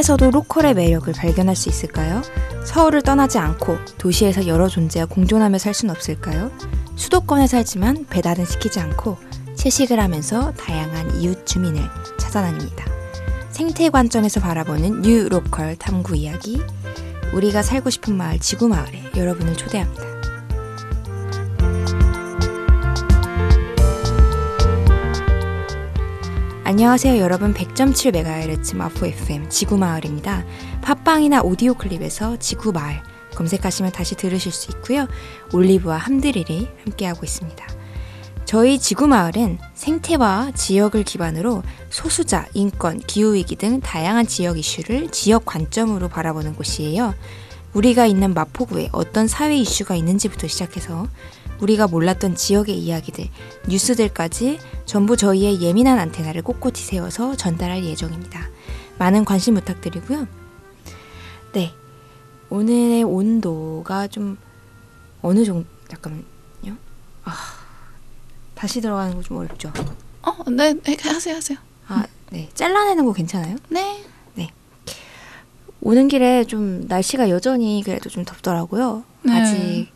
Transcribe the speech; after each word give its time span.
서울에서도 0.00 0.30
로컬의 0.30 0.74
매력을 0.74 1.12
발견할 1.12 1.54
수 1.54 1.68
있을까요? 1.68 2.22
서울을 2.64 3.02
떠나지 3.02 3.38
않고 3.38 3.78
도시에서 3.98 4.46
여러 4.46 4.68
존재와 4.68 5.06
공존하며 5.06 5.58
살 5.58 5.74
수는 5.74 5.94
없을까요? 5.94 6.50
수도권에 6.96 7.46
살지만 7.46 8.06
배달은 8.08 8.44
시키지 8.44 8.80
않고 8.80 9.18
채식을 9.54 10.00
하면서 10.00 10.52
다양한 10.52 11.20
이웃 11.20 11.44
주민을 11.46 11.82
찾아다닙니다. 12.18 12.86
생태 13.50 13.90
관점에서 13.90 14.40
바라보는 14.40 15.02
뉴 15.02 15.28
로컬 15.28 15.76
탐구 15.76 16.16
이야기. 16.16 16.62
우리가 17.34 17.62
살고 17.62 17.90
싶은 17.90 18.16
마을 18.16 18.38
지구 18.38 18.68
마을에 18.68 19.02
여러분을 19.16 19.54
초대합니다. 19.54 20.09
안녕하세요 26.70 27.20
여러분 27.20 27.52
100.7MHz 27.52 28.76
마포 28.76 29.04
FM 29.04 29.48
지구마을입니다. 29.48 30.44
팟빵이나 30.82 31.40
오디오 31.42 31.74
클립에서 31.74 32.36
지구마을 32.36 33.02
검색하시면 33.34 33.90
다시 33.90 34.14
들으실 34.14 34.52
수 34.52 34.70
있고요. 34.70 35.08
올리브와 35.52 35.96
함드릴이 35.96 36.68
함께하고 36.84 37.24
있습니다. 37.24 37.66
저희 38.44 38.78
지구마을은 38.78 39.58
생태와 39.74 40.52
지역을 40.54 41.02
기반으로 41.02 41.64
소수자, 41.88 42.46
인권, 42.54 43.00
기후위기 43.00 43.56
등 43.56 43.80
다양한 43.80 44.28
지역 44.28 44.56
이슈를 44.56 45.10
지역 45.10 45.44
관점으로 45.46 46.06
바라보는 46.06 46.54
곳이에요. 46.54 47.14
우리가 47.74 48.06
있는 48.06 48.32
마포구에 48.32 48.90
어떤 48.92 49.26
사회 49.26 49.56
이슈가 49.56 49.96
있는지부터 49.96 50.46
시작해서 50.46 51.08
우리가 51.60 51.86
몰랐던 51.86 52.34
지역의 52.36 52.78
이야기들, 52.78 53.28
뉴스들까지 53.68 54.58
전부 54.86 55.16
저희의 55.16 55.60
예민한 55.60 55.98
안테나를 55.98 56.42
꼿꼿이 56.42 56.76
세워서 56.76 57.36
전달할 57.36 57.84
예정입니다. 57.84 58.48
많은 58.98 59.24
관심 59.24 59.54
부탁드리고요. 59.54 60.26
네. 61.52 61.72
오늘의 62.48 63.04
온도가 63.04 64.08
좀 64.08 64.36
어느 65.22 65.44
정도 65.44 65.68
잠깐만요. 65.88 66.76
아. 67.24 67.34
다시 68.54 68.80
들어가는 68.80 69.14
거 69.14 69.22
좀 69.22 69.38
어렵죠. 69.38 69.72
어, 70.22 70.50
네, 70.50 70.74
네, 70.74 70.96
하세요, 71.02 71.36
하세요. 71.36 71.58
아, 71.88 72.04
네. 72.30 72.50
잘라내는 72.54 73.04
거 73.06 73.12
괜찮아요? 73.12 73.56
네. 73.70 74.04
네. 74.34 74.50
오는 75.80 76.08
길에 76.08 76.44
좀 76.44 76.86
날씨가 76.86 77.30
여전히 77.30 77.82
그래도 77.84 78.10
좀 78.10 78.24
덥더라고요. 78.24 79.02
네. 79.22 79.32
아직 79.32 79.88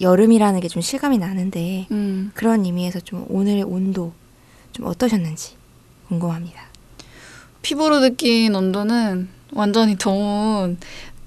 여름이라는 0.00 0.60
게 0.60 0.68
좀 0.68 0.82
실감이 0.82 1.18
나는데 1.18 1.86
음, 1.90 2.30
그런 2.34 2.64
의미에서 2.64 3.00
좀 3.00 3.24
오늘의 3.28 3.62
온도 3.64 4.12
좀 4.72 4.86
어떠셨는지 4.86 5.54
궁금합니다. 6.08 6.62
피부로 7.62 8.00
느낀 8.00 8.54
온도는 8.54 9.28
완전히 9.52 9.96
더운 9.98 10.78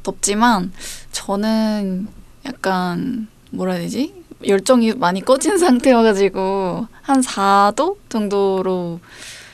덥지만 0.03 0.71
저는 1.11 2.07
약간 2.45 3.27
뭐라 3.51 3.73
해야 3.73 3.81
되지? 3.83 4.13
열정이 4.45 4.93
많이 4.93 5.21
꺼진 5.21 5.57
상태여가지고 5.59 6.88
한 7.01 7.21
4도 7.21 7.97
정도로 8.09 8.99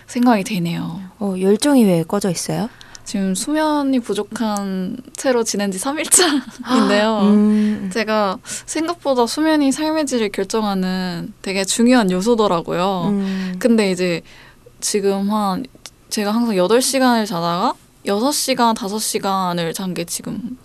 생각이 0.07 0.43
되네요. 0.43 1.01
어, 1.19 1.35
열정이 1.39 1.83
왜 1.85 2.03
꺼져 2.03 2.31
있어요? 2.31 2.69
지금 3.09 3.33
수면이 3.33 4.01
부족한 4.01 4.97
채로 5.17 5.43
지낸 5.43 5.71
지 5.71 5.79
3일차인데요. 5.79 7.21
음, 7.23 7.89
제가 7.91 8.37
생각보다 8.43 9.25
수면이 9.25 9.71
삶의 9.71 10.05
질을 10.05 10.29
결정하는 10.29 11.33
되게 11.41 11.65
중요한 11.65 12.11
요소더라고요. 12.11 13.05
음, 13.07 13.55
근데 13.57 13.89
이제 13.89 14.21
지금 14.79 15.31
한 15.31 15.65
제가 16.11 16.29
항상 16.29 16.55
8시간을 16.55 17.25
자다가 17.25 17.73
6시간, 18.05 18.75
5시간을 18.75 19.73
잔 19.73 19.95
게 19.95 20.03
지금 20.05 20.55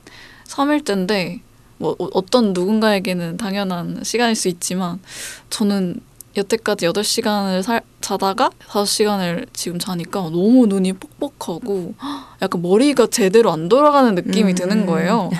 3일째인데 0.46 1.40
뭐 1.78 1.96
어- 1.98 2.08
어떤 2.12 2.52
누군가에게는 2.52 3.38
당연한 3.38 4.00
시간일 4.02 4.34
수 4.36 4.48
있지만 4.48 5.00
저는 5.48 5.98
여태까지 6.36 6.86
8시간을 6.86 7.62
살, 7.62 7.82
자다가 8.00 8.50
5시간을 8.68 9.46
지금 9.52 9.78
자니까 9.78 10.20
너무 10.20 10.66
눈이 10.66 10.94
뻑뻑하고 10.94 11.94
약간 12.42 12.62
머리가 12.62 13.06
제대로 13.06 13.52
안 13.52 13.68
돌아가는 13.68 14.14
느낌이 14.14 14.52
음. 14.52 14.54
드는 14.54 14.86
거예요. 14.86 15.30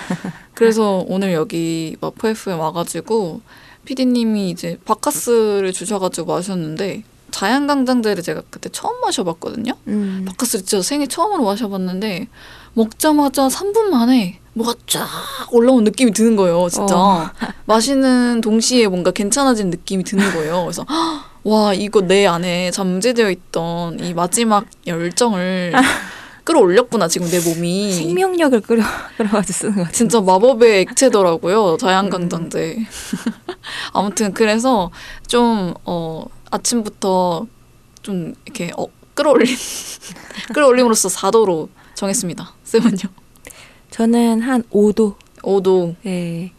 그래서 0.55 1.05
오늘 1.09 1.33
여기 1.33 1.97
마포 2.01 2.29
FM 2.29 2.59
와가지고 2.59 3.41
피디님이 3.85 4.51
이제 4.51 4.79
바카스를 4.85 5.73
주셔가지고 5.73 6.33
마셨는데 6.33 7.03
자양강장제를 7.33 8.23
제가 8.23 8.43
그때 8.49 8.69
처음 8.71 9.01
마셔봤거든요. 9.01 9.73
음. 9.89 10.25
바카스를 10.29 10.65
진짜 10.65 10.83
생애 10.83 11.07
처음으로 11.07 11.45
마셔봤는데 11.45 12.29
먹자마자 12.75 13.49
3분 13.49 13.85
만에 13.91 14.39
뭐가 14.55 14.75
쫙 14.87 15.07
올라온 15.51 15.85
느낌이 15.85 16.13
드는 16.13 16.37
거예요. 16.37 16.69
진짜 16.69 16.97
어. 16.97 17.31
마시는 17.67 18.41
동시에 18.41 18.87
뭔가 18.87 19.11
괜찮아진 19.11 19.71
느낌이 19.71 20.05
드는 20.05 20.33
거예요. 20.33 20.63
그래서 20.63 20.85
헉, 20.89 21.25
와 21.45 21.75
이거 21.75 22.03
내 22.03 22.27
안에 22.27 22.71
잠재되어 22.71 23.31
있던 23.31 24.01
이 24.01 24.15
마지막 24.15 24.67
열정을 24.87 25.73
끌어올렸구나 26.45 27.09
지금 27.09 27.29
내 27.31 27.41
몸이 27.41 27.93
생명력을 27.93 28.61
끌어 28.61 28.83
끌어가지고 29.17 29.53
쓰는 29.53 29.85
거. 29.85 29.91
진짜 29.91 30.21
마법의 30.21 30.81
액체더라고요. 30.83 31.79
자양강장제. 31.79 32.77
아무튼 33.93 34.33
그래서 34.35 34.91
좀 35.27 35.75
어, 35.85 36.27
아침부터 36.51 37.47
좀 38.03 38.35
이렇게 38.45 38.71
어, 38.77 38.87
끌어올림 39.15 39.57
끌어올림으로써 40.53 41.09
4도로 41.09 41.69
정했습니다. 41.95 42.54
쌤은요? 42.65 42.99
저는 43.91 44.41
한 44.41 44.63
5도. 44.65 45.15
5도. 45.43 45.95
네. 46.03 46.53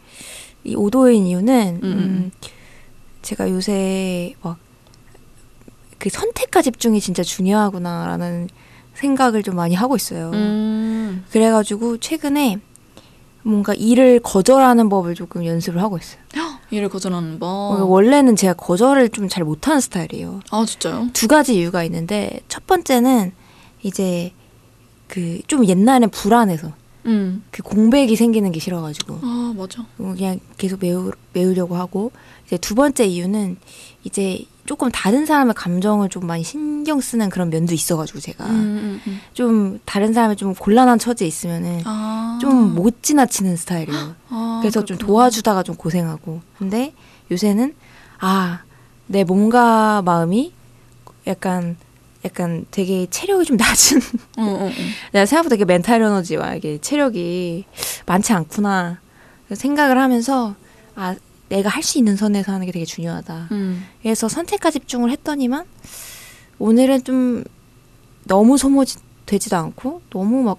이 0.64 0.74
5도인 0.74 1.26
이유는 1.26 1.80
음, 1.82 1.84
음, 1.84 2.30
제가 3.22 3.50
요새 3.50 4.34
막 4.42 4.66
그 5.98 6.10
선택과 6.10 6.62
집중이 6.62 7.00
진짜 7.00 7.22
중요하구나라는 7.22 8.48
생각을 8.94 9.42
좀 9.42 9.56
많이 9.56 9.74
하고 9.74 9.96
있어요. 9.96 10.30
음. 10.34 11.24
그래가지고 11.30 11.98
최근에 11.98 12.58
뭔가 13.42 13.74
일을 13.74 14.20
거절하는 14.20 14.88
법을 14.88 15.14
조금 15.14 15.44
연습을 15.44 15.80
하고 15.80 15.98
있어요. 15.98 16.20
일을 16.70 16.88
거절하는 16.88 17.38
법. 17.38 17.46
어, 17.48 17.84
원래는 17.84 18.36
제가 18.36 18.54
거절을 18.54 19.10
좀 19.10 19.28
잘 19.28 19.44
못하는 19.44 19.80
스타일이에요. 19.80 20.40
아 20.50 20.64
진짜요? 20.66 21.08
두 21.12 21.28
가지 21.28 21.56
이유가 21.56 21.84
있는데 21.84 22.40
첫 22.48 22.66
번째는 22.66 23.32
이제 23.82 24.32
그 25.08 25.40
좀 25.46 25.66
옛날엔 25.66 26.10
불안해서 26.10 26.72
음. 27.06 27.44
그 27.52 27.62
공백이 27.62 28.16
생기는 28.16 28.50
게 28.50 28.58
싫어가지고 28.58 29.20
아 29.22 29.54
맞아. 29.56 29.82
어, 29.98 30.14
그냥 30.16 30.40
계속 30.58 30.80
메우, 30.80 31.12
메우려고 31.32 31.76
하고 31.76 32.10
이제 32.46 32.56
두 32.58 32.74
번째 32.74 33.04
이유는 33.06 33.56
이제 34.04 34.44
조금 34.64 34.90
다른 34.90 35.24
사람의 35.26 35.54
감정을 35.54 36.08
좀 36.08 36.26
많이 36.26 36.42
신경 36.42 37.00
쓰는 37.00 37.28
그런 37.30 37.50
면도 37.50 37.72
있어가지고 37.74 38.18
제가 38.18 38.46
음, 38.46 38.50
음, 38.50 39.00
음. 39.06 39.20
좀 39.32 39.78
다른 39.84 40.12
사람이 40.12 40.34
좀 40.34 40.54
곤란한 40.54 40.98
처지에 40.98 41.26
있으면은 41.28 41.82
아. 41.84 42.38
좀못 42.40 43.02
지나치는 43.04 43.56
스타일이에요. 43.56 44.14
아, 44.28 44.58
그래서 44.60 44.84
좀 44.84 44.96
그렇구나. 44.96 45.06
도와주다가 45.06 45.62
좀 45.62 45.76
고생하고 45.76 46.40
근데 46.58 46.92
요새는 47.30 47.74
아 48.18 48.66
내 49.08 49.24
몸과 49.24 50.02
마음이 50.02 50.52
약간 51.26 51.76
약간 52.26 52.66
되게 52.70 53.06
체력이 53.08 53.44
좀 53.44 53.56
낮은 53.56 54.00
응, 54.38 54.44
응, 54.44 54.60
응. 54.66 54.72
내가 55.12 55.26
생각보다 55.26 55.54
되게 55.54 55.64
멘탈 55.64 56.02
에너지와 56.02 56.54
이게 56.54 56.78
체력이 56.78 57.64
많지 58.06 58.32
않구나 58.32 59.00
생각을 59.54 59.98
하면서 59.98 60.54
아 60.94 61.14
내가 61.48 61.68
할 61.68 61.82
수 61.82 61.98
있는 61.98 62.16
선에서 62.16 62.52
하는 62.52 62.66
게 62.66 62.72
되게 62.72 62.84
중요하다. 62.84 63.48
음. 63.52 63.86
그래서 64.02 64.28
선택과 64.28 64.70
집중을 64.72 65.10
했더니만 65.12 65.64
오늘은 66.58 67.04
좀 67.04 67.44
너무 68.24 68.58
소모되지도 68.58 69.56
않고 69.56 70.02
너무 70.10 70.42
막 70.42 70.58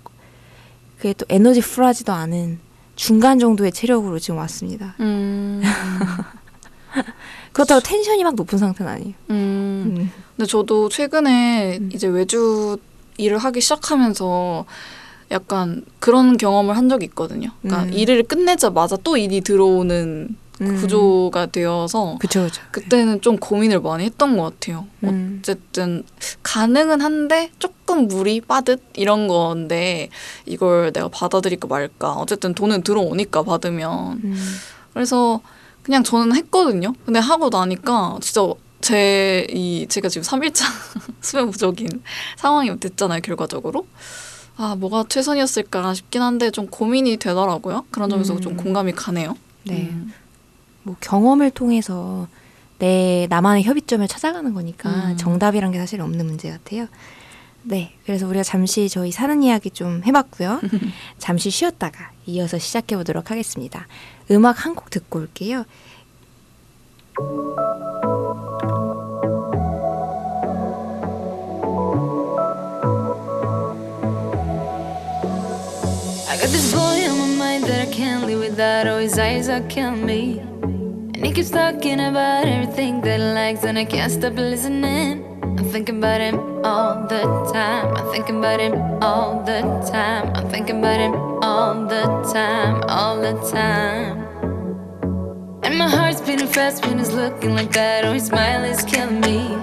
그게 0.97 1.13
또 1.13 1.25
에너지 1.29 1.59
풀하지도 1.61 2.13
않은 2.13 2.59
중간 2.95 3.37
정도의 3.39 3.71
체력으로 3.73 4.17
지금 4.19 4.37
왔습니다. 4.39 4.95
음. 5.01 5.61
그렇다고 7.57 7.81
텐션이 7.81 8.23
막 8.23 8.35
높은 8.35 8.59
상태는 8.59 8.91
아니에요. 8.91 9.13
음. 9.31 9.95
음. 9.97 10.11
근데 10.35 10.47
저도 10.47 10.89
최근에 10.89 11.79
음. 11.79 11.89
이제 11.91 12.05
외주 12.05 12.77
일을 13.17 13.39
하기 13.39 13.61
시작하면서 13.61 14.65
약간 15.31 15.83
그런 15.99 16.37
경험을 16.37 16.77
한 16.77 16.87
적이 16.87 17.05
있거든요. 17.05 17.49
그러니까 17.63 17.85
음. 17.85 17.93
일을 17.93 18.21
끝내자마자 18.21 18.95
또 19.03 19.17
일이 19.17 19.41
들어오는 19.41 20.35
음. 20.61 20.75
구조가 20.75 21.47
되어서 21.47 22.17
그쵸 22.19 22.43
그쵸. 22.43 22.61
그때는 22.69 23.21
좀 23.21 23.37
고민을 23.37 23.81
많이 23.81 24.05
했던 24.05 24.37
것 24.37 24.43
같아요. 24.43 24.85
음. 25.03 25.39
어쨌든 25.39 26.03
가능은 26.43 27.01
한데 27.01 27.49
조금 27.57 28.07
무리 28.07 28.39
빠듯 28.39 28.83
이런 28.93 29.27
건데 29.27 30.09
이걸 30.45 30.93
내가 30.93 31.07
받아들일까 31.07 31.67
말까. 31.67 32.13
어쨌든 32.17 32.53
돈은 32.53 32.83
들어오니까 32.83 33.41
받으면 33.41 34.21
음. 34.23 34.55
그래서 34.93 35.41
그냥 35.87 36.03
저는 36.03 36.35
했거든요. 36.35 36.93
근데 37.05 37.19
하고 37.19 37.49
나니까 37.49 38.17
진짜 38.21 38.41
제 38.81 39.47
이 39.49 39.87
제가 39.87 40.09
지금 40.09 40.27
3일차 40.27 40.65
수면 41.21 41.49
부족인 41.49 42.03
상황이 42.35 42.77
됐잖아요, 42.77 43.21
결과적으로. 43.21 43.87
아 44.57 44.75
뭐가 44.75 45.05
최선이었을까 45.07 45.93
싶긴 45.93 46.21
한데 46.21 46.51
좀 46.51 46.67
고민이 46.67 47.15
되더라고요. 47.17 47.85
그런 47.89 48.09
점에서 48.09 48.33
음. 48.33 48.41
좀 48.41 48.57
공감이 48.57 48.91
가네요. 48.91 49.37
네. 49.63 49.89
음. 49.91 50.13
뭐 50.83 50.97
경험을 50.99 51.51
통해서 51.51 52.27
내 52.79 53.25
나만의 53.29 53.63
협의점을 53.63 54.05
찾아가는 54.09 54.53
거니까 54.53 54.89
음. 54.89 55.17
정답이란 55.17 55.71
게 55.71 55.77
사실 55.79 56.01
없는 56.01 56.25
문제 56.25 56.49
같아요. 56.49 56.87
네, 57.69 57.93
그래서 58.05 58.25
우리가 58.27 58.43
잠시 58.43 58.87
저희 58.87 59.11
사는 59.11 59.43
이야기 59.43 59.69
좀 59.69 60.01
해봤고요. 60.05 60.61
잠시 61.17 61.49
쉬었다가 61.49 62.11
이어서 62.25 62.57
시작해 62.57 62.95
보도록 62.95 63.29
하겠습니다. 63.29 63.87
음악 64.31 64.65
한 64.65 64.73
곡 64.73 64.89
듣고 64.89 65.19
올게요. 65.19 65.65
I 76.29 76.37
got 76.37 76.49
this 76.51 76.73
boy 76.73 77.07
on 77.09 77.17
my 77.17 77.35
mind 77.37 77.65
that 77.65 77.87
I 77.87 77.91
can't 77.91 78.25
live 78.25 78.39
without. 78.39 78.87
Oh, 78.87 78.99
his 78.99 79.17
eyes 79.19 79.49
are 79.49 79.61
killing 79.67 80.05
me. 80.05 80.39
And 80.39 81.25
he 81.25 81.31
keeps 81.31 81.49
talking 81.49 81.99
about 81.99 82.45
everything 82.45 83.01
that 83.01 83.19
he 83.19 83.25
likes, 83.33 83.63
and 83.63 83.77
I 83.77 83.85
can't 83.85 84.11
stop 84.11 84.35
listening. 84.35 85.26
I'm 85.57 85.65
thinking 85.71 85.97
about 85.97 86.21
him 86.21 86.37
all 86.63 87.07
the 87.07 87.23
time. 87.51 87.95
I'm 87.97 88.11
thinking 88.11 88.37
about 88.37 88.59
him 88.59 88.75
all 89.01 89.43
the 89.43 89.61
time. 89.91 90.31
I'm 90.35 90.47
thinking 90.49 90.77
about 90.77 90.99
him 90.99 91.15
all 91.41 91.87
the 91.87 92.03
time, 92.31 92.83
all 92.83 93.19
the 93.19 93.33
time. 93.49 94.21
And 95.63 95.75
my 95.75 95.89
heart's 95.89 96.21
beating 96.21 96.45
fast 96.45 96.85
when 96.85 96.99
he's 96.99 97.11
looking 97.11 97.55
like 97.55 97.71
that. 97.71 98.05
Oh, 98.05 98.13
his 98.13 98.27
smile 98.27 98.65
is 98.65 98.83
killing 98.83 99.19
me. 99.21 99.57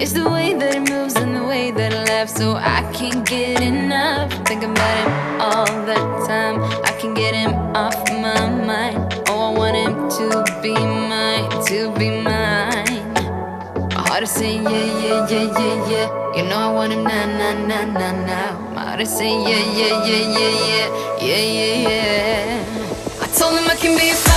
It's 0.00 0.12
the 0.12 0.30
way 0.30 0.54
that 0.54 0.74
he 0.74 0.80
moves 0.80 1.16
and 1.16 1.34
the 1.34 1.42
way 1.42 1.72
that 1.72 1.92
he 1.92 1.98
laughs, 1.98 2.34
so 2.34 2.54
I 2.54 2.88
can't 2.94 3.26
get 3.26 3.60
enough. 3.60 4.30
Thinking 4.46 4.70
about 4.70 4.96
him 5.02 5.40
all 5.40 5.86
the 5.86 5.98
time. 6.28 6.62
I 6.84 6.92
can 7.00 7.14
get 7.14 7.34
him 7.34 7.52
off 7.74 7.98
my 8.10 8.48
mind. 8.48 9.24
Oh, 9.28 9.52
I 9.52 9.58
want 9.58 9.76
him 9.76 10.08
to 10.18 10.44
be 10.62 10.72
mine, 10.72 11.50
to 11.66 11.90
be 11.98 12.10
mine. 12.22 12.39
Heart 14.20 14.28
is 14.28 14.36
saying 14.36 14.62
yeah, 14.64 14.70
yeah, 14.70 15.28
yeah, 15.30 15.58
yeah, 15.58 15.88
yeah. 15.88 16.36
You 16.36 16.42
know 16.50 16.58
I 16.58 16.70
want 16.74 16.92
him 16.92 17.04
now, 17.04 17.24
now, 17.24 17.66
now, 17.66 17.84
now, 17.86 18.26
now. 18.26 18.78
Heart 18.78 19.00
is 19.00 19.16
saying 19.16 19.48
yeah, 19.48 19.64
yeah, 19.72 20.04
yeah, 20.04 20.36
yeah, 20.36 20.52
yeah, 20.68 20.88
yeah, 21.24 21.42
yeah, 21.56 21.88
yeah. 21.88 23.22
I 23.22 23.26
told 23.28 23.58
him 23.58 23.64
I 23.66 23.76
can 23.76 23.96
be 23.96 24.10
a 24.10 24.29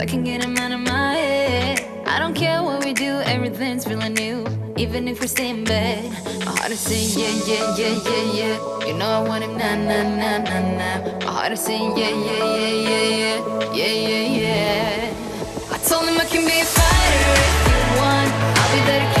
I 0.00 0.06
can 0.06 0.24
get 0.24 0.42
him 0.42 0.56
out 0.56 0.72
of 0.72 0.80
my 0.80 1.12
head. 1.12 2.06
I 2.06 2.18
don't 2.18 2.32
care 2.32 2.62
what 2.62 2.82
we 2.86 2.94
do, 2.94 3.20
everything's 3.26 3.84
feeling 3.84 4.14
new. 4.14 4.46
Even 4.78 5.06
if 5.06 5.20
we 5.20 5.26
stay 5.26 5.50
in 5.50 5.62
bed, 5.62 6.10
my 6.46 6.52
heart 6.56 6.70
is 6.70 6.80
saying 6.80 7.10
yeah, 7.20 7.44
yeah, 7.46 7.76
yeah, 7.76 8.00
yeah, 8.08 8.32
yeah. 8.32 8.86
You 8.86 8.94
know 8.94 9.10
I 9.10 9.28
want 9.28 9.44
him 9.44 9.58
na 9.58 9.74
na 9.74 10.02
na 10.02 10.38
na 10.38 10.58
na. 10.78 11.18
My 11.26 11.32
heart 11.32 11.52
is 11.52 11.60
saying 11.60 11.98
yeah, 11.98 12.08
yeah, 12.08 12.44
yeah, 12.56 12.88
yeah, 12.88 13.74
yeah, 13.74 13.74
yeah, 13.74 14.08
yeah, 14.08 14.40
yeah. 14.40 15.70
I 15.70 15.76
told 15.86 16.08
him 16.08 16.18
I 16.18 16.24
can 16.24 16.46
be 16.48 16.60
a 16.60 16.64
fighter 16.64 17.34
if 17.44 17.56
you 17.68 18.00
want. 18.00 18.32
I'll 18.56 18.72
be 18.72 18.80
there. 18.86 19.19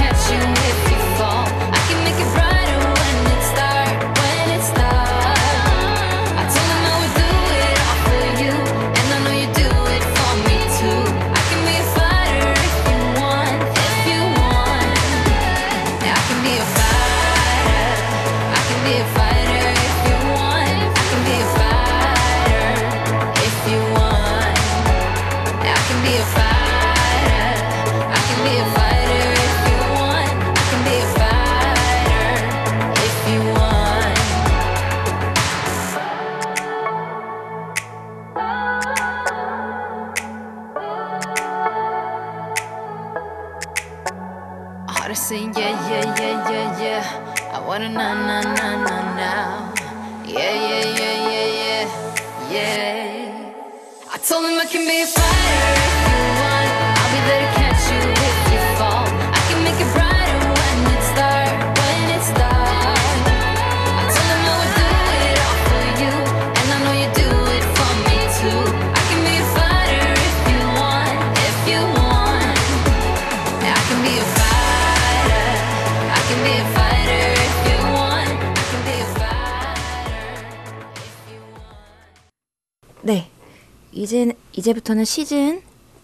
이제 84.60 84.72
이제부터는 84.72 85.06
시즌 85.06 85.62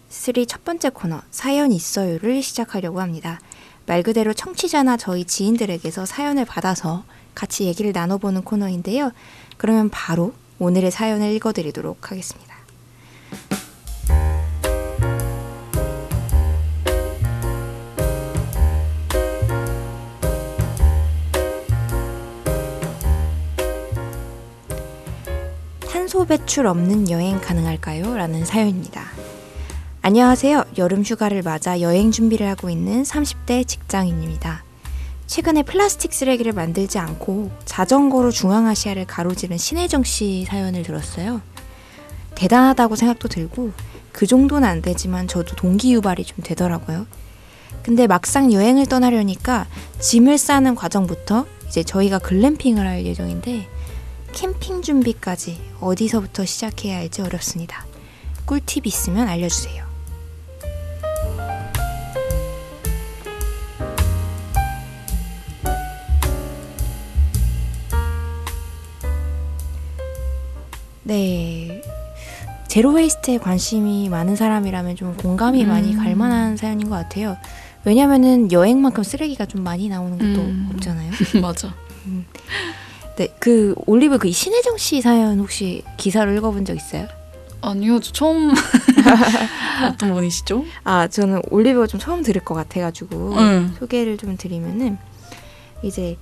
3 0.09 0.33
첫 0.47 0.63
번째 0.65 0.89
코너 0.89 1.21
사연 1.29 1.71
있어요를 1.71 2.41
시작하려고 2.41 3.01
합니다. 3.01 3.39
말 3.85 4.01
그대로 4.01 4.33
청취자나 4.33 4.97
저희 4.97 5.25
지인들에게서 5.25 6.07
사연을 6.07 6.43
받아서 6.43 7.03
같이 7.35 7.65
얘기를 7.65 7.91
나눠보는 7.91 8.41
코너인데요. 8.41 9.11
그러면 9.57 9.89
바로 9.89 10.33
오늘의 10.57 10.89
사연을 10.89 11.33
읽어드리도록 11.33 12.11
하겠습니다. 12.11 12.56
배출 26.27 26.67
없는 26.67 27.09
여행 27.09 27.39
가능할까요? 27.39 28.17
라는 28.17 28.43
사연입니다. 28.43 29.05
안녕하세요. 30.01 30.65
여름 30.77 31.01
휴가를 31.01 31.41
맞아 31.41 31.79
여행 31.79 32.11
준비를 32.11 32.49
하고 32.49 32.69
있는 32.69 33.03
30대 33.03 33.65
직장인입니다. 33.65 34.65
최근에 35.27 35.63
플라스틱 35.63 36.11
쓰레기를 36.13 36.51
만들지 36.51 36.99
않고 36.99 37.49
자전거로 37.63 38.31
중앙아시아를 38.31 39.05
가로지른 39.05 39.57
신혜정 39.57 40.03
씨 40.03 40.43
사연을 40.45 40.83
들었어요. 40.83 41.41
대단하다고 42.35 42.97
생각도 42.97 43.29
들고 43.29 43.71
그 44.11 44.27
정도는 44.27 44.67
안 44.67 44.81
되지만 44.81 45.29
저도 45.29 45.55
동기 45.55 45.93
유발이 45.93 46.25
좀 46.25 46.43
되더라고요. 46.43 47.05
근데 47.83 48.05
막상 48.05 48.51
여행을 48.51 48.87
떠나려니까 48.87 49.65
짐을 49.99 50.37
싸는 50.37 50.75
과정부터 50.75 51.45
이제 51.69 51.83
저희가 51.83 52.19
글램핑을 52.19 52.85
할 52.85 53.05
예정인데 53.05 53.67
캠핑 54.37 54.83
준비까지 54.83 55.59
어디서부터 55.81 56.45
시작해야 56.45 56.97
할지 56.97 57.23
어렵습니다. 57.23 57.87
꿀팁 58.45 58.85
있으면 58.85 59.27
알려주세요. 59.27 59.83
네. 71.01 71.81
제로 72.67 72.91
웨이스트에 72.91 73.39
관심이 73.39 74.07
많은 74.07 74.35
사람이라면 74.35 74.97
좀 74.97 75.17
공감이 75.17 75.65
많이 75.65 75.95
갈 75.95 76.15
만한 76.15 76.57
사연인 76.57 76.91
것 76.91 76.95
같아요. 76.95 77.37
왜냐면은 77.85 78.51
여행만큼 78.51 79.01
쓰레기가 79.01 79.47
좀 79.47 79.63
많이 79.63 79.89
나오는 79.89 80.15
것도 80.15 80.45
음. 80.45 80.69
없잖아요. 80.75 81.11
맞아. 81.41 81.73
네, 83.17 83.27
그 83.39 83.73
올리브 83.87 84.19
그 84.19 84.31
신혜정 84.31 84.77
씨 84.77 85.01
사연 85.01 85.39
혹시 85.39 85.83
기사로 85.97 86.33
읽어본 86.33 86.65
적 86.65 86.75
있어요? 86.75 87.07
아니요, 87.61 87.99
저 87.99 88.11
처음 88.13 88.53
어떤 89.91 90.13
분이시죠? 90.13 90.63
아 90.83 91.07
저는 91.07 91.41
올리브가 91.49 91.87
좀 91.87 91.99
처음 91.99 92.21
들을 92.21 92.39
것 92.43 92.53
같아가지고 92.53 93.33
응. 93.37 93.73
소개를 93.79 94.17
좀 94.17 94.37
드리면은 94.37 94.99
이제 95.81 96.15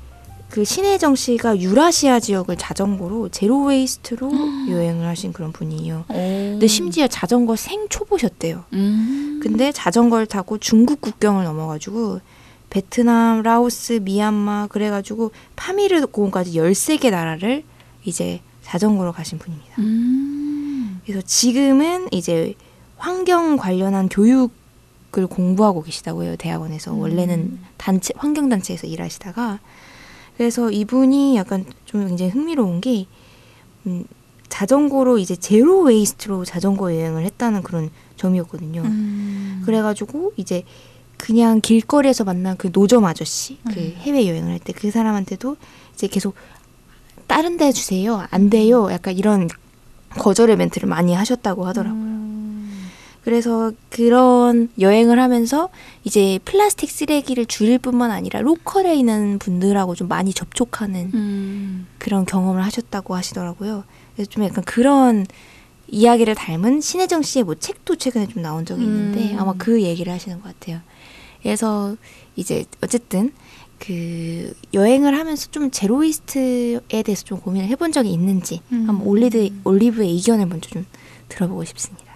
그 0.50 0.64
신혜정 0.64 1.16
씨가 1.16 1.60
유라시아 1.60 2.22
지역을 2.22 2.56
자전거로 2.56 3.28
제로 3.28 3.66
웨이스트로 3.66 4.32
여행을 4.70 5.06
하신 5.06 5.34
그런 5.34 5.52
분이에요. 5.52 6.06
근데 6.08 6.66
심지어 6.68 7.08
자전거 7.08 7.58
생초보셨대요. 7.58 8.64
음. 8.72 9.42
근데 9.44 9.74
자전거를 9.74 10.28
타고 10.28 10.58
중국 10.58 11.02
국경을 11.02 11.44
넘어가지고 11.44 12.22
베트남, 12.76 13.42
라오스, 13.42 14.02
미얀마 14.04 14.68
그래가지고 14.68 15.32
파미르 15.56 16.08
고원까지 16.08 16.60
13개 16.60 17.10
나라를 17.10 17.64
이제 18.04 18.42
자전거로 18.64 19.14
가신 19.14 19.40
분입니다. 19.40 19.76
음. 19.80 21.00
그래서 21.06 21.22
지금은 21.22 22.10
이제 22.12 22.54
환경 22.98 23.56
관련한 23.56 24.10
교육을 24.10 25.28
공부하고 25.30 25.84
계시다고요 25.84 26.36
대학원에서 26.36 26.92
음. 26.92 27.00
원래는 27.00 27.60
단체 27.78 28.14
환경 28.18 28.50
단체에서 28.50 28.88
일하시다가 28.88 29.62
그래서 30.36 30.70
이분이 30.70 31.38
약간 31.38 31.64
좀 31.86 32.06
굉장히 32.06 32.32
흥미로운 32.32 32.82
게 32.82 33.06
음, 33.88 34.04
자전거로 34.50 35.18
이제 35.18 35.38
제로 35.38 35.80
웨이스트로 35.84 36.44
자전거 36.44 36.94
여행을 36.94 37.24
했다는 37.24 37.64
그런 37.64 37.90
점이었거든요. 38.18 38.82
음. 38.82 39.62
그래가지고 39.66 40.34
이제 40.36 40.66
그냥 41.18 41.62
길거리에서 41.62 42.24
만난 42.24 42.58
그 42.58 42.70
노점 42.72 43.06
아저씨 43.06 43.58
그 43.72 43.80
음. 43.80 43.96
해외 44.00 44.28
여행을 44.28 44.52
할 44.52 44.60
때 44.60 44.74
그 44.74 44.92
사람한테도 44.92 45.58
이제 45.94 46.08
계속 46.08 46.36
다른 47.28 47.58
데 47.58 47.72
주세요 47.72 48.26
안 48.32 48.50
돼요 48.50 48.92
약간 48.92 49.16
이런 49.16 49.48
거절의 50.10 50.56
멘트를 50.58 50.88
많이 50.88 51.14
하셨다고 51.14 51.66
하더라고요. 51.68 52.02
음. 52.02 52.88
그래서 53.24 53.72
그런 53.90 54.70
여행을 54.80 55.20
하면서 55.20 55.70
이제 56.04 56.40
플라스틱 56.46 56.92
쓰레기를 56.92 57.48
줄일 57.48 57.80
뿐만 57.80 58.12
아니라 58.12 58.40
로컬에 58.42 58.96
있는 58.96 59.40
분들하고 59.40 59.96
좀 59.96 60.08
많이 60.08 60.32
접촉하는 60.34 61.12
음. 61.14 61.88
그런 61.98 62.26
경험을 62.26 62.64
하셨다고 62.64 63.16
하시더라고요. 63.16 63.84
그래서 64.16 64.30
좀 64.30 64.44
약간 64.44 64.64
그런 64.64 65.26
이야기를 65.88 66.36
담은 66.36 66.82
신혜정 66.82 67.24
씨의 67.24 67.44
뭐 67.44 67.56
책도 67.56 67.96
최근에 67.98 68.28
좀 68.28 68.42
나온 68.44 68.64
적이 68.66 68.84
있는데 68.84 69.34
음. 69.34 69.40
아마 69.40 69.54
그 69.58 69.82
얘기를 69.82 70.14
하시는 70.14 70.40
것 70.42 70.48
같아요. 70.60 70.80
그래서 71.46 71.96
이제 72.36 72.66
어쨌든 72.82 73.32
그 73.78 74.52
여행을 74.74 75.16
하면서 75.16 75.52
좀 75.52 75.70
zero 75.70 76.23
waste에 76.23 77.04
대해서 77.04 77.24
좀 77.24 77.40
고민을 77.40 77.68
해본 77.68 77.92
적이 77.92 78.14
있는지 78.14 78.62
음. 78.72 78.86
한번 78.90 79.06
올리드 79.06 79.52
올리브의 79.64 80.10
의견을 80.10 80.48
먼저 80.48 80.72
좀 80.72 80.88
들어보고 81.30 81.64
싶습니다. 81.66 82.16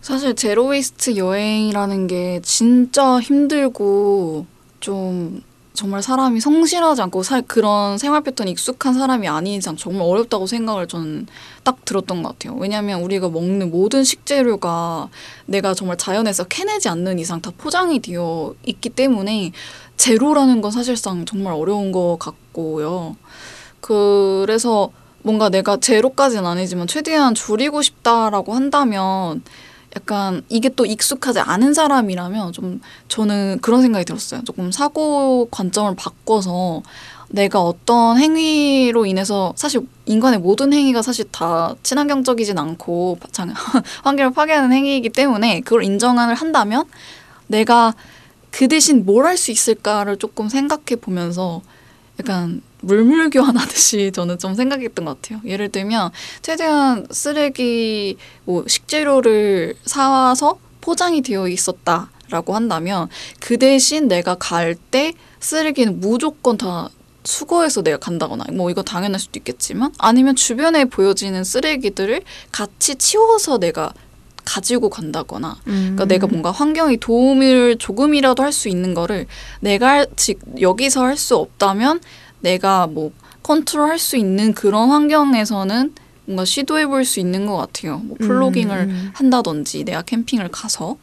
사실 0.00 0.34
zero 0.34 0.68
waste 0.68 1.16
여행이라는 1.16 2.06
게 2.06 2.40
진짜 2.42 3.20
힘들고 3.20 4.46
좀 4.80 5.42
정말 5.72 6.02
사람이 6.02 6.40
성실하지 6.40 7.00
않고 7.02 7.22
살 7.22 7.42
그런 7.42 7.96
생활 7.96 8.22
패턴이 8.22 8.50
익숙한 8.50 8.94
사람이 8.94 9.28
아닌 9.28 9.54
이상 9.54 9.76
정말 9.76 10.02
어렵다고 10.02 10.46
생각을 10.46 10.88
저는 10.88 11.26
딱 11.62 11.84
들었던 11.84 12.22
것 12.22 12.30
같아요. 12.30 12.56
왜냐하면 12.58 13.02
우리가 13.02 13.28
먹는 13.28 13.70
모든 13.70 14.04
식재료가 14.04 15.08
내가 15.46 15.74
정말 15.74 15.96
자연에서 15.96 16.44
캐내지 16.44 16.88
않는 16.88 17.18
이상 17.18 17.40
다 17.40 17.52
포장이 17.56 18.00
되어 18.00 18.54
있기 18.66 18.90
때문에 18.90 19.52
제로라는 19.96 20.60
건 20.60 20.70
사실상 20.70 21.24
정말 21.24 21.54
어려운 21.54 21.92
것 21.92 22.16
같고요. 22.18 23.16
그래서 23.80 24.90
뭔가 25.22 25.50
내가 25.50 25.76
제로까지는 25.76 26.46
아니지만 26.46 26.86
최대한 26.86 27.34
줄이고 27.34 27.82
싶다라고 27.82 28.54
한다면 28.54 29.42
약간 29.96 30.42
이게 30.48 30.68
또 30.68 30.86
익숙하지 30.86 31.40
않은 31.40 31.74
사람이라면 31.74 32.52
좀 32.52 32.80
저는 33.08 33.58
그런 33.60 33.82
생각이 33.82 34.04
들었어요. 34.04 34.42
조금 34.44 34.70
사고 34.70 35.48
관점을 35.50 35.94
바꿔서 35.96 36.82
내가 37.28 37.60
어떤 37.60 38.18
행위로 38.18 39.06
인해서 39.06 39.52
사실 39.56 39.86
인간의 40.06 40.40
모든 40.40 40.72
행위가 40.72 41.02
사실 41.02 41.24
다 41.30 41.74
친환경적이진 41.82 42.58
않고 42.58 43.18
장- 43.32 43.52
환경을 44.04 44.32
파괴하는 44.32 44.72
행위이기 44.72 45.10
때문에 45.10 45.60
그걸 45.60 45.82
인정을 45.84 46.34
한다면 46.34 46.84
내가 47.48 47.94
그 48.50 48.68
대신 48.68 49.04
뭘 49.04 49.26
할 49.26 49.36
수 49.36 49.50
있을까를 49.52 50.16
조금 50.18 50.48
생각해 50.48 50.96
보면서 51.00 51.62
약간 52.20 52.62
물물교환하듯이 52.82 54.12
저는 54.12 54.38
좀 54.38 54.54
생각했던 54.54 55.04
것 55.04 55.20
같아요. 55.20 55.40
예를 55.44 55.68
들면 55.70 56.10
최대한 56.42 57.06
쓰레기 57.10 58.16
뭐 58.44 58.64
식재료를 58.66 59.74
사와서 59.84 60.58
포장이 60.80 61.22
되어 61.22 61.48
있었다라고 61.48 62.54
한다면 62.54 63.08
그 63.40 63.58
대신 63.58 64.08
내가 64.08 64.34
갈 64.36 64.74
때 64.90 65.12
쓰레기는 65.40 66.00
무조건 66.00 66.56
다 66.56 66.88
수거해서 67.24 67.82
내가 67.82 67.98
간다거나 67.98 68.44
뭐 68.52 68.70
이거 68.70 68.82
당연할 68.82 69.20
수도 69.20 69.38
있겠지만 69.38 69.92
아니면 69.98 70.36
주변에 70.36 70.86
보여지는 70.86 71.44
쓰레기들을 71.44 72.22
같이 72.50 72.96
치워서 72.96 73.58
내가 73.58 73.92
가지고 74.54 74.90
간다거나 74.90 75.56
그러니까 75.64 76.04
내가 76.06 76.26
뭔가 76.26 76.50
환경에 76.50 76.96
도움을 76.96 77.76
조금이라도 77.78 78.42
할 78.42 78.50
수 78.52 78.68
있는 78.68 78.94
거를 78.94 79.26
내가 79.60 79.88
할- 79.90 80.06
지- 80.16 80.34
여기서 80.60 81.04
할 81.04 81.16
수 81.16 81.36
없다면 81.36 82.00
내가 82.40 82.86
뭐 82.88 83.12
컨트롤 83.44 83.88
할 83.88 83.98
수 83.98 84.16
있는 84.16 84.52
그런 84.54 84.90
환경에서는 84.90 85.94
뭔가 86.26 86.44
시도해 86.44 86.86
볼 86.86 87.04
수 87.04 87.20
있는 87.20 87.46
것 87.46 87.56
같아요. 87.56 87.98
뭐 87.98 88.16
플로깅을 88.18 88.76
음. 88.76 89.10
한다든지 89.14 89.84
내가 89.84 90.02
캠핑을 90.02 90.48
가서 90.48 90.96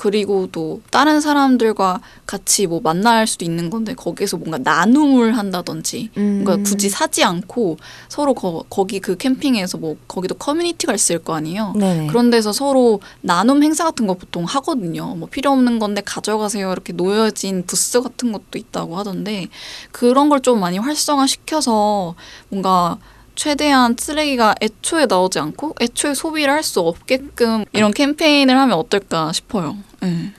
그리고 0.00 0.48
또 0.50 0.80
다른 0.90 1.20
사람들과 1.20 2.00
같이 2.24 2.66
뭐 2.66 2.80
만날 2.82 3.26
수도 3.26 3.44
있는 3.44 3.68
건데 3.68 3.92
거기서 3.92 4.38
뭔가 4.38 4.56
나눔을 4.56 5.36
한다든지 5.36 6.08
음. 6.16 6.42
그러니까 6.42 6.66
굳이 6.66 6.88
사지 6.88 7.22
않고 7.22 7.76
서로 8.08 8.32
거, 8.32 8.64
거기 8.70 8.98
그 8.98 9.18
캠핑에서 9.18 9.76
뭐 9.76 9.96
거기도 10.08 10.34
커뮤니티가 10.36 10.94
있을 10.94 11.18
거 11.18 11.34
아니에요. 11.34 11.74
네네. 11.76 12.06
그런 12.06 12.30
데서 12.30 12.50
서로 12.50 13.00
나눔 13.20 13.62
행사 13.62 13.84
같은 13.84 14.06
거 14.06 14.14
보통 14.14 14.44
하거든요. 14.44 15.14
뭐 15.16 15.28
필요 15.28 15.50
없는 15.50 15.78
건데 15.78 16.00
가져가세요. 16.02 16.72
이렇게 16.72 16.94
놓여진 16.94 17.64
부스 17.66 18.00
같은 18.00 18.32
것도 18.32 18.56
있다고 18.56 18.96
하던데 18.96 19.48
그런 19.92 20.30
걸 20.30 20.40
좀 20.40 20.58
많이 20.60 20.78
활성화시켜서 20.78 22.14
뭔가 22.48 22.96
최대한 23.34 23.94
쓰레기가 23.98 24.54
애초에 24.62 25.04
나오지 25.06 25.38
않고 25.38 25.74
애초에 25.80 26.14
소비를 26.14 26.50
할 26.52 26.62
수 26.62 26.80
없게끔 26.80 27.66
이런 27.74 27.92
캠페인을 27.92 28.56
하면 28.58 28.78
어떨까 28.78 29.32
싶어요. 29.32 29.76
네. 30.00 30.32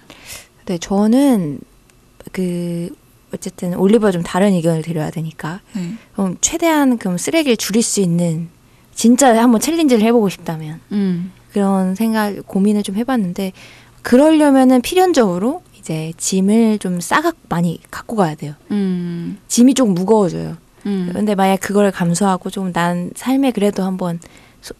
네, 0.66 0.78
저는 0.78 1.60
그 2.32 2.90
어쨌든 3.34 3.74
올리버와 3.76 4.12
좀 4.12 4.24
다른 4.24 4.54
의견을 4.54 4.82
드려야 4.82 5.10
되니까 5.10 5.62
네. 5.74 5.94
그럼 6.14 6.38
최대한 6.42 6.98
그럼 6.98 7.18
쓰레기를 7.18 7.58
줄일 7.58 7.82
수 7.82 8.02
있는 8.02 8.50
진짜 8.94 9.42
한번 9.42 9.60
챌린지를 9.62 10.04
해보고 10.04 10.30
싶다면 10.30 10.80
음. 10.92 11.32
그런 11.54 11.96
생각 11.96 12.46
고민을 12.48 12.84
좀 12.84 12.96
해봤는데 12.96 13.54
그러려면은 14.02 14.82
필연적으로 14.82 15.64
이제 15.80 16.14
짐을 16.18 16.80
좀 16.80 17.00
싸가 17.00 17.34
많이 17.50 17.80
갖고 17.90 18.16
가야 18.16 18.36
돼요. 18.36 18.54
음. 18.72 19.38
짐이 19.48 19.74
조금 19.74 19.94
무거워져요. 19.94 20.58
음. 20.86 21.10
근데 21.14 21.36
만약 21.36 21.60
그걸 21.60 21.92
감수하고 21.92 22.50
좀 22.50 22.72
난 22.74 23.12
삶에 23.16 23.52
그래도 23.52 23.84
한번 23.84 24.20
소- 24.22 24.28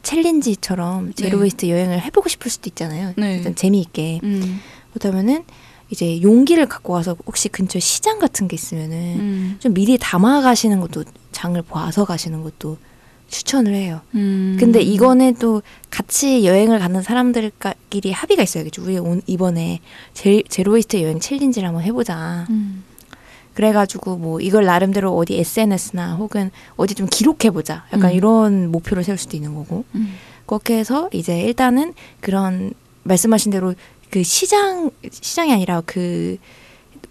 challenge처럼 0.04 1.14
zero 1.14 1.38
네. 1.38 1.42
waste 1.44 1.70
여행을 1.70 2.02
해보고 2.02 2.30
싶을 2.30 2.52
수도 2.52 2.70
있잖아요. 2.70 3.14
네. 3.18 3.38
일단 3.38 3.56
재미있게. 3.56 4.20
음. 4.24 4.60
그렇다면은 4.94 5.44
이제 5.90 6.22
용기를 6.22 6.68
갖고 6.68 6.94
와서 6.94 7.16
혹시 7.26 7.50
근처 7.50 7.80
시장 7.80 8.20
같은 8.20 8.48
게 8.48 8.56
있으면은 8.56 8.98
음. 9.20 9.56
좀 9.60 9.74
미리 9.74 9.98
담아 9.98 10.42
가시는 10.42 10.80
것도 10.80 11.04
장을 11.32 11.62
봐서 11.64 12.06
가시는 12.06 12.44
것도 12.44 12.78
추천을 13.30 13.74
해요. 13.74 14.02
음. 14.16 14.58
근데 14.60 14.82
이거는 14.82 15.36
또 15.36 15.62
같이 15.90 16.46
여행을 16.46 16.80
가는 16.80 17.02
사람들끼리 17.02 18.12
합의가 18.12 18.44
있어야겠죠. 18.44 18.84
우리 18.84 18.98
온- 19.00 19.22
이번에 19.26 19.80
제, 20.14 20.44
zero 20.50 20.73
waste 20.73 21.02
여행 21.02 21.20
challenge를 21.20 21.68
한번 21.68 21.84
해보자. 21.84 22.46
음. 22.50 22.84
그래가지고 23.54 24.18
뭐 24.18 24.40
이걸 24.40 24.66
나름대로 24.66 25.16
어디 25.16 25.38
SNS나 25.40 26.16
혹은 26.16 26.52
어디 26.78 26.96
좀 26.96 27.08
기록해보자. 27.10 27.86
약간 27.94 28.12
음. 28.12 28.16
이런 28.16 28.72
목표를 28.72 29.04
세울 29.04 29.18
수도 29.18 29.36
있는 29.38 29.54
거고. 29.56 29.84
음. 29.96 30.14
그렇게 30.46 30.78
해서 30.78 31.10
이제 31.14 31.42
일단은 31.42 31.94
그런 32.20 32.74
말씀하신 33.04 33.52
대로 33.52 33.74
그 34.10 34.24
시장 34.24 34.92
시장이 35.10 35.54
아니라 35.54 35.82
그 35.86 36.38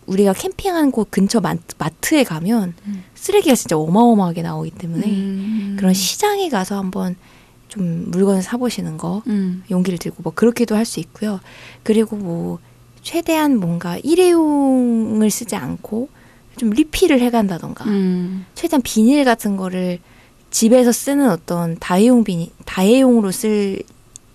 우리가 0.07 0.33
캠핑한 0.33 0.91
곳 0.91 1.11
근처 1.11 1.41
마, 1.41 1.55
마트에 1.79 2.25
가면 2.25 2.75
음. 2.87 3.05
쓰레기가 3.15 3.55
진짜 3.55 3.77
어마어마하게 3.79 4.43
나오기 4.43 4.73
때문에 4.73 5.07
음. 5.07 5.77
그런 5.79 5.95
시장에 5.95 6.49
가서 6.49 6.77
한번 6.77 7.17
좀 7.69 8.11
물건을 8.11 8.43
사보시는 8.43 8.97
거 8.99 9.23
음. 9.29 9.63
용기를 9.71 9.99
들고 9.99 10.23
뭐 10.23 10.33
그렇게도 10.35 10.75
할 10.75 10.85
수 10.85 11.01
있고요. 11.01 11.41
그리고 11.83 12.17
뭐 12.17 12.59
최대한 13.03 13.59
뭔가 13.59 13.97
일회용을 13.99 15.31
쓰지 15.31 15.57
않고 15.57 16.09
좀 16.61 16.69
리필을 16.71 17.21
해간다던가 17.21 17.87
음. 17.87 18.45
최대한 18.55 18.83
비닐 18.83 19.25
같은 19.25 19.57
거를 19.57 19.99
집에서 20.51 20.93
쓰는 20.93 21.31
어떤 21.31 21.79
다회용 21.79 22.23
비닐 22.23 22.51
다회용으로 22.67 23.31
쓸 23.31 23.81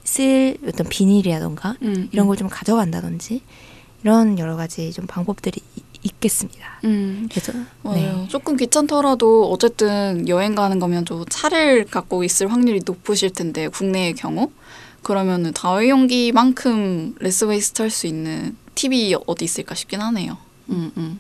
쓸 0.04 0.58
어떤 0.68 0.88
비닐이라던가 0.90 1.76
음. 1.84 2.10
이런 2.12 2.26
걸 2.28 2.36
좀 2.38 2.48
가져간다든지 2.50 3.42
이런 4.04 4.38
여러 4.40 4.56
가지 4.56 4.92
좀 4.92 5.06
방법들이 5.08 5.60
이- 5.76 5.82
있겠습니다. 6.04 6.80
음. 6.84 7.28
그래서. 7.32 7.54
네. 7.94 8.28
조금 8.30 8.56
귀찮더라도 8.58 9.50
어쨌든 9.52 10.28
여행 10.28 10.54
가는 10.56 10.78
거면 10.80 11.06
좀 11.06 11.26
차를 11.30 11.86
갖고 11.86 12.24
있을 12.24 12.52
확률이 12.52 12.82
높으실 12.86 13.32
텐데 13.32 13.68
국내의 13.68 14.14
경우 14.14 14.52
그러면은 15.04 15.54
다회용기만큼 15.54 17.16
less 17.20 17.46
waste 17.46 17.82
할 17.84 17.90
수 17.92 18.08
있는 18.08 18.56
팁이 18.76 19.16
어디 19.28 19.46
있을까 19.46 19.74
싶긴 19.76 20.02
하네요. 20.02 20.38
음, 20.70 20.92
음. 20.98 21.20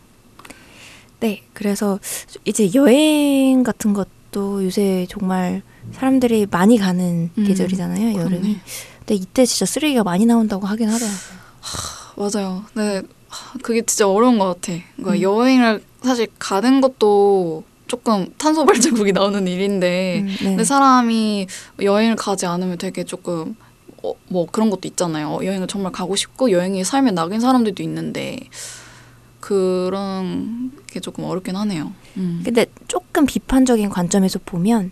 네, 1.20 1.44
그래서 1.54 2.00
이제 2.44 2.72
여행 2.74 3.64
같은 3.64 3.94
것도 3.94 4.64
요새 4.66 5.06
정말 5.10 5.62
사람들이 5.92 6.48
많이 6.50 6.78
가는 6.78 7.30
음, 7.38 7.44
계절이잖아요, 7.46 8.18
여름이. 8.18 8.40
그러네. 8.40 8.60
근데 9.00 9.16
이때 9.16 9.46
진짜 9.46 9.66
쓰레기가 9.66 10.04
많이 10.04 10.26
나온다고 10.26 10.66
하긴 10.68 10.90
하더라고요. 10.90 11.46
맞아요. 12.18 12.66
네, 12.74 13.02
하, 13.28 13.58
그게 13.60 13.82
진짜 13.84 14.10
어려운 14.10 14.40
것 14.40 14.46
같아. 14.46 14.78
그러니까 14.96 15.18
음. 15.18 15.22
여행을 15.22 15.84
사실 16.02 16.28
가는 16.40 16.82
것도 16.82 17.64
조금 17.88 18.34
탄소 18.38 18.66
발자국이 18.66 19.12
나오는 19.14 19.48
일인데, 19.48 20.22
음, 20.22 20.28
네. 20.28 20.44
근데 20.44 20.64
사람이 20.64 21.48
여행을 21.82 22.16
가지 22.16 22.46
않으면 22.46 22.78
되게 22.78 23.04
조금 23.04 23.56
어, 24.04 24.14
뭐 24.28 24.46
그런 24.52 24.70
것도 24.70 24.88
있잖아요. 24.88 25.40
여행을 25.44 25.68
정말 25.68 25.92
가고 25.92 26.16
싶고 26.16 26.52
여행이 26.52 26.84
삶에 26.84 27.12
낙인 27.12 27.40
사람들도 27.40 27.82
있는데 27.84 28.38
그런 29.46 30.72
게 30.88 31.00
조금 31.00 31.24
어렵긴 31.24 31.56
하네요. 31.56 31.94
음. 32.18 32.42
근데 32.44 32.66
조금 32.88 33.28
비판적인 33.28 33.90
관점에서 33.90 34.40
보면 34.44 34.92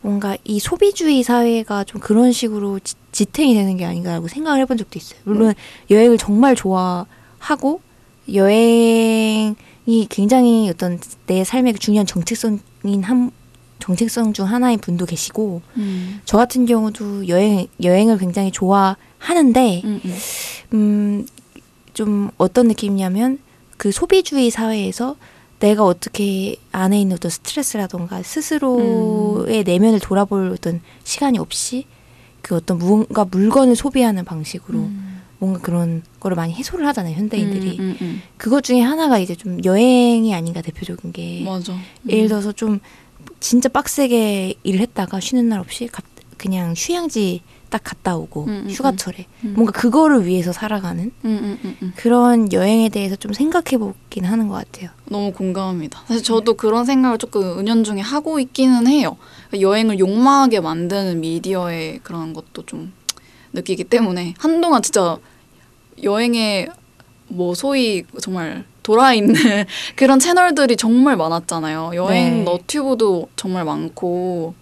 뭔가 0.00 0.34
이 0.44 0.58
소비주의 0.58 1.22
사회가 1.22 1.84
좀 1.84 2.00
그런 2.00 2.32
식으로 2.32 2.78
지, 2.78 2.94
지탱이 3.12 3.52
되는 3.52 3.76
게 3.76 3.84
아닌가라고 3.84 4.28
생각을 4.28 4.60
해본 4.60 4.78
적도 4.78 4.98
있어요. 4.98 5.20
물론 5.24 5.52
여행을 5.90 6.16
정말 6.16 6.54
좋아하고 6.56 7.82
여행이 8.32 9.56
굉장히 10.08 10.70
어떤 10.70 10.98
내 11.26 11.44
삶의 11.44 11.74
중요한 11.74 12.06
정체성인 12.06 13.02
한 13.02 13.30
정체성 13.78 14.32
중 14.32 14.46
하나인 14.46 14.78
분도 14.78 15.04
계시고 15.04 15.60
음. 15.76 16.22
저 16.24 16.38
같은 16.38 16.64
경우도 16.64 17.28
여행 17.28 17.66
여행을 17.82 18.16
굉장히 18.16 18.50
좋아하는데 18.50 19.82
음, 19.84 20.00
음. 20.02 20.16
음, 20.72 21.26
좀 21.92 22.30
어떤 22.38 22.68
느낌이냐면 22.68 23.38
그 23.76 23.92
소비주의 23.92 24.50
사회에서 24.50 25.16
내가 25.58 25.84
어떻게 25.84 26.56
안에 26.72 27.00
있는 27.00 27.16
어떤 27.16 27.30
스트레스라던가 27.30 28.22
스스로의 28.22 29.64
내면을 29.64 30.00
돌아볼 30.00 30.50
어떤 30.52 30.80
시간이 31.04 31.38
없이 31.38 31.86
그 32.42 32.54
어떤 32.56 32.78
무언가 32.78 33.24
물건을 33.24 33.74
소비하는 33.76 34.24
방식으로 34.24 34.78
음. 34.78 35.22
뭔가 35.38 35.60
그런 35.60 36.02
거를 36.20 36.34
많이 36.34 36.54
해소를 36.54 36.86
하잖아요 36.88 37.14
현대인들이 37.14 37.78
음, 37.78 37.96
음, 38.00 38.22
그것 38.36 38.62
중에 38.64 38.80
하나가 38.80 39.18
이제 39.18 39.34
좀 39.34 39.62
여행이 39.64 40.34
아닌가 40.34 40.62
대표적인 40.62 41.12
게 41.12 41.40
음. 41.40 41.44
맞아. 41.44 41.72
음. 41.72 41.80
예를 42.08 42.28
들어서 42.28 42.52
좀 42.52 42.80
진짜 43.40 43.68
빡세게 43.68 44.54
일을 44.62 44.80
했다가 44.80 45.20
쉬는 45.20 45.48
날 45.48 45.58
없이 45.60 45.88
갑- 45.88 46.04
그냥 46.38 46.74
휴양지 46.76 47.42
딱 47.76 47.84
갔다 47.84 48.16
오고 48.16 48.44
음, 48.44 48.62
음, 48.64 48.70
휴가철에 48.70 49.26
음. 49.44 49.52
뭔가 49.54 49.70
그거를 49.72 50.24
위해서 50.24 50.50
살아가는 50.50 51.04
음, 51.04 51.10
음, 51.24 51.58
음, 51.62 51.76
음. 51.82 51.92
그런 51.94 52.50
여행에 52.50 52.88
대해서 52.88 53.16
좀 53.16 53.34
생각해 53.34 53.76
보긴 53.76 54.24
하는 54.24 54.48
것 54.48 54.54
같아요. 54.54 54.88
너무 55.10 55.30
공감합니다. 55.32 56.02
사실 56.06 56.22
저도 56.22 56.54
그런 56.54 56.86
생각을 56.86 57.18
조금 57.18 57.58
은연중에 57.58 58.00
하고 58.00 58.40
있기는 58.40 58.86
해요. 58.86 59.18
여행을 59.58 59.98
욕망하게 59.98 60.60
만드는 60.60 61.20
미디어의 61.20 62.00
그런 62.02 62.32
것도 62.32 62.64
좀 62.64 62.94
느끼기 63.52 63.84
때문에 63.84 64.32
한동안 64.38 64.80
진짜 64.80 65.18
여행에 66.02 66.68
뭐 67.28 67.54
소위 67.54 68.04
정말 68.22 68.64
돌아 68.82 69.12
있는 69.12 69.34
그런 69.96 70.18
채널들이 70.18 70.76
정말 70.76 71.16
많았잖아요. 71.18 71.92
여행 71.94 72.38
네. 72.38 72.44
너튜브도 72.44 73.28
정말 73.36 73.66
많고. 73.66 74.54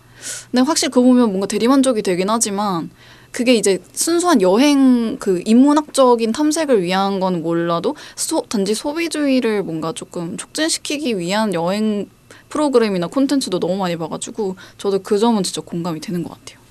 근데 0.51 0.63
확실히 0.63 0.91
그거 0.91 1.03
보면 1.03 1.29
뭔가 1.29 1.47
대리만족이 1.47 2.03
되긴 2.03 2.31
하지만 2.31 2.91
그게 3.31 3.55
이제 3.55 3.83
순수한 3.93 4.41
여행 4.43 5.17
그 5.19 5.43
인문학적인 5.45 6.31
탐색을 6.33 6.83
위한 6.83 7.19
건 7.19 7.43
몰라도 7.43 7.97
소, 8.15 8.43
단지 8.43 8.75
소비주의를 8.75 9.65
뭔가 9.65 9.93
조금 9.93 10.37
촉진시키기 10.37 11.19
위한 11.19 11.53
여행 11.53 12.09
프로그램이나 12.49 13.09
콘텐츠도 13.09 13.59
너무 13.59 13.77
많이 13.77 13.97
봐가지고 13.97 14.57
저도 14.79 15.01
그 15.01 15.19
점은 15.19 15.43
진짜 15.43 15.61
공감이 15.61 16.01
되는 16.01 16.23
것 16.23 16.31
같아요. 16.31 16.63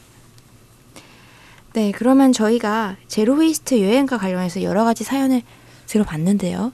네, 1.74 1.92
그러면 1.92 2.32
저희가 2.32 2.96
zero 3.08 3.34
waste 3.34 3.82
여행과 3.82 4.18
관련해서 4.18 4.62
여러 4.62 4.86
가지 4.86 5.04
사연을 5.04 5.42
들어봤는데요. 5.88 6.72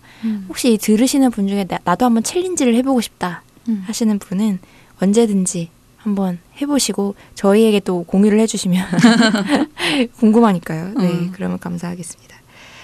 혹시 0.50 0.74
이 0.74 0.78
들으시는 0.78 1.32
분 1.32 1.48
중에 1.48 1.64
나, 1.64 1.80
나도 1.84 2.06
한번 2.06 2.22
challenge를 2.22 2.76
해보고 2.76 3.02
싶다 3.02 3.44
음. 3.68 3.84
하시는 3.88 4.20
분은 4.20 4.60
언제든지 5.02 5.70
한번 6.00 6.40
해보시고 6.62 7.16
저희에게 7.36 7.80
또 7.82 8.04
공유를 8.04 8.40
해주시면 8.42 8.86
궁금하니까요. 10.20 10.94
네, 10.98 11.06
음. 11.12 11.32
그러면 11.34 11.60
감사하겠습니다. 11.60 12.38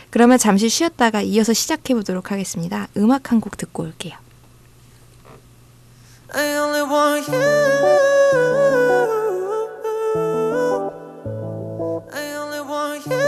그러면 0.10 0.38
잠시 0.38 0.70
쉬었다가 0.70 1.22
이어서 1.22 1.54
시작해 1.54 1.94
보도록 1.94 2.32
하겠습니다. 2.32 2.88
음악 2.98 3.32
한 3.32 3.40
곡 3.42 3.58
듣고 3.58 3.84
올게요. 3.84 4.14
I 6.34 6.58
only 6.58 6.82
want 6.82 7.32
you. 7.32 7.42
I 12.14 12.36
only 12.38 12.62
want 12.62 13.08
you. 13.10 13.20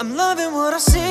I'm 0.00 0.14
loving 0.16 0.52
what 0.54 0.72
I 0.74 0.78
see, 0.78 1.09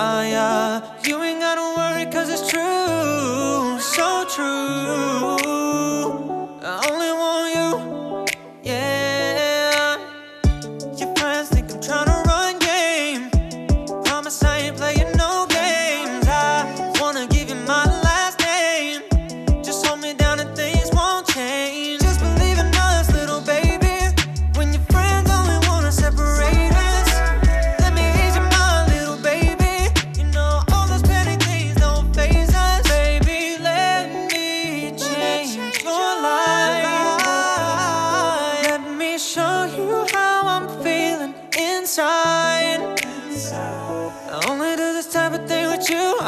ayah 0.00 0.80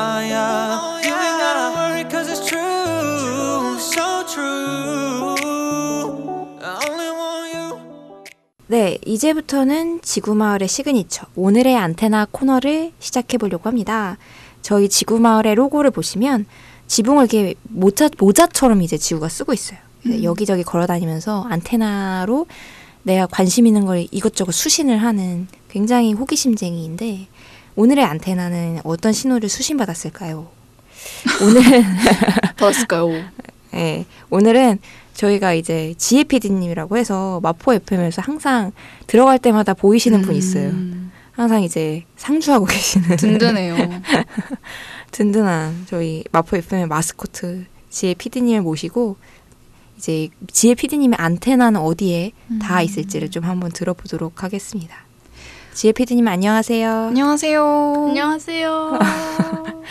ah, 0.02 0.20
yeah. 0.20 0.98
You 1.06 1.14
ain't 1.14 1.38
gotta 1.38 1.66
worry, 1.76 2.04
cause 2.10 2.28
it's 2.28 2.42
true, 2.48 3.78
so 3.78 4.24
true. 4.26 5.36
I 6.60 6.74
only 6.88 7.10
want 7.20 7.54
you. 7.54 7.78
네, 8.66 8.98
이제부터는 9.06 10.02
지구마을의 10.02 10.68
시그니처, 10.68 11.26
오늘의 11.36 11.76
안테나 11.76 12.26
코너를 12.30 12.92
시작해 12.98 13.38
보려고 13.38 13.68
합니다. 13.68 14.18
저희 14.62 14.88
지구마을의 14.88 15.54
로고를 15.54 15.90
보시면 15.90 16.46
지붕을 16.86 17.24
이렇게 17.24 17.54
모자, 17.62 18.08
모자처럼 18.18 18.82
이제 18.82 18.98
지구가 18.98 19.28
쓰고 19.28 19.52
있어요. 19.52 19.78
그래서 20.02 20.18
음. 20.18 20.24
여기저기 20.24 20.62
걸어 20.62 20.86
다니면서 20.86 21.42
안테나로 21.44 22.46
내가 23.04 23.26
관심 23.26 23.66
있는 23.66 23.84
걸 23.84 24.06
이것저것 24.10 24.52
수신을 24.52 24.98
하는 24.98 25.48
굉장히 25.68 26.12
호기심쟁이인데 26.12 27.28
오늘의 27.76 28.04
안테나는 28.04 28.80
어떤 28.84 29.12
신호를 29.12 29.48
수신받았을까요? 29.48 30.48
오늘 31.42 31.62
받았을까요? 32.56 33.08
네, 33.72 34.04
오늘은 34.30 34.78
저희가 35.14 35.54
이제 35.54 35.94
지혜 35.98 36.24
PD님이라고 36.24 36.96
해서 36.96 37.40
마포 37.42 37.74
FM에서 37.74 38.22
항상 38.22 38.72
들어갈 39.06 39.38
때마다 39.38 39.74
보이시는 39.74 40.22
분 40.22 40.34
있어요. 40.34 40.70
음, 40.70 41.10
항상 41.32 41.62
이제 41.62 42.04
상주하고 42.16 42.66
계시는 42.70 43.16
든든해요. 43.16 43.76
든든한 45.10 45.86
저희 45.86 46.24
마포 46.32 46.56
FM의 46.56 46.86
마스코트 46.86 47.66
지혜 47.90 48.14
PD님을 48.14 48.62
모시고 48.62 49.16
이제 49.96 50.28
지혜 50.50 50.74
PD님의 50.74 51.16
안테나는 51.18 51.80
어디에 51.80 52.32
다 52.60 52.80
음. 52.80 52.84
있을지를 52.84 53.30
좀 53.30 53.44
한번 53.44 53.70
들어보도록 53.70 54.42
하겠습니다. 54.42 55.01
지혜 55.74 55.92
PD님 55.92 56.26
안녕하세요. 56.28 57.06
안녕하세요. 57.08 58.06
안녕하세요. 58.08 58.98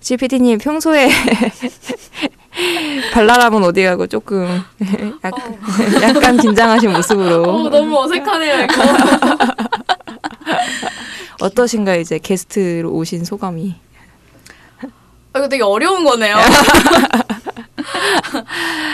지혜 0.00 0.16
PD님 0.16 0.58
평소에 0.58 1.08
발랄함은 3.14 3.64
어디 3.64 3.82
가고 3.84 4.06
조금 4.06 4.62
약간, 5.24 5.58
약간 6.02 6.36
긴장하신 6.36 6.92
모습으로 6.92 7.42
어, 7.44 7.68
너무 7.70 7.98
어색하네요, 8.02 8.64
이거. 8.64 8.74
어떠신가요? 11.40 12.00
이제 12.00 12.18
게스트로 12.18 12.90
오신 12.92 13.24
소감이. 13.24 13.74
아, 15.32 15.38
이거 15.38 15.48
되게 15.48 15.62
어려운 15.62 16.04
거네요. 16.04 16.36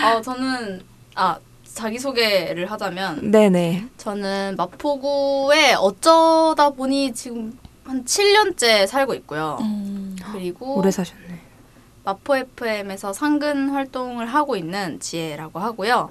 어, 0.05 0.20
저는, 0.22 0.81
아, 1.16 1.37
자기소개를 1.78 2.70
하자면, 2.70 3.30
네네. 3.30 3.86
저는 3.96 4.54
마포구에 4.56 5.74
어쩌다 5.74 6.70
보니 6.70 7.14
지금 7.14 7.56
한 7.84 8.04
7년째 8.04 8.86
살고 8.86 9.14
있고요. 9.14 9.58
음, 9.60 10.16
그리고 10.32 10.76
오래 10.76 10.90
사셨네. 10.90 11.40
마포 12.04 12.36
FM에서 12.36 13.12
상근 13.12 13.70
활동을 13.70 14.26
하고 14.26 14.56
있는 14.56 14.98
지혜라고 14.98 15.58
하고요. 15.60 16.10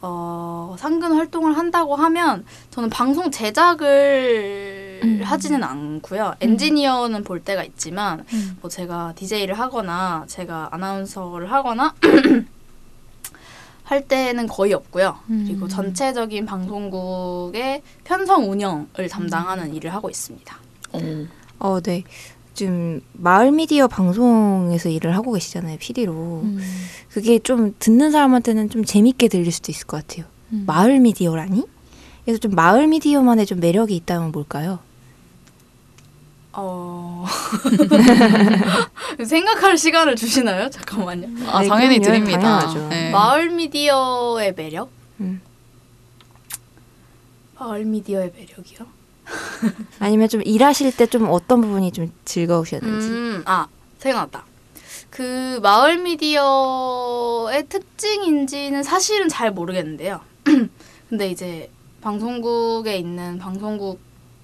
어, 0.00 0.76
상근 0.78 1.12
활동을 1.12 1.56
한다고 1.56 1.96
하면 1.96 2.44
저는 2.70 2.90
방송 2.90 3.30
제작을 3.30 5.00
음. 5.02 5.20
하지는 5.24 5.62
않고요. 5.64 6.34
엔지니어는 6.40 7.24
볼 7.24 7.40
때가 7.40 7.64
있지만 7.64 8.24
음. 8.32 8.58
뭐 8.60 8.70
제가 8.70 9.12
DJ를 9.16 9.58
하거나 9.58 10.24
제가 10.28 10.68
아나운서를 10.72 11.50
하거나 11.50 11.94
할 13.84 14.08
때는 14.08 14.46
거의 14.48 14.72
없고요. 14.72 15.16
음. 15.30 15.44
그리고 15.46 15.68
전체적인 15.68 16.46
방송국의 16.46 17.82
편성 18.02 18.50
운영을 18.50 19.08
담당하는 19.10 19.74
일을 19.74 19.92
하고 19.92 20.10
있습니다. 20.10 20.56
어. 20.92 21.26
어, 21.58 21.80
네. 21.80 22.02
지금 22.54 23.00
마을 23.12 23.52
미디어 23.52 23.86
방송에서 23.88 24.88
일을 24.88 25.14
하고 25.14 25.32
계시잖아요, 25.32 25.76
PD로. 25.78 26.12
음. 26.44 26.58
그게 27.10 27.38
좀 27.38 27.74
듣는 27.78 28.10
사람한테는 28.10 28.70
좀 28.70 28.84
재밌게 28.84 29.28
들릴 29.28 29.52
수도 29.52 29.70
있을 29.70 29.86
것 29.86 30.06
같아요. 30.06 30.26
음. 30.52 30.64
마을 30.66 30.98
미디어라니? 31.00 31.64
그래서 32.24 32.38
좀 32.38 32.52
마을 32.52 32.86
미디어만의 32.86 33.44
좀 33.44 33.60
매력이 33.60 33.94
있다면 33.96 34.32
뭘까요? 34.32 34.78
어... 36.56 37.26
생각할 39.24 39.76
시간을 39.78 40.16
주시나요? 40.16 40.70
잠깐만요. 40.70 41.26
아 41.48 41.62
네, 41.62 41.68
당연히. 41.68 42.00
드립니다. 42.00 42.66
네. 42.88 43.10
마을 43.10 43.50
미디어의 43.50 44.54
매력? 44.56 44.90
음. 45.20 45.40
마을 47.58 47.84
미디어의 47.84 48.32
매력이요? 48.36 48.86
아니면 50.00 50.28
좀 50.28 50.42
일하실 50.44 50.96
때 50.96 51.06
좀 51.06 51.26
어떤 51.30 51.60
부분이 51.60 51.92
좀 51.92 52.12
즐거우셨는지. 52.24 53.06
음, 53.08 53.42
아 53.46 53.66
생각났다. 53.98 54.44
그 55.10 55.60
마을 55.62 55.98
미디어의 55.98 57.68
특징인지는 57.68 58.82
사실은 58.82 59.28
잘 59.28 59.50
모르겠는데요. 59.52 60.20
근데 61.08 61.28
이제 61.30 61.70
방송국에 62.00 62.96
있는 62.96 63.38
방송국 63.38 64.00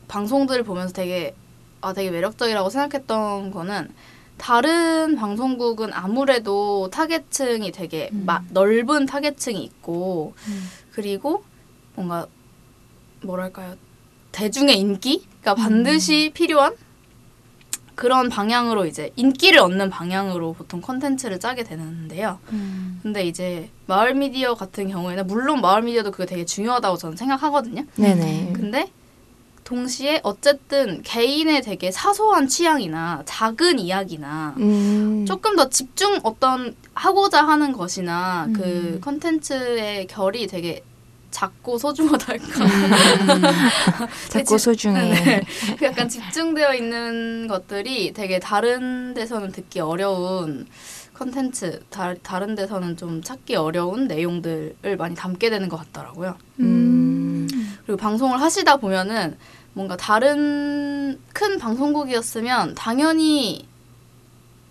방송들을 0.08 0.62
보면서 0.62 0.92
되게 0.92 1.34
아 1.80 1.92
되게 1.92 2.10
매력적이라고 2.10 2.70
생각했던 2.70 3.50
거는 3.50 3.88
다른 4.36 5.16
방송국은 5.16 5.92
아무래도 5.92 6.88
타겟층이 6.90 7.72
되게 7.72 8.08
음. 8.12 8.22
마- 8.26 8.42
넓은 8.50 9.06
타겟층이 9.06 9.62
있고 9.62 10.34
음. 10.48 10.68
그리고 10.92 11.44
뭔가 11.94 12.26
뭐랄까요 13.22 13.76
대중의 14.32 14.78
인기가 14.78 15.54
반드시 15.54 16.30
필요한 16.32 16.74
그런 17.94 18.30
방향으로 18.30 18.86
이제 18.86 19.12
인기를 19.16 19.58
얻는 19.60 19.90
방향으로 19.90 20.54
보통 20.54 20.80
컨텐츠를 20.80 21.38
짜게 21.38 21.64
되는데요. 21.64 22.38
음. 22.50 22.98
근데 23.02 23.24
이제 23.26 23.68
마을 23.86 24.14
미디어 24.14 24.54
같은 24.54 24.88
경우에는 24.88 25.26
물론 25.26 25.60
마을 25.60 25.82
미디어도 25.82 26.10
그게 26.12 26.24
되게 26.24 26.46
중요하다고 26.46 26.96
저는 26.96 27.16
생각하거든요. 27.18 27.84
네네. 27.96 28.54
근데 28.54 28.90
동시에 29.70 30.18
어쨌든 30.24 31.00
개인의 31.02 31.62
되게 31.62 31.92
사소한 31.92 32.48
취향이나 32.48 33.22
작은 33.24 33.78
이야기나 33.78 34.56
음. 34.58 35.24
조금 35.28 35.54
더 35.54 35.68
집중 35.68 36.18
어떤 36.24 36.74
하고자 36.92 37.46
하는 37.46 37.70
것이나 37.70 38.48
그 38.52 38.62
음. 38.62 39.00
컨텐츠의 39.00 40.08
결이 40.08 40.48
되게 40.48 40.82
작고 41.30 41.78
소중하달까 41.78 42.44
작고 44.30 44.58
소중해. 44.58 45.00
네. 45.08 45.42
그 45.78 45.84
약간 45.84 46.08
집중되어 46.08 46.74
있는 46.74 47.46
것들이 47.46 48.12
되게 48.12 48.40
다른 48.40 49.14
데서는 49.14 49.52
듣기 49.52 49.78
어려운 49.78 50.66
컨텐츠 51.14 51.84
다, 51.90 52.14
다른 52.24 52.56
데서는 52.56 52.96
좀 52.96 53.22
찾기 53.22 53.54
어려운 53.54 54.08
내용들을 54.08 54.96
많이 54.98 55.14
담게 55.14 55.48
되는 55.48 55.68
것 55.68 55.76
같더라고요. 55.76 56.36
음. 56.58 57.46
그리고 57.84 57.96
방송을 57.96 58.40
하시다 58.40 58.76
보면은 58.76 59.36
뭔가 59.72 59.96
다른 59.96 61.18
큰 61.32 61.58
방송국이었으면 61.58 62.74
당연히 62.74 63.66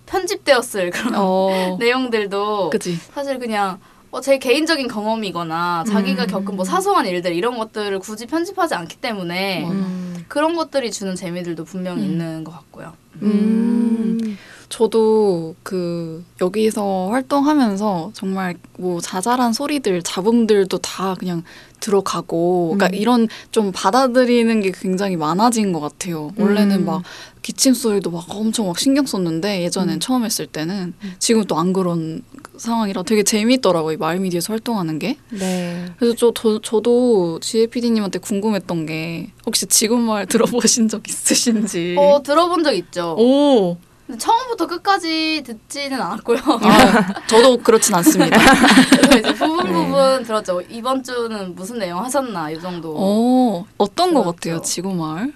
편집되었을 0.06 0.92
그런 0.92 1.14
어. 1.16 1.78
내용들도 1.80 2.72
그지. 2.72 2.96
사실 3.14 3.40
그냥 3.40 3.80
어, 4.12 4.22
제 4.22 4.40
개인적인 4.40 4.88
경험이거나 4.88 5.84
자기가 5.88 6.24
음. 6.24 6.28
겪은 6.28 6.56
뭐 6.56 6.66
사소한 6.66 7.06
일들 7.06 7.34
이런 7.34 7.58
것들을 7.58 8.00
굳이 8.00 8.26
편집하지 8.26 8.74
않기 8.76 8.98
때문에. 8.98 9.66
음. 9.70 10.10
그런 10.30 10.56
것들이 10.56 10.92
주는 10.92 11.16
재미들도 11.16 11.66
분명히 11.66 12.04
음. 12.04 12.06
있는 12.12 12.44
것 12.44 12.52
같고요. 12.52 12.94
음. 13.24 14.38
저도 14.70 15.56
그 15.64 16.24
여기서 16.40 17.10
활동하면서 17.10 18.12
정말 18.14 18.56
뭐 18.78 19.02
자잘한 19.02 19.52
소리들, 19.52 20.04
잡음들도 20.04 20.78
다 20.78 21.16
그냥 21.16 21.44
들어가고, 21.80 22.76
그러니까 22.76 22.88
음. 22.88 23.00
이런 23.00 23.28
좀 23.52 23.72
받아들이는 23.72 24.62
게 24.62 24.72
굉장히 24.72 25.16
많아진 25.16 25.72
것 25.74 25.80
같아요. 25.80 26.32
원래는 26.38 26.78
음. 26.82 26.86
막 26.86 27.04
기침 27.42 27.74
소리도 27.74 28.12
막 28.12 28.26
엄청 28.30 28.68
막 28.68 28.78
신경 28.78 29.06
썼는데 29.06 29.64
예전엔 29.64 29.96
음. 29.96 30.00
처음 30.00 30.26
했을 30.26 30.46
때는 30.46 30.94
지금 31.20 31.46
또 31.46 31.60
안 31.60 31.74
그런 31.74 32.22
상황이라 32.58 33.04
되게 33.04 33.24
재밌더라고요. 33.24 33.94
이 33.94 33.98
마을미디어에서 33.98 34.54
활동하는 34.54 34.98
게. 35.00 35.18
네. 35.30 35.86
그래서 35.98 36.16
저, 36.16 36.32
저 36.34 36.60
저도 36.62 37.40
지혜 37.42 37.66
PD님한테 37.68 38.20
궁금했던 38.20 38.86
게 38.86 39.32
혹시 39.46 39.66
지금 39.66 40.02
말 40.02 40.26
들어보신 40.28 40.88
적 40.88 41.08
있으신지. 41.08 41.96
어 41.98 42.22
들어본 42.24 42.64
적 42.64 42.74
있죠. 42.74 43.16
오. 43.18 43.78
근데 44.10 44.18
처음부터 44.18 44.66
끝까지 44.66 45.44
듣지는 45.46 46.02
않았고요. 46.02 46.40
아, 46.44 47.28
저도 47.28 47.58
그렇진 47.58 47.94
않습니다. 47.94 48.38
그래서 48.90 49.20
이제 49.20 49.34
부분 49.36 49.66
네. 49.68 49.72
부분 49.72 50.24
들었죠. 50.24 50.62
이번 50.68 51.04
주는 51.04 51.54
무슨 51.54 51.78
내용 51.78 52.04
하셨나 52.04 52.50
이 52.50 52.60
정도. 52.60 52.96
어, 52.98 53.68
어떤 53.78 54.16
것 54.16 54.22
그렇죠. 54.24 54.36
같아요, 54.36 54.62
지구마을? 54.64 55.34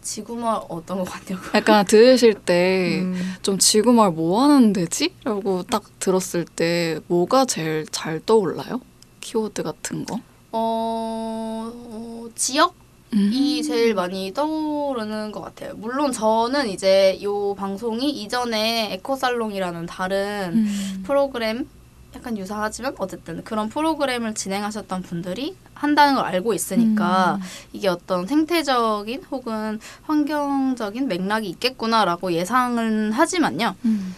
지구말 0.00 0.60
어떤 0.68 0.98
것 0.98 1.10
같냐고요. 1.10 1.50
약간 1.54 1.84
들으실 1.86 2.34
때 2.34 3.00
음. 3.02 3.34
좀 3.42 3.58
지구마을 3.58 4.12
뭐 4.12 4.44
하는 4.44 4.72
데지? 4.72 5.12
라고 5.24 5.64
딱 5.64 5.82
들었을 5.98 6.44
때 6.44 7.00
뭐가 7.08 7.46
제일 7.46 7.84
잘 7.90 8.20
떠올라요? 8.24 8.80
키워드 9.22 9.64
같은 9.64 10.04
거? 10.06 10.20
어, 10.52 11.72
어, 11.74 12.26
지역 12.36 12.74
음. 12.76 12.83
이 13.14 13.62
제일 13.62 13.94
많이 13.94 14.32
떠오르는 14.34 15.32
것 15.32 15.40
같아요. 15.40 15.74
물론 15.76 16.12
저는 16.12 16.68
이제 16.68 17.18
이 17.20 17.26
방송이 17.56 18.10
이전에 18.10 18.92
에코살롱이라는 18.94 19.86
다른 19.86 20.52
음. 20.54 21.02
프로그램 21.06 21.68
약간 22.14 22.38
유사하지만 22.38 22.94
어쨌든 22.98 23.42
그런 23.44 23.68
프로그램을 23.68 24.34
진행하셨던 24.34 25.02
분들이 25.02 25.56
한다는 25.74 26.14
걸 26.14 26.24
알고 26.24 26.54
있으니까 26.54 27.36
음. 27.36 27.40
이게 27.72 27.88
어떤 27.88 28.26
생태적인 28.26 29.24
혹은 29.30 29.80
환경적인 30.02 31.08
맥락이 31.08 31.48
있겠구나라고 31.48 32.32
예상은 32.32 33.12
하지만요. 33.12 33.74
음. 33.84 34.14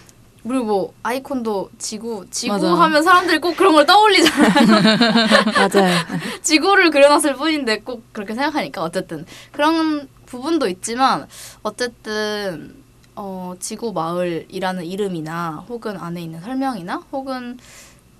그리고 0.47 0.65
뭐 0.65 0.95
아이콘도 1.03 1.71
지구 1.79 2.25
지구 2.31 2.55
맞아. 2.55 2.75
하면 2.75 3.03
사람들이 3.03 3.39
꼭 3.39 3.57
그런 3.57 3.73
걸 3.73 3.85
떠올리잖아요. 3.87 4.53
맞아요. 5.57 5.97
지구를 6.43 6.91
그려놨을 6.91 7.35
뿐인데 7.35 7.81
꼭 7.81 8.05
그렇게 8.13 8.35
생각하니까 8.35 8.83
어쨌든 8.83 9.27
그런 9.53 10.09
부분도 10.27 10.69
있지만 10.69 11.27
어쨌든 11.63 12.75
어, 13.17 13.55
지구 13.59 13.93
마을이라는 13.93 14.85
이름이나 14.85 15.65
혹은 15.69 15.97
안에 15.97 16.23
있는 16.23 16.41
설명이나 16.41 17.03
혹은 17.13 17.59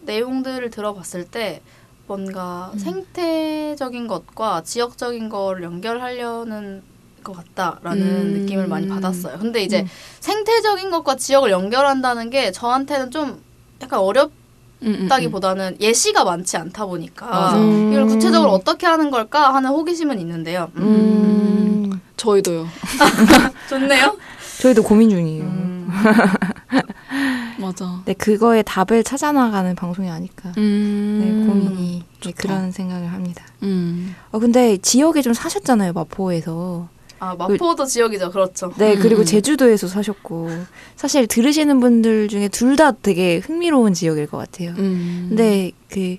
내용들을 0.03 0.71
들어봤을 0.71 1.25
때 1.25 1.63
뭔가 2.07 2.73
생태적인 2.79 4.07
것과 4.07 4.63
지역적인 4.63 5.29
거를 5.29 5.65
연결하려는 5.65 6.83
것 7.27 7.37
같다라는 7.37 8.03
음. 8.03 8.33
느낌을 8.41 8.69
많이 8.69 8.87
받았어요. 8.87 9.39
근데 9.41 9.63
이제 9.65 9.81
음. 9.81 9.89
생태적인 10.21 10.91
것과 10.91 11.17
지역을 11.17 11.51
연결한다는 11.51 12.31
게 12.31 12.53
저한테는 12.53 13.11
좀 13.11 13.43
약간 13.83 13.99
어렵 13.99 14.31
음, 14.83 14.89
음, 14.89 14.97
음. 15.01 15.09
다기보다는 15.09 15.79
예시가 15.81 16.23
많지 16.25 16.57
않다 16.57 16.87
보니까 16.87 17.27
맞아. 17.27 17.57
음. 17.57 17.93
이걸 17.93 18.07
구체적으로 18.07 18.53
어떻게 18.53 18.87
하는 18.87 19.11
걸까 19.11 19.53
하는 19.55 19.71
호기심은 19.71 20.21
있는데요. 20.21 20.71
음. 20.77 20.83
음, 20.83 22.01
저희도요. 22.17 22.69
좋네요. 23.69 24.17
저희도 24.61 24.83
고민 24.85 25.11
중이에요. 25.11 25.45
음. 25.45 25.89
맞아. 27.59 28.03
네, 28.05 28.13
그거에 28.13 28.63
답을 28.63 29.03
찾아 29.03 29.33
나가는 29.33 29.75
방송이 29.75 30.09
아닐까. 30.09 30.53
네, 30.55 30.61
음. 30.61 31.47
고민이 31.49 32.05
네. 32.23 32.33
그런 32.33 32.71
생각을 32.71 33.13
합니다. 33.13 33.45
음. 33.63 34.15
어, 34.31 34.39
근데 34.39 34.77
지역에 34.77 35.23
좀 35.23 35.33
사셨잖아요, 35.33 35.93
마포에서. 35.95 36.89
아 37.19 37.35
마포도 37.35 37.87
지역이죠. 37.87 38.31
그렇죠. 38.31 38.73
네, 38.77 38.95
음, 38.95 39.01
그리고 39.01 39.23
음. 39.23 39.25
제주도에서 39.25 39.87
사셨고. 39.89 40.49
사실 40.97 41.27
들으시는 41.27 41.81
분들 41.81 42.29
중에 42.29 42.49
둘 42.49 42.77
다 42.77 42.93
되게 42.93 43.39
흥미로운 43.39 43.95
지역일 43.95 44.27
것 44.27 44.37
같아요. 44.37 44.71
음. 44.79 45.27
근데 45.31 45.73
그, 45.89 46.17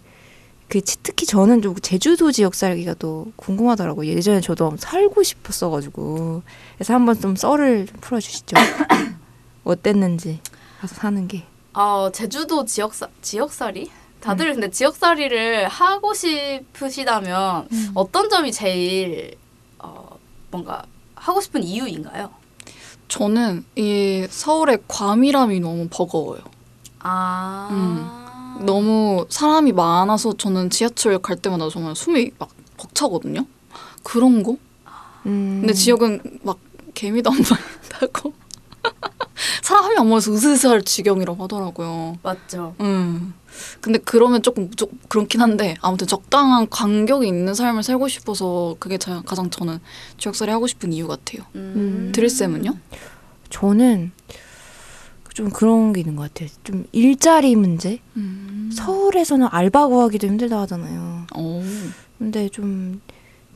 그 0.68 0.82
치- 0.82 0.98
특히 1.04 1.26
저는 1.28 1.62
좀 1.62 1.76
제주도 1.82 2.32
지역 2.32 2.56
살기가 2.56 2.96
또 2.96 3.28
궁금하더라고요. 3.36 4.10
예전에 4.10 4.42
저도 4.42 4.76
살고 4.78 5.22
싶었어가지고. 5.22 6.42
그래서 6.76 6.94
한번 6.96 7.20
좀 7.20 7.36
썰을 7.36 7.86
좀 7.86 7.98
풀어주시죠. 8.02 8.56
어땠는지 9.64 10.40
가서 10.80 10.96
사는 10.96 11.28
게. 11.28 11.44
아 11.74 12.10
제주도 12.14 12.66
지역 12.66 12.94
사 12.96 13.08
지역살이 13.22 13.90
다들 14.20 14.54
근데 14.54 14.70
지역살이를 14.72 15.68
하고 15.68 16.14
싶으시다면 16.14 17.68
음. 17.72 17.92
어떤 17.94 18.30
점이 18.30 18.52
제일 18.52 19.36
어, 19.36 19.47
뭔가 20.52 20.84
하고 21.16 21.42
싶은 21.42 21.64
이유인가요? 21.64 22.32
저는 23.08 23.66
이 23.76 24.28
서울의 24.30 24.84
과밀함이 24.88 25.60
너무 25.60 25.88
버거워요. 25.90 26.42
아 27.00 28.60
너무 28.62 29.26
사람이 29.30 29.72
많아서 29.72 30.34
저는 30.34 30.70
지하철 30.70 31.20
갈 31.20 31.38
때마다 31.38 31.70
정말 31.70 31.96
숨이 31.96 32.32
막 32.38 32.50
벅차거든요. 32.78 33.46
그런 34.04 34.44
거? 34.44 34.58
음. 35.26 35.60
근데 35.62 35.74
지역은 35.74 36.40
막 36.44 36.58
개미도 36.94 37.30
안 37.32 37.38
보인다고. 37.38 38.34
사람이 39.62 39.96
안 39.98 40.08
모여서 40.10 40.32
으스스할 40.34 40.82
지경이라고 40.84 41.44
하더라고요. 41.44 42.18
맞죠. 42.24 42.76
음. 42.80 43.34
근데 43.82 43.98
그러면 44.00 44.42
조금 44.44 44.70
좀 44.72 44.90
그렇긴 45.08 45.42
한데 45.42 45.76
아무튼 45.82 46.06
적당한 46.08 46.70
간격이 46.70 47.28
있는 47.28 47.54
삶을 47.54 47.82
살고 47.84 48.08
싶어서 48.08 48.76
그게 48.80 48.98
자- 48.98 49.24
가장 49.26 49.50
저는 49.50 49.80
지역살이 50.18 50.52
하고 50.52 50.68
싶은 50.68 50.94
이유 50.94 51.08
같아요. 51.08 51.44
음. 51.56 52.12
드릴 52.14 52.30
쌤은요? 52.30 52.76
저는 53.50 54.12
좀 55.34 55.50
그런 55.52 55.94
게 55.94 56.02
있는 56.02 56.16
것 56.16 56.34
같아요. 56.34 56.50
좀 56.64 56.86
일자리 56.92 57.56
문제? 57.56 58.00
음. 58.16 58.70
서울에서는 58.74 59.48
알바 59.52 59.88
구하기도 59.88 60.26
힘들다 60.28 60.62
하잖아요. 60.62 61.28
어. 61.36 61.64
근데 62.18 62.50
좀 62.50 63.02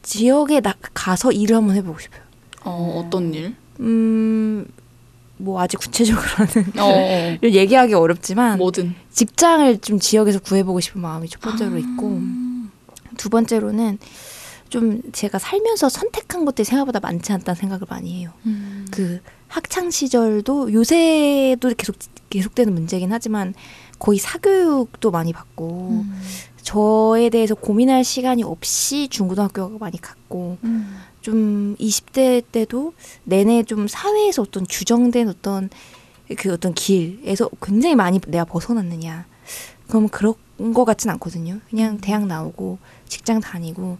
지역에 0.03 0.61
나, 0.61 0.73
가서 0.93 1.31
일을 1.31 1.55
한번 1.55 1.75
해보고 1.75 1.99
싶어요. 1.99 2.21
어, 2.63 3.03
어떤 3.03 3.33
일? 3.33 3.55
음, 3.79 4.67
뭐 5.43 5.61
아직 5.61 5.77
구체적으로는 5.77 6.79
어, 6.79 6.85
어. 6.85 7.37
얘기하기 7.43 7.93
어렵지만 7.93 8.57
뭐든. 8.57 8.95
직장을 9.11 9.79
좀 9.79 9.99
지역에서 9.99 10.39
구해보고 10.39 10.79
싶은 10.79 11.01
마음이 11.01 11.27
첫 11.29 11.41
번째로 11.41 11.77
있고 11.77 12.07
음. 12.07 12.71
두 13.17 13.29
번째로는 13.29 13.97
좀 14.69 15.01
제가 15.11 15.37
살면서 15.37 15.89
선택한 15.89 16.45
것들이 16.45 16.63
생각보다 16.65 16.99
많지 16.99 17.33
않다는 17.33 17.59
생각을 17.59 17.87
많이 17.89 18.19
해요. 18.19 18.31
음. 18.45 18.87
그 18.91 19.19
학창 19.47 19.91
시절도 19.91 20.71
요새도 20.71 21.73
계속 21.77 21.97
계속되는 22.29 22.73
문제긴 22.73 23.11
하지만 23.11 23.53
거의 23.99 24.17
사교육도 24.17 25.11
많이 25.11 25.33
받고 25.33 25.89
음. 26.05 26.21
저에 26.61 27.29
대해서 27.29 27.53
고민할 27.55 28.03
시간이 28.03 28.43
없이 28.43 29.07
중고등학교 29.09 29.77
많이 29.77 29.99
갔고 29.99 30.57
음. 30.63 30.97
좀 31.21 31.75
20대 31.79 32.43
때도 32.51 32.93
내내 33.23 33.63
좀 33.63 33.87
사회에서 33.87 34.41
어떤 34.41 34.65
규정된 34.67 35.29
어떤 35.29 35.69
그 36.37 36.51
어떤 36.53 36.73
길에서 36.73 37.49
굉장히 37.61 37.95
많이 37.95 38.19
내가 38.27 38.45
벗어났느냐. 38.45 39.25
그럼 39.87 40.07
그런 40.09 40.35
거 40.73 40.85
같진 40.85 41.09
않거든요. 41.11 41.59
그냥 41.69 41.97
대학 41.99 42.25
나오고 42.25 42.79
직장 43.07 43.39
다니고 43.39 43.97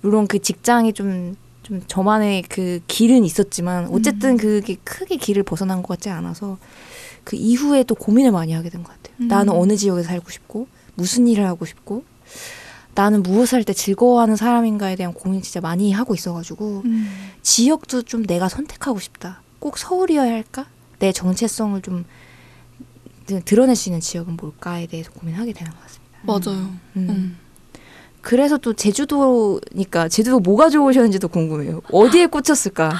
물론 0.00 0.26
그 0.26 0.38
직장이 0.38 0.92
좀좀 0.92 1.82
저만의 1.86 2.42
그 2.48 2.80
길은 2.86 3.24
있었지만 3.24 3.88
어쨌든 3.92 4.36
그게 4.36 4.76
크게 4.84 5.16
길을 5.16 5.42
벗어난 5.42 5.82
것 5.82 5.88
같지 5.88 6.08
않아서 6.10 6.58
그 7.24 7.36
이후에 7.36 7.84
또 7.84 7.94
고민을 7.94 8.32
많이 8.32 8.52
하게 8.52 8.68
된 8.70 8.82
것 8.82 8.92
같아요. 8.92 9.14
음. 9.20 9.28
나는 9.28 9.52
어느 9.52 9.76
지역에 9.76 10.02
살고 10.02 10.30
싶고 10.30 10.66
무슨 10.94 11.26
일을 11.28 11.46
하고 11.46 11.64
싶고 11.64 12.04
나는 12.94 13.22
무엇을 13.22 13.56
할 13.58 13.64
때 13.64 13.72
즐거워하는 13.72 14.36
사람인가에 14.36 14.96
대한 14.96 15.12
고민 15.12 15.42
진짜 15.42 15.60
많이 15.60 15.92
하고 15.92 16.14
있어가지고 16.14 16.82
음. 16.84 17.08
지역도 17.42 18.02
좀 18.02 18.24
내가 18.24 18.48
선택하고 18.48 19.00
싶다. 19.00 19.40
꼭 19.58 19.78
서울이어야 19.78 20.30
할까? 20.32 20.66
내 20.98 21.10
정체성을 21.12 21.80
좀 21.82 22.04
드러낼 23.44 23.74
수 23.74 23.88
있는 23.88 24.00
지역은 24.00 24.36
뭘까에 24.36 24.86
대해서 24.86 25.10
고민하게 25.12 25.52
되는 25.54 25.72
것 25.72 25.80
같습니다. 25.82 26.14
맞아요. 26.22 26.70
음. 26.96 27.08
음. 27.08 27.38
그래서 28.20 28.56
또 28.56 28.72
제주도니까 28.72 30.08
제주도 30.08 30.40
뭐가 30.40 30.70
좋으셨는지도 30.70 31.28
궁금해요. 31.28 31.82
어디에 31.92 32.26
꽂혔을까? 32.26 32.90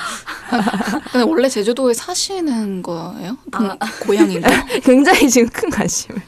근데 1.13 1.23
원래 1.27 1.49
제주도에 1.49 1.95
사시는 1.95 2.83
거예요? 2.83 3.39
동- 3.51 3.71
아. 3.71 3.77
고향인가요? 4.03 4.65
굉장히 4.85 5.31
지금 5.31 5.49
큰 5.49 5.71
관심을. 5.71 6.21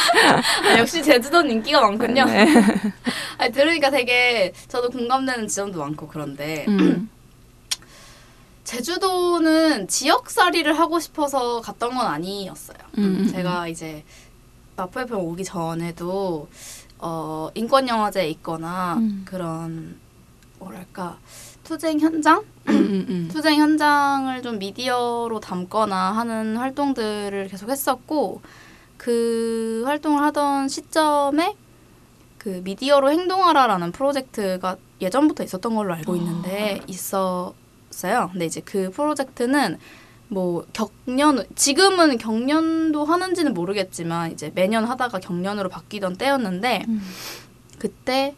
아, 0.64 0.78
역시 0.78 1.02
제주도는 1.02 1.50
인기가 1.50 1.80
많군요. 1.80 2.24
네. 2.24 2.46
아니, 3.38 3.52
들으니까 3.52 3.90
되게 3.90 4.52
저도 4.68 4.90
공감되는 4.90 5.48
지점도 5.48 5.78
많고 5.78 6.08
그런데 6.08 6.64
음. 6.68 7.08
제주도는 8.64 9.88
지역살이를 9.88 10.78
하고 10.78 11.00
싶어서 11.00 11.60
갔던 11.60 11.94
건 11.94 12.06
아니었어요. 12.06 12.78
음, 12.98 13.18
음, 13.20 13.28
제가 13.28 13.66
이제 13.68 14.04
마포 14.76 15.00
FM 15.00 15.18
오기 15.18 15.44
전에도 15.44 16.48
어, 16.98 17.50
인권 17.54 17.88
영화제에 17.88 18.28
있거나 18.30 18.94
음. 18.98 19.22
그런 19.24 19.98
뭐랄까 20.58 21.18
투쟁 21.64 22.00
현장, 22.00 22.42
음, 22.68 22.74
음, 22.74 23.06
음. 23.08 23.28
투쟁 23.30 23.60
현장을 23.60 24.42
좀 24.42 24.58
미디어로 24.58 25.40
담거나 25.40 26.12
하는 26.12 26.56
활동들을 26.56 27.48
계속 27.48 27.70
했었고 27.70 28.40
그 29.00 29.82
활동을 29.86 30.22
하던 30.24 30.68
시점에 30.68 31.56
그 32.36 32.60
미디어로 32.62 33.10
행동하라라는 33.10 33.92
프로젝트가 33.92 34.76
예전부터 35.00 35.42
있었던 35.42 35.74
걸로 35.74 35.94
알고 35.94 36.16
있는데 36.16 36.82
있었어요. 36.86 38.28
근데 38.30 38.44
이제 38.44 38.60
그 38.62 38.90
프로젝트는 38.90 39.78
뭐 40.28 40.66
격년 40.74 41.46
지금은 41.54 42.18
경년도 42.18 43.06
하는지는 43.06 43.54
모르겠지만 43.54 44.32
이제 44.32 44.52
매년 44.54 44.84
하다가 44.84 45.18
경년으로 45.20 45.70
바뀌던 45.70 46.16
때였는데 46.16 46.84
음. 46.86 47.02
그때 47.78 48.34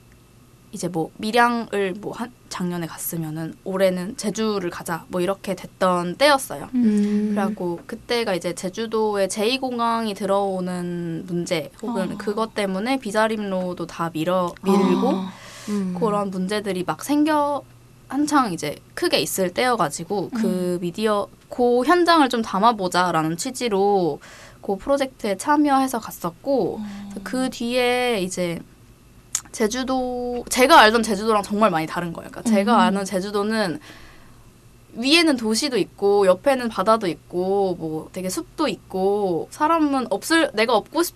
이제 0.72 0.88
뭐 0.88 1.10
밀양을 1.18 1.94
뭐 2.00 2.12
한 2.14 2.32
작년에 2.52 2.86
갔으면은 2.86 3.54
올해는 3.64 4.18
제주를 4.18 4.68
가자 4.68 5.06
뭐 5.08 5.22
이렇게 5.22 5.54
됐던 5.54 6.16
때였어요. 6.16 6.68
음. 6.74 7.30
그래갖고 7.30 7.80
그때가 7.86 8.34
이제 8.34 8.54
제주도에 8.54 9.26
제2 9.28 9.58
공항이 9.58 10.12
들어오는 10.12 11.24
문제 11.26 11.70
혹은 11.80 12.12
어. 12.12 12.18
그것 12.18 12.54
때문에 12.54 12.98
비자림로도 12.98 13.86
다 13.86 14.10
밀어 14.12 14.52
밀고 14.62 15.10
아. 15.10 15.32
음. 15.70 15.96
그런 15.98 16.30
문제들이 16.30 16.84
막 16.86 17.02
생겨 17.02 17.62
한창 18.08 18.52
이제 18.52 18.76
크게 18.92 19.18
있을 19.20 19.54
때여가지고 19.54 20.30
그 20.34 20.76
미디어 20.82 21.28
그 21.48 21.82
현장을 21.84 22.28
좀 22.28 22.42
담아보자라는 22.42 23.38
취지로 23.38 24.20
그 24.60 24.76
프로젝트에 24.76 25.38
참여해서 25.38 25.98
갔었고 26.00 26.80
그 27.24 27.48
뒤에 27.48 28.20
이제 28.20 28.60
제주도 29.52 30.44
제가 30.48 30.80
알던 30.80 31.02
제주도랑 31.02 31.42
정말 31.42 31.70
많이 31.70 31.86
다른 31.86 32.12
거예요. 32.12 32.30
그러니까 32.30 32.50
제가 32.50 32.74
음. 32.74 32.80
아는 32.80 33.04
제주도는 33.04 33.78
위에는 34.94 35.36
도시도 35.36 35.78
있고 35.78 36.26
옆에는 36.26 36.68
바다도 36.68 37.06
있고 37.06 37.76
뭐 37.78 38.10
되게 38.12 38.28
숲도 38.28 38.68
있고 38.68 39.48
사람은 39.50 40.08
없을 40.10 40.50
내가 40.54 40.74
없고 40.76 41.02
싶 41.02 41.14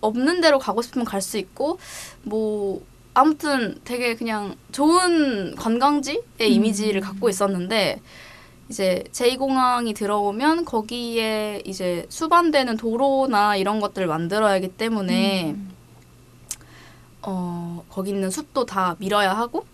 없는 0.00 0.40
데로 0.40 0.58
가고 0.58 0.82
싶으면 0.82 1.04
갈 1.04 1.20
수 1.22 1.38
있고 1.38 1.78
뭐 2.22 2.82
아무튼 3.14 3.80
되게 3.84 4.14
그냥 4.14 4.54
좋은 4.72 5.54
관광지의 5.56 6.22
이미지를 6.40 7.00
갖고 7.00 7.28
있었는데 7.28 8.00
이제 8.68 9.04
제2공항이 9.12 9.94
들어오면 9.94 10.64
거기에 10.64 11.62
이제 11.64 12.06
수반되는 12.08 12.76
도로나 12.76 13.56
이런 13.56 13.80
것들을 13.80 14.06
만들어야 14.06 14.54
하기 14.54 14.68
때문에 14.68 15.56
어 17.26 17.84
거기 17.90 18.10
있는 18.10 18.30
숲도 18.30 18.66
다 18.66 18.96
밀어야 18.98 19.32
하고 19.36 19.66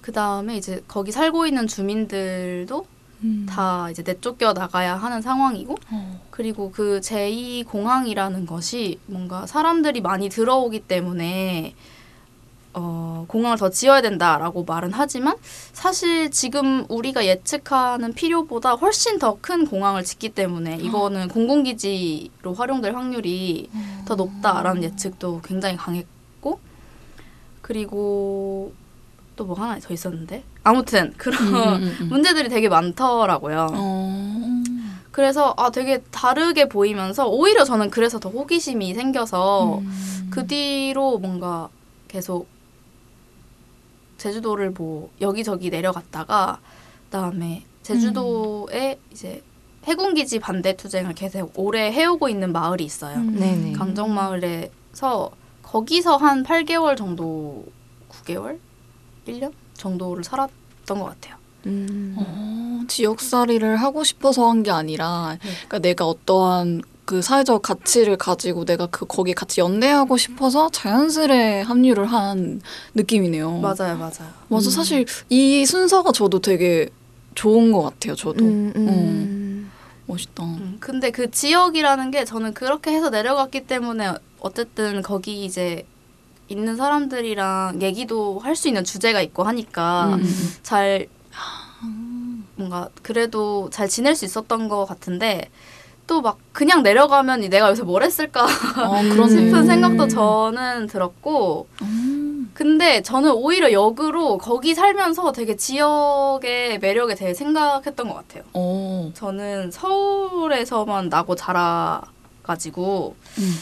그 0.00 0.12
다음에 0.12 0.56
이제 0.56 0.82
거기 0.88 1.12
살고 1.12 1.46
있는 1.46 1.66
주민들도 1.66 2.86
음. 3.24 3.46
다 3.48 3.90
이제 3.90 4.02
내쫓겨 4.02 4.52
나가야 4.52 4.96
하는 4.96 5.20
상황이고 5.20 5.76
어. 5.90 6.20
그리고 6.30 6.70
그 6.70 7.00
제2 7.02 7.66
공항이라는 7.66 8.46
것이 8.46 9.00
뭔가 9.06 9.46
사람들이 9.46 10.00
많이 10.00 10.28
들어오기 10.28 10.80
때문에 10.80 11.74
어, 12.74 13.24
공항을 13.26 13.58
더 13.58 13.70
지어야 13.70 14.00
된다라고 14.02 14.62
말은 14.62 14.92
하지만 14.92 15.36
사실 15.72 16.30
지금 16.30 16.84
우리가 16.88 17.26
예측하는 17.26 18.12
필요보다 18.12 18.74
훨씬 18.74 19.18
더 19.18 19.38
큰 19.40 19.66
공항을 19.66 20.04
짓기 20.04 20.28
때문에 20.30 20.76
이거는 20.76 21.28
공공기지로 21.28 22.54
활용될 22.54 22.94
확률이 22.94 23.68
더 24.06 24.14
높다라는 24.14 24.82
예측도 24.84 25.40
굉장히 25.44 25.76
강했고 25.76 26.17
그리고 27.68 28.72
또 29.36 29.44
뭐 29.44 29.54
하나 29.54 29.78
더 29.78 29.94
있었는데 29.94 30.42
아무튼 30.64 31.12
그런 31.16 31.40
음, 31.40 31.54
음, 31.54 31.96
음. 32.00 32.08
문제들이 32.08 32.48
되게 32.48 32.68
많더라고요. 32.68 33.68
어. 33.72 34.62
그래서 35.12 35.54
아 35.56 35.70
되게 35.70 35.98
다르게 36.10 36.68
보이면서 36.68 37.28
오히려 37.28 37.64
저는 37.64 37.90
그래서 37.90 38.18
더 38.18 38.30
호기심이 38.30 38.94
생겨서 38.94 39.78
음. 39.78 40.28
그 40.30 40.46
뒤로 40.46 41.18
뭔가 41.18 41.68
계속 42.08 42.48
제주도를 44.16 44.70
뭐 44.70 45.10
여기저기 45.20 45.70
내려갔다가 45.70 46.58
그다음에 47.04 47.64
제주도에 47.82 48.98
이제 49.12 49.42
해군기지 49.84 50.40
반대 50.40 50.76
투쟁을 50.76 51.14
계속 51.14 51.52
오래 51.54 51.92
해오고 51.92 52.28
있는 52.28 52.50
마을이 52.50 52.84
있어요. 52.84 53.18
음. 53.18 53.72
강정마을에서 53.76 55.30
거기서 55.72 56.16
한 56.16 56.44
8개월 56.44 56.96
정도, 56.96 57.64
9개월, 58.10 58.58
1년 59.26 59.52
정도를 59.74 60.24
살았던 60.24 60.98
것 60.98 61.04
같아요. 61.04 61.36
음. 61.66 62.14
어, 62.16 62.80
지역살이를 62.88 63.76
하고 63.76 64.02
싶어서 64.04 64.48
한 64.48 64.62
게 64.62 64.70
아니라, 64.70 65.36
네. 65.42 65.50
그러니까 65.50 65.78
내가 65.80 66.06
어떠한 66.06 66.80
그 67.04 67.20
사회적 67.22 67.62
가치를 67.62 68.16
가지고 68.16 68.64
내가 68.64 68.86
그 68.86 69.06
거기 69.06 69.32
같이 69.34 69.60
연대하고 69.60 70.16
싶어서 70.16 70.68
자연스레 70.70 71.62
합류를 71.62 72.06
한 72.06 72.60
느낌이네요. 72.94 73.58
맞아요, 73.60 73.96
맞아요. 73.96 74.30
맞아. 74.48 74.70
사실 74.70 75.06
이 75.30 75.64
순서가 75.66 76.12
저도 76.12 76.40
되게 76.40 76.88
좋은 77.34 77.72
것 77.72 77.82
같아요. 77.82 78.14
저도 78.14 78.44
음, 78.44 78.72
음. 78.76 79.70
멋있다. 80.06 80.44
음, 80.44 80.76
근데 80.80 81.10
그 81.10 81.30
지역이라는 81.30 82.10
게 82.10 82.24
저는 82.26 82.52
그렇게 82.54 82.90
해서 82.92 83.08
내려갔기 83.10 83.66
때문에 83.66 84.12
어쨌든 84.40 85.02
거기 85.02 85.44
이제 85.44 85.84
있는 86.48 86.76
사람들이랑 86.76 87.82
얘기도 87.82 88.38
할 88.40 88.56
수 88.56 88.68
있는 88.68 88.84
주제가 88.84 89.20
있고 89.22 89.42
하니까 89.44 90.14
음, 90.14 90.20
음, 90.22 90.52
잘 90.62 91.08
뭔가 92.56 92.88
그래도 93.02 93.68
잘 93.70 93.88
지낼 93.88 94.14
수 94.16 94.24
있었던 94.24 94.68
것 94.68 94.84
같은데 94.86 95.50
또 96.06 96.22
막 96.22 96.38
그냥 96.52 96.82
내려가면 96.82 97.40
내가 97.50 97.66
여기서 97.68 97.84
뭘 97.84 98.02
했을까 98.02 98.44
아, 98.44 99.02
그런 99.12 99.28
싶은 99.28 99.66
생각도 99.66 100.08
저는 100.08 100.86
들었고 100.86 101.68
음. 101.82 102.50
근데 102.54 103.02
저는 103.02 103.30
오히려 103.32 103.70
역으로 103.72 104.38
거기 104.38 104.74
살면서 104.74 105.32
되게 105.32 105.54
지역의 105.54 106.78
매력에 106.80 107.14
대해 107.14 107.34
생각했던 107.34 108.08
것 108.08 108.14
같아요. 108.14 108.42
어. 108.54 109.12
저는 109.14 109.70
서울에서만 109.70 111.08
나고 111.10 111.36
자라가지고 111.36 113.14
음. 113.38 113.58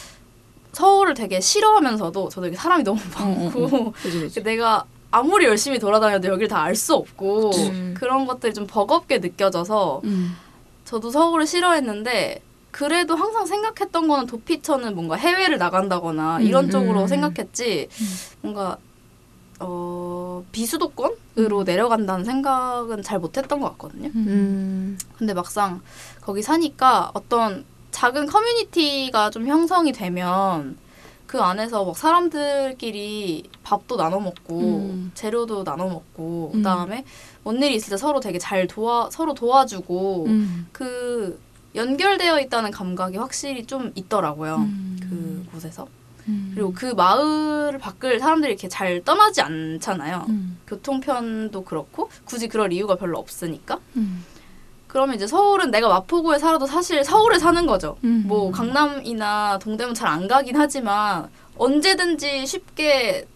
서울을 0.76 1.14
되게 1.14 1.40
싫어하면서도 1.40 2.28
저도 2.28 2.48
여기 2.48 2.56
사람이 2.56 2.84
너무 2.84 3.00
많고 3.18 3.64
어, 3.64 3.66
어, 3.66 3.76
어. 3.88 3.92
그지, 3.92 4.20
그지. 4.20 4.42
내가 4.42 4.84
아무리 5.10 5.46
열심히 5.46 5.78
돌아다녀도 5.78 6.28
여기를 6.28 6.48
다 6.48 6.60
알 6.64 6.74
수 6.76 6.94
없고 6.94 7.50
그치. 7.50 7.94
그런 7.94 8.26
것들이 8.26 8.52
좀 8.52 8.66
버겁게 8.66 9.20
느껴져서 9.20 10.02
음. 10.04 10.36
저도 10.84 11.10
서울을 11.10 11.46
싫어했는데 11.46 12.42
그래도 12.72 13.16
항상 13.16 13.46
생각했던 13.46 14.06
거는 14.06 14.26
도피처는 14.26 14.94
뭔가 14.94 15.16
해외를 15.16 15.56
나간다거나 15.56 16.40
이런 16.42 16.66
음, 16.66 16.70
쪽으로 16.70 17.02
음. 17.02 17.06
생각했지 17.06 17.88
뭔가 18.42 18.76
어 19.58 20.44
비수도권으로 20.52 21.62
내려간다는 21.64 22.26
생각은 22.26 23.02
잘 23.02 23.18
못했던 23.18 23.60
것 23.60 23.70
같거든요. 23.70 24.10
음. 24.14 24.98
근데 25.16 25.32
막상 25.32 25.80
거기 26.20 26.42
사니까 26.42 27.12
어떤 27.14 27.64
작은 27.96 28.26
커뮤니티가 28.26 29.30
좀 29.30 29.46
형성이 29.46 29.90
되면 29.90 30.76
그 31.26 31.40
안에서 31.40 31.82
막 31.82 31.96
사람들끼리 31.96 33.44
밥도 33.62 33.96
나눠 33.96 34.20
먹고 34.20 34.60
음. 34.60 35.12
재료도 35.14 35.64
나눠 35.64 35.88
먹고 35.88 36.50
음. 36.52 36.58
그다음에 36.58 37.06
뭔 37.42 37.56
일이 37.62 37.74
있을 37.74 37.88
때 37.88 37.96
서로 37.96 38.20
되게 38.20 38.38
잘 38.38 38.66
도와 38.66 39.08
서로 39.10 39.32
도와주고 39.32 40.26
음. 40.26 40.68
그 40.72 41.40
연결되어 41.74 42.38
있다는 42.40 42.70
감각이 42.70 43.16
확실히 43.16 43.64
좀 43.64 43.92
있더라고요. 43.94 44.56
음. 44.56 44.98
그 45.00 45.50
곳에서. 45.52 45.88
음. 46.28 46.50
그리고 46.54 46.74
그 46.74 46.92
마을 46.92 47.78
밖을 47.78 48.20
사람들이 48.20 48.52
이렇게 48.52 48.68
잘 48.68 49.02
떠나지 49.04 49.40
않잖아요. 49.40 50.26
음. 50.28 50.58
교통편도 50.66 51.64
그렇고 51.64 52.10
굳이 52.26 52.46
그럴 52.46 52.74
이유가 52.74 52.96
별로 52.96 53.18
없으니까. 53.18 53.80
음. 54.96 55.06
그러면 55.06 55.16
이제 55.16 55.26
서울은 55.26 55.70
내가 55.70 55.88
마포구에 55.88 56.38
살아도 56.38 56.66
사실 56.66 57.04
서울에 57.04 57.38
사는 57.38 57.66
거죠. 57.66 57.98
음. 58.04 58.24
뭐 58.26 58.50
강남이나 58.50 59.58
동대문 59.58 59.94
잘 59.94 60.06
안 60.06 60.26
가긴 60.28 60.56
하지만 60.56 61.28
언제든지 61.58 62.46
쉽게 62.46 63.26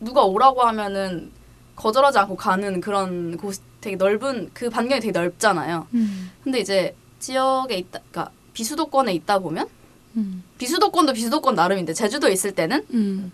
누가 0.00 0.22
오라고 0.24 0.62
하면은 0.62 1.30
거절하지 1.76 2.18
않고 2.18 2.36
가는 2.36 2.80
그런 2.80 3.36
곳 3.36 3.56
되게 3.82 3.96
넓은 3.96 4.50
그 4.54 4.70
반경이 4.70 5.00
되게 5.00 5.12
넓잖아요. 5.12 5.86
음. 5.94 6.30
근데 6.42 6.60
이제 6.60 6.94
지역에 7.18 7.74
있다, 7.76 7.98
그러니까 8.10 8.32
비수도권에 8.54 9.12
있다 9.14 9.40
보면 9.40 9.66
음. 10.16 10.42
비수도권도 10.58 11.12
비수도권 11.12 11.54
나름인데 11.54 11.92
제주도에 11.92 12.32
있을 12.32 12.52
때는 12.52 12.84
음. 12.94 13.32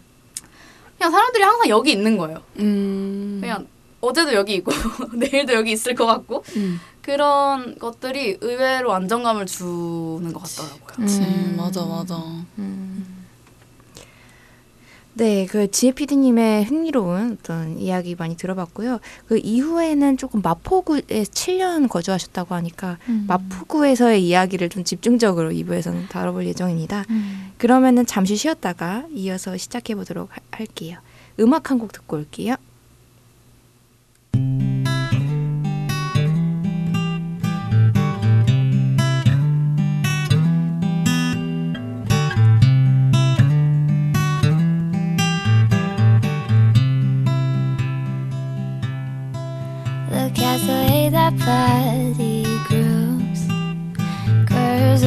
그냥 0.98 1.12
사람들이 1.12 1.44
항상 1.44 1.68
여기 1.68 1.92
있는 1.92 2.16
거예요. 2.16 2.42
음. 2.58 3.38
그냥 3.40 3.66
어제도 4.00 4.32
여기 4.34 4.54
있고 4.54 4.72
내일도 5.14 5.52
여기 5.52 5.72
있을 5.72 5.94
것 5.94 6.06
같고 6.06 6.42
음. 6.56 6.80
그런 7.06 7.78
것들이 7.78 8.38
의외로 8.40 8.92
안정감을 8.92 9.46
주는 9.46 10.32
것 10.32 10.42
같더라고요. 10.42 11.06
그치. 11.06 11.20
음. 11.20 11.54
맞아, 11.56 11.84
맞아. 11.84 12.20
네, 15.14 15.46
그 15.46 15.70
지혜 15.70 15.92
PD님의 15.92 16.64
흥미로운 16.64 17.38
어떤 17.40 17.78
이야기 17.78 18.14
많이 18.16 18.36
들어봤고요. 18.36 18.98
그 19.28 19.38
이후에는 19.38 20.18
조금 20.18 20.42
마포구에 20.42 21.00
7년 21.00 21.88
거주하셨다고 21.88 22.54
하니까 22.56 22.98
음. 23.08 23.24
마포구에서의 23.28 24.26
이야기를 24.26 24.68
좀 24.68 24.82
집중적으로 24.84 25.52
2부에서는 25.52 26.08
다뤄볼 26.10 26.44
예정입니다. 26.48 27.04
그러면은 27.56 28.04
잠시 28.04 28.36
쉬었다가 28.36 29.06
이어서 29.14 29.56
시작해 29.56 29.94
보도록 29.94 30.28
할게요. 30.50 30.98
음악 31.40 31.70
한 31.70 31.78
곡 31.78 31.92
듣고 31.92 32.16
올게요. 32.16 32.56
Body 51.30 52.44
grows, 52.68 53.48
curves 54.48 55.04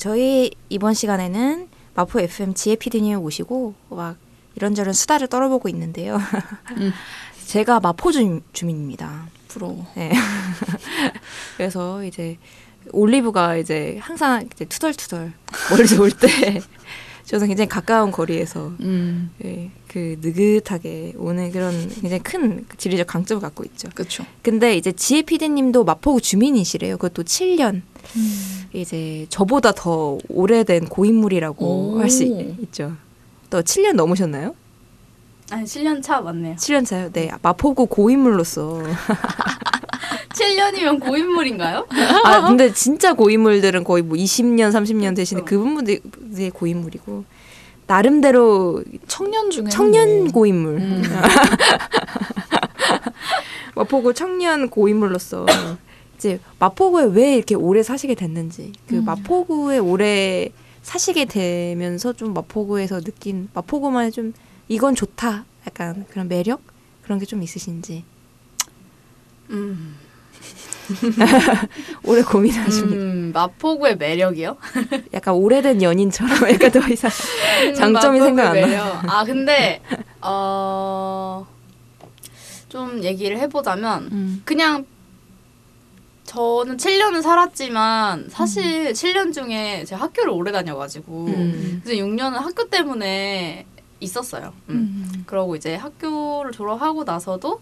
저희 0.00 0.50
이번 0.70 0.94
시간에는 0.94 1.68
마포 1.94 2.20
FM 2.20 2.54
지혜 2.54 2.74
PD님 2.74 3.18
오시고 3.18 3.74
막 3.90 4.16
이런저런 4.54 4.94
수다를 4.94 5.26
떨어보고 5.26 5.68
있는데요. 5.68 6.18
음. 6.78 6.90
제가 7.44 7.80
마포 7.80 8.10
주, 8.10 8.40
주민입니다. 8.54 9.28
부러워. 9.48 9.86
네. 9.94 10.10
그래서 11.58 12.02
이제 12.02 12.38
올리브가 12.92 13.56
이제 13.58 13.98
항상 14.00 14.48
이제 14.50 14.64
투덜투덜 14.64 15.34
멀리서 15.70 16.00
올때 16.00 16.28
저는 17.30 17.46
굉장히 17.46 17.68
가까운 17.68 18.10
거리에서 18.10 18.72
음, 18.80 19.30
예, 19.44 19.70
그 19.86 20.18
느긋하게 20.20 21.12
오는 21.16 21.52
그런 21.52 21.88
굉장히 21.88 22.18
큰 22.24 22.66
지리적 22.76 23.06
강점을 23.06 23.40
갖고 23.40 23.62
있죠. 23.66 23.88
그쵸. 23.94 24.26
근데 24.42 24.76
이제 24.76 24.90
지혜 24.90 25.22
PD님도 25.22 25.84
마포구 25.84 26.20
주민이시래요. 26.22 26.96
그것도 26.96 27.22
7년. 27.22 27.82
이제 28.72 29.26
저보다 29.28 29.70
더 29.70 30.18
오래된 30.28 30.88
고인물이라고 30.88 31.66
오. 31.66 32.00
할수 32.00 32.24
있죠. 32.24 32.96
또 33.48 33.62
7년 33.62 33.92
넘으셨나요? 33.92 34.56
아니 35.52 35.62
7년 35.66 36.02
차 36.02 36.20
맞네요. 36.20 36.56
7년 36.56 36.84
차요? 36.84 37.12
네. 37.12 37.30
마포구 37.42 37.86
고인물로서. 37.86 38.82
7년이면 40.34 41.00
고인물인가요? 41.00 41.86
아, 42.24 42.48
근데 42.48 42.72
진짜 42.72 43.12
고인물들은 43.14 43.84
거의 43.84 44.02
뭐 44.02 44.16
20년, 44.16 44.70
30년 44.72 45.14
되시는 45.16 45.44
그렇죠. 45.44 45.64
그분들이 45.64 46.50
고인물이고 46.50 47.24
나름대로 47.86 48.84
청년 49.08 49.50
중에 49.50 49.68
청년 49.68 50.30
고인물. 50.30 50.76
음. 50.76 51.02
마포구 53.74 54.14
청년 54.14 54.68
고인물로서 54.68 55.46
이제 56.16 56.40
마포구에 56.58 57.04
왜 57.12 57.36
이렇게 57.36 57.54
오래 57.54 57.82
사시게 57.82 58.14
됐는지 58.14 58.72
그 58.88 58.96
음. 58.96 59.04
마포구에 59.04 59.78
오래 59.78 60.50
사시게 60.82 61.24
되면서 61.26 62.12
좀 62.12 62.34
마포구에서 62.34 63.00
느낀 63.00 63.48
마포구만의 63.54 64.12
좀 64.12 64.32
이건 64.68 64.94
좋다 64.94 65.44
약간 65.66 66.04
그런 66.10 66.28
매력 66.28 66.60
그런 67.02 67.18
게 67.18 67.26
좀 67.26 67.42
있으신지 67.42 68.04
음, 69.50 69.96
오래 72.04 72.22
고민하십니다. 72.22 72.96
음 72.96 73.30
마포구의 73.32 73.96
매력이요? 73.96 74.56
약간 75.14 75.34
오래된 75.34 75.82
연인처럼 75.82 76.50
약간 76.50 76.70
더 76.70 76.80
이상 76.88 77.10
장점이 77.76 78.18
마포구의 78.18 78.22
생각 78.22 78.46
안 78.48 78.60
나. 78.60 78.66
매력. 78.66 79.10
아 79.12 79.24
근데 79.24 79.82
어. 80.20 81.46
좀 82.68 83.02
얘기를 83.02 83.36
해보자면 83.38 84.08
음. 84.12 84.42
그냥 84.44 84.86
저는 86.24 86.76
7년을 86.76 87.22
살았지만 87.22 88.28
사실 88.30 88.92
7년 88.92 89.32
중에 89.34 89.84
제가 89.84 90.02
학교를 90.02 90.30
오래 90.30 90.52
다녀가지고 90.52 91.26
음. 91.26 91.80
그래서 91.82 92.00
6년은 92.00 92.34
학교 92.34 92.68
때문에 92.70 93.66
있었어요. 93.98 94.52
음. 94.68 94.74
음. 95.12 95.24
그러고 95.26 95.56
이제 95.56 95.74
학교를 95.74 96.52
졸업하고 96.52 97.02
나서도 97.02 97.60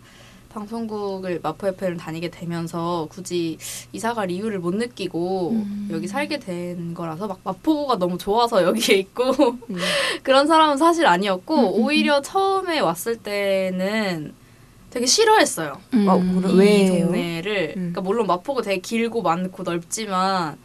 방송국을 0.59 1.41
마포 1.43 1.69
FM을 1.69 1.97
다니게 1.97 2.31
되면서 2.31 3.07
굳이 3.11 3.59
이사 3.93 4.13
갈 4.15 4.31
이유를 4.31 4.59
못 4.59 4.75
느끼고 4.75 5.53
음. 5.53 5.89
여기 5.93 6.09
살게 6.09 6.39
된 6.41 6.95
거라서 6.95 7.29
막 7.29 7.41
마포구가 7.45 7.99
너무 7.99 8.19
좋아서 8.19 8.63
여기에 8.65 8.97
있고 8.97 9.31
음. 9.31 9.77
그런 10.23 10.47
사람은 10.47 10.77
사실 10.77 11.07
아니었고 11.07 11.55
음, 11.55 11.61
음, 11.61 11.65
음. 11.65 11.85
오히려 11.85 12.21
처음에 12.21 12.81
왔을 12.81 13.17
때는 13.17 14.35
되게 14.91 15.07
싫어했어요. 15.07 15.79
음. 15.95 16.09
어, 16.09 16.19
그래? 16.41 16.53
이 16.53 16.57
왜요? 16.57 17.05
동네를 17.05 17.75
음. 17.77 17.81
그러니까 17.81 18.01
물론 18.01 18.27
마포구 18.27 18.63
되게 18.63 18.81
길고 18.81 19.23
많고 19.23 19.63
넓지만 19.63 20.59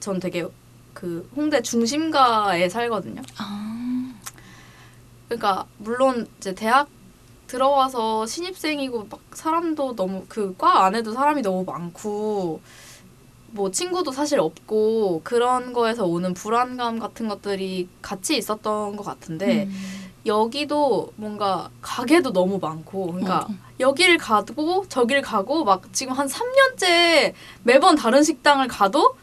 전 0.00 0.20
되게 0.20 0.46
그 0.92 1.28
홍대 1.34 1.62
중심가에 1.62 2.68
살거든요. 2.68 3.22
아. 3.38 4.12
그러니까 5.28 5.66
물론 5.78 6.26
이제 6.38 6.54
대학 6.54 6.88
들어와서 7.54 8.26
신입생이고 8.26 9.08
막 9.10 9.20
사람도 9.32 9.96
너무 9.96 10.24
그 10.28 10.54
과 10.56 10.84
안에도 10.84 11.12
사람이 11.12 11.42
너무 11.42 11.64
많고 11.64 12.60
뭐 13.52 13.70
친구도 13.72 14.12
사실 14.12 14.38
없고 14.38 15.22
그런 15.24 15.72
거에서 15.72 16.04
오는 16.04 16.32
불안감 16.34 17.00
같은 17.00 17.26
것들이 17.28 17.88
같이 18.02 18.36
있었던 18.36 18.94
것 18.96 19.02
같은데 19.02 19.64
음. 19.64 20.10
여기도 20.26 21.12
뭔가 21.16 21.70
가게도 21.82 22.32
너무 22.32 22.58
많고 22.60 23.06
그러니까 23.06 23.40
어. 23.40 23.54
여기를 23.80 24.18
가고 24.18 24.84
저길 24.88 25.22
가고 25.22 25.64
막 25.64 25.82
지금 25.92 26.12
한 26.12 26.28
3년째 26.28 27.32
매번 27.64 27.96
다른 27.96 28.22
식당을 28.22 28.68
가도 28.68 29.16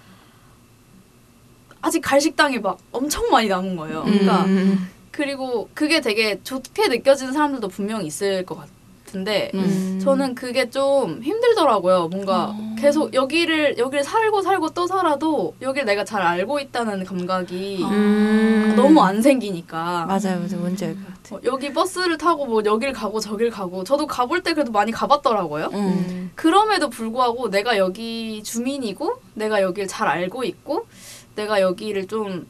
아직 1.82 2.02
갈 2.02 2.20
식당이 2.20 2.60
막 2.60 2.78
엄청 2.92 3.30
많이 3.30 3.48
남은 3.48 3.76
거예요. 3.78 4.04
그러니까 4.04 4.44
음. 4.46 4.90
그리고 5.18 5.68
그게 5.74 6.00
되게 6.00 6.40
좋게 6.44 6.90
느껴지는 6.90 7.34
사람들도 7.34 7.70
분명히 7.70 8.06
있을 8.06 8.46
것 8.46 8.56
같은데 9.04 9.50
음. 9.56 10.00
저는 10.00 10.36
그게 10.36 10.70
좀 10.70 11.24
힘들더라고요. 11.24 12.10
뭔가 12.10 12.50
어. 12.56 12.76
계속 12.78 13.16
여기를 13.16 13.80
여기를 13.80 14.04
살고 14.04 14.44
살고 14.44 14.70
또 14.76 14.86
살아도 14.86 15.56
여기를 15.60 15.88
내가 15.88 16.04
잘 16.04 16.22
알고 16.22 16.60
있다는 16.60 17.04
감각이 17.04 17.84
음. 17.84 18.74
너무 18.76 19.02
안 19.02 19.20
생기니까 19.24 20.06
맞아요, 20.06 20.40
맞아요. 20.40 20.60
뭔지 20.60 20.86
알 20.86 20.94
것 20.94 21.08
같아. 21.08 21.36
어, 21.36 21.40
여기 21.46 21.74
버스를 21.74 22.20
타고 22.20 22.46
뭐 22.46 22.62
여길 22.64 22.94
가고 22.94 23.20
저길 23.20 23.50
가고 23.50 23.84
저도 23.84 24.06
가볼 24.06 24.44
때 24.44 24.54
그래도 24.54 24.72
많이 24.72 24.92
가봤더라고요. 24.92 25.72
음. 25.74 26.30
그럼에도 26.36 26.92
불구하고 26.92 27.50
내가 27.50 27.80
여기 27.80 28.44
주민이고 28.44 29.20
내가 29.34 29.64
여기를 29.64 29.88
잘 29.88 30.08
알고 30.08 30.44
있고 30.44 30.86
내가 31.36 31.60
여기를 31.60 32.06
좀 32.06 32.46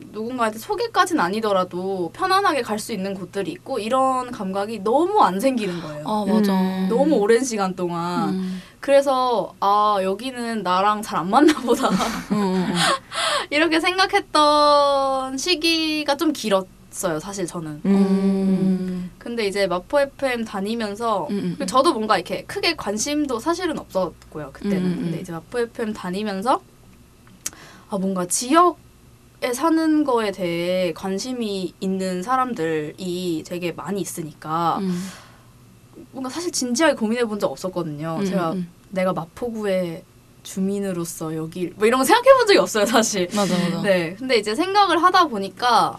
누군가한테 0.00 0.58
소개까지는 0.58 1.22
아니더라도 1.22 2.10
편안하게 2.14 2.62
갈 2.62 2.78
수 2.78 2.92
있는 2.92 3.14
곳들이 3.14 3.50
있고 3.52 3.78
이런 3.80 4.30
감각이 4.30 4.80
너무 4.84 5.20
안 5.22 5.40
생기는 5.40 5.80
거예요. 5.80 6.04
아 6.06 6.24
맞아. 6.26 6.52
음. 6.52 6.86
너무 6.88 7.16
오랜 7.16 7.42
시간 7.44 7.74
동안. 7.74 8.28
음. 8.30 8.62
그래서 8.80 9.54
아 9.60 9.98
여기는 10.02 10.62
나랑 10.62 11.02
잘 11.02 11.18
안 11.18 11.28
맞나 11.30 11.52
보다 11.60 11.88
음, 11.88 12.32
음, 12.32 12.54
음. 12.68 12.74
이렇게 13.50 13.80
생각했던 13.80 15.36
시기가 15.36 16.16
좀 16.16 16.32
길었어요 16.32 17.18
사실 17.20 17.44
저는. 17.46 17.80
음. 17.84 19.10
근데 19.18 19.46
이제 19.46 19.66
마포 19.66 20.00
FM 20.00 20.44
다니면서 20.44 21.26
음. 21.30 21.56
저도 21.66 21.92
뭔가 21.92 22.16
이렇게 22.16 22.44
크게 22.44 22.76
관심도 22.76 23.40
사실은 23.40 23.78
없었고요 23.78 24.50
그때는. 24.52 24.96
근데 24.96 25.20
이제 25.20 25.32
마포 25.32 25.58
FM 25.58 25.92
다니면서 25.92 26.62
아 27.90 27.98
뭔가 27.98 28.24
지역 28.26 28.78
에 29.40 29.52
사는 29.52 30.02
거에 30.04 30.32
대해 30.32 30.92
관심이 30.92 31.72
있는 31.78 32.22
사람들이 32.24 33.44
되게 33.46 33.70
많이 33.72 34.00
있으니까 34.00 34.78
음. 34.80 35.08
뭔가 36.10 36.28
사실 36.28 36.50
진지하게 36.50 36.94
고민해 36.94 37.24
본 37.24 37.38
적 37.38 37.50
없었거든요. 37.52 38.16
음, 38.20 38.24
제가 38.24 38.52
음. 38.52 38.68
내가 38.90 39.12
마포구의 39.12 40.02
주민으로서 40.42 41.36
여기 41.36 41.70
뭐 41.76 41.86
이런 41.86 41.98
거 42.00 42.04
생각해 42.04 42.34
본 42.36 42.46
적이 42.48 42.58
없어요 42.58 42.84
사실. 42.86 43.28
맞아 43.36 43.56
맞아. 43.56 43.82
네. 43.86 44.16
근데 44.18 44.36
이제 44.38 44.54
생각을 44.56 45.00
하다 45.02 45.26
보니까 45.28 45.98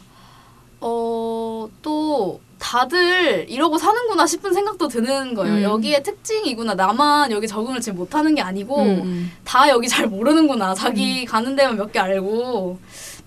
어 0.82 1.70
또 1.82 2.42
다들 2.58 3.46
이러고 3.50 3.78
사는구나 3.78 4.26
싶은 4.28 4.54
생각도 4.54 4.88
드는 4.90 5.34
거예요. 5.34 5.56
음. 5.56 5.64
여기의 5.64 6.04
특징이구나. 6.04 6.74
나만 6.76 7.32
여기 7.32 7.48
적응을 7.48 7.80
지금 7.80 8.00
못하는 8.00 8.36
게 8.36 8.42
아니고 8.42 8.82
음, 8.82 8.90
음. 9.04 9.32
다 9.46 9.70
여기 9.70 9.88
잘 9.88 10.08
모르는구나. 10.08 10.74
자기 10.74 11.24
가는 11.26 11.56
데만 11.56 11.78
몇 11.78 11.92
개 11.94 12.00
알고 12.00 12.80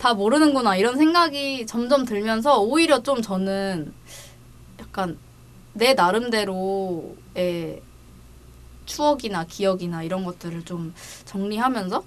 다 0.02 0.14
모르는구나. 0.14 0.74
이런 0.74 0.98
생각이 0.98 1.64
점점 1.64 2.04
들면서 2.04 2.60
오히려 2.60 3.04
좀 3.04 3.22
저는 3.22 3.92
약간 4.80 5.16
내 5.74 5.94
나름대로의 5.94 7.80
추억이나 8.84 9.44
기억이나 9.44 10.02
이런 10.02 10.24
것들을 10.24 10.64
좀 10.64 10.92
정리하면서 11.24 12.02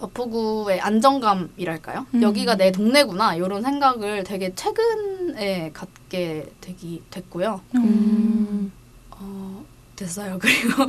마포구의 0.00 0.80
안정감이랄까요? 0.80 2.06
음. 2.14 2.22
여기가 2.22 2.56
내 2.56 2.72
동네구나 2.72 3.36
이런 3.36 3.62
생각을 3.62 4.24
되게 4.24 4.52
최근에 4.52 5.70
갖게 5.72 6.50
되기 6.60 7.00
됐고요. 7.12 7.60
음. 7.76 8.72
어, 9.12 9.64
됐어요. 9.94 10.36
그리고 10.42 10.84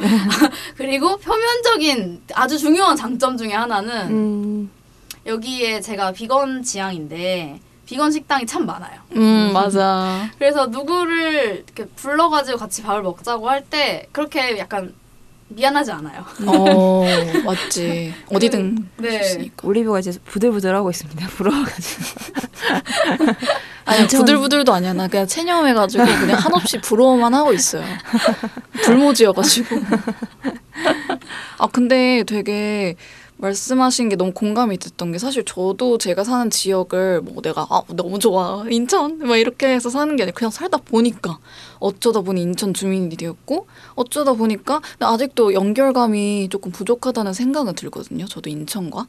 그리고 0.76 1.18
표면적인 1.18 2.24
아주 2.34 2.58
중요한 2.58 2.96
장점 2.96 3.38
중에 3.38 3.54
하나는 3.54 4.10
음. 4.10 4.81
여기에 5.26 5.82
제가 5.82 6.12
비건 6.12 6.64
지향인데 6.64 7.60
비건 7.86 8.12
식당이 8.12 8.46
참 8.46 8.66
많아요. 8.66 9.00
음 9.16 9.52
맞아. 9.54 10.30
그래서 10.40 10.68
누구를 10.68 11.64
이렇게 11.66 11.86
불러가지고 11.96 12.58
같이 12.58 12.82
밥을 12.84 13.02
먹자고 13.04 13.50
할 13.50 13.64
때 13.70 14.08
그렇게 14.12 14.58
약간 14.58 14.94
미안하지 15.50 15.92
않아요. 15.92 16.26
어 16.48 17.04
맞지. 17.46 18.14
어디든 18.34 18.90
네. 18.98 19.20
네. 19.38 19.52
올리브가 19.62 20.00
이제 20.00 20.14
부들부들하고 20.26 20.90
있습니다. 20.90 21.28
부러워가지고. 21.36 22.04
아니 23.86 24.08
부들부들도 24.08 24.74
아니야. 24.74 24.94
나 24.94 25.08
그냥 25.08 25.28
체념해가지고 25.28 26.06
그냥 26.06 26.38
한없이 26.40 26.80
부러워만 26.80 27.34
하고 27.34 27.52
있어요. 27.52 27.84
불모지여가지고. 28.84 29.76
아 31.58 31.68
근데 31.68 32.24
되게 32.26 32.96
말씀하신 33.42 34.10
게 34.10 34.16
너무 34.16 34.32
공감이 34.32 34.78
됐던 34.78 35.12
게 35.12 35.18
사실 35.18 35.44
저도 35.44 35.98
제가 35.98 36.24
사는 36.24 36.50
지역을 36.50 37.22
뭐 37.22 37.42
내가 37.42 37.66
아 37.70 37.82
너무 37.88 38.20
좋아 38.20 38.64
인천 38.70 39.18
막 39.18 39.38
이렇게 39.38 39.68
해서 39.68 39.90
사는 39.90 40.16
게 40.16 40.24
아니라 40.24 40.36
그냥 40.36 40.52
살다 40.52 40.78
보니까 40.78 41.40
어쩌다 41.80 42.22
보니 42.22 42.42
인천 42.42 42.74
주민이 42.74 43.18
되었고 43.18 43.68
어쩌다 43.96 44.34
보니까 44.34 44.82
아직도 45.00 45.54
연결감이 45.54 46.50
조금 46.50 46.72
부족하다는 46.72 47.34
생각은 47.34 47.74
들거든요. 47.74 48.26
저도 48.28 48.50
인천과 48.50 49.08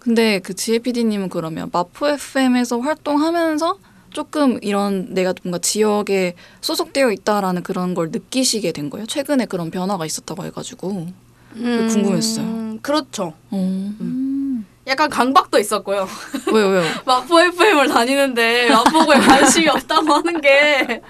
근데 0.00 0.38
그 0.40 0.54
지혜 0.54 0.78
PD님은 0.78 1.28
그러면 1.28 1.68
마포 1.70 2.08
FM에서 2.08 2.80
활동하면서 2.80 3.78
조금 4.10 4.58
이런 4.62 5.12
내가 5.12 5.34
뭔가 5.42 5.58
지역에 5.58 6.34
소속되어 6.62 7.10
있다라는 7.12 7.62
그런 7.62 7.94
걸 7.94 8.10
느끼시게 8.10 8.72
된 8.72 8.88
거예요. 8.88 9.06
최근에 9.06 9.46
그런 9.46 9.70
변화가 9.70 10.06
있었다고 10.06 10.44
해가지고. 10.46 11.08
궁금했어요. 11.54 12.63
그렇죠. 12.82 13.34
음. 13.52 14.66
약간 14.86 15.08
강박도 15.08 15.58
있었고요. 15.58 16.06
왜요, 16.52 16.68
왜요? 16.68 16.82
마포 17.06 17.40
FM을 17.40 17.88
다니는데 17.88 18.68
마포구에 18.70 19.16
관심이 19.18 19.66
없다고 19.68 20.12
하는 20.12 20.40
게 20.42 21.00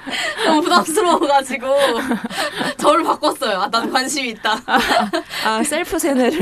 너무 0.44 0.62
부담스러워가지고 0.62 1.66
저를 2.78 3.02
바꿨어요. 3.02 3.60
아, 3.62 3.68
난 3.70 3.90
관심이 3.90 4.28
있다. 4.30 4.60
아 5.44 5.62
셀프 5.64 5.98
세뇌를. 5.98 6.40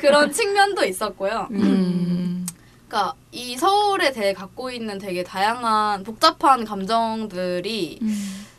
그런 0.00 0.30
측면도 0.30 0.84
있었고요. 0.84 1.48
음. 1.52 2.46
그러니까 2.88 3.14
이 3.32 3.56
서울에 3.56 4.12
대해 4.12 4.34
갖고 4.34 4.70
있는 4.70 4.98
되게 4.98 5.24
다양한 5.24 6.02
복잡한 6.04 6.64
감정들이 6.66 7.98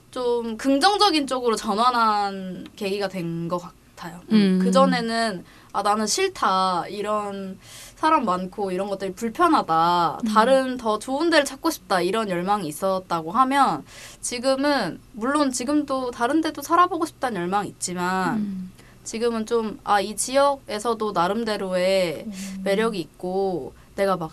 좀 0.09 0.57
긍정적인 0.57 1.27
쪽으로 1.27 1.55
전환한 1.55 2.65
계기가 2.75 3.07
된 3.07 3.47
것 3.47 3.61
같아요. 3.95 4.19
음. 4.31 4.59
그 4.61 4.71
전에는 4.71 5.45
아 5.77 5.83
나는 5.83 6.07
싫다. 6.07 6.87
이런 6.87 7.59
사람 7.95 8.25
많고 8.25 8.71
이런 8.71 8.87
것들이 8.89 9.13
불편하다. 9.13 10.19
다른 10.33 10.77
더 10.77 10.97
좋은 10.97 11.29
데를 11.29 11.45
찾고 11.45 11.69
싶다. 11.69 12.01
이런 12.01 12.29
열망이 12.29 12.67
있었다고 12.67 13.31
하면 13.31 13.83
지금은 14.19 14.99
물론 15.11 15.51
지금도 15.51 16.09
다른 16.09 16.41
데도 16.41 16.63
살아보고 16.63 17.05
싶다는 17.05 17.41
열망이 17.41 17.69
있지만 17.69 18.71
지금은 19.03 19.45
좀 19.45 19.79
아 19.83 20.01
이 20.01 20.15
지역에서도 20.15 21.11
나름대로의 21.11 22.25
매력이 22.63 22.99
있고 22.99 23.73
내가 23.95 24.17
막 24.17 24.31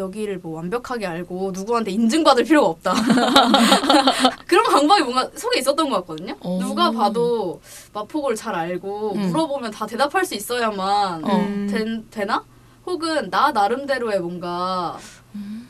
여기를 0.00 0.38
뭐 0.42 0.56
완벽하게 0.56 1.06
알고 1.06 1.52
누구한테 1.54 1.92
인증받을 1.92 2.44
필요가 2.44 2.68
없다. 2.68 2.94
그런 4.46 4.64
강박이 4.64 5.02
뭔가 5.02 5.30
속에 5.36 5.60
있었던 5.60 5.88
것 5.88 5.96
같거든요. 6.00 6.34
오. 6.42 6.58
누가 6.58 6.90
봐도 6.90 7.60
마포구를 7.92 8.36
잘 8.36 8.54
알고 8.54 9.12
음. 9.14 9.20
물어보면 9.28 9.70
다 9.70 9.86
대답할 9.86 10.24
수 10.24 10.34
있어야만 10.34 11.24
어. 11.24 11.28
된, 11.70 12.06
되나? 12.10 12.42
혹은 12.86 13.30
나 13.30 13.52
나름대로의 13.52 14.20
뭔가 14.20 14.98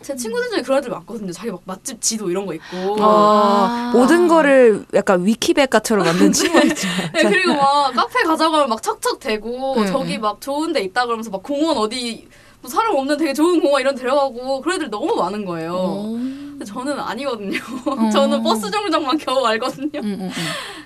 제 0.01 0.17
친구들 0.17 0.49
중에 0.49 0.63
그런 0.63 0.79
애들 0.79 0.91
많거든요. 0.91 1.33
자기 1.33 1.51
막 1.51 1.61
맛집 1.65 2.01
지도 2.01 2.31
이런 2.31 2.47
거 2.47 2.55
있고. 2.55 2.97
아. 3.01 3.93
모든 3.95 4.29
거를 4.29 4.87
약간 4.95 5.27
위키백과처럼 5.27 6.07
만든 6.07 6.33
친구가 6.33 6.65
있죠. 6.65 6.89
네, 7.13 7.25
그리고 7.25 7.55
막 7.55 7.93
카페 7.93 8.23
가자고 8.23 8.55
하면 8.55 8.71
막 8.71 8.83
척척 8.83 9.21
대고 9.21 9.83
네, 9.83 9.87
저기 9.87 10.13
네. 10.13 10.19
막 10.19 10.41
좋은 10.41 10.73
데 10.73 10.81
있다 10.81 11.05
그러면서 11.05 11.31
막 11.31 11.43
공원 11.43 11.77
어디 11.77 12.27
뭐 12.61 12.71
사람 12.71 12.95
없는 12.97 13.17
되게 13.17 13.33
좋은 13.33 13.61
공원 13.61 13.81
이런 13.81 13.95
데 13.95 14.03
데려가고 14.03 14.61
그런 14.61 14.77
애들 14.77 14.91
너무 14.91 15.15
많은 15.15 15.45
거예요. 15.45 15.75
어. 15.75 16.03
근데 16.13 16.65
저는 16.65 16.99
아니거든요. 16.99 17.59
어. 17.87 18.11
저는 18.11 18.43
버스 18.43 18.71
정류장만 18.71 19.19
겨우 19.19 19.45
알거든요. 19.47 20.01
음, 20.01 20.05
음, 20.05 20.21
음. 20.23 20.31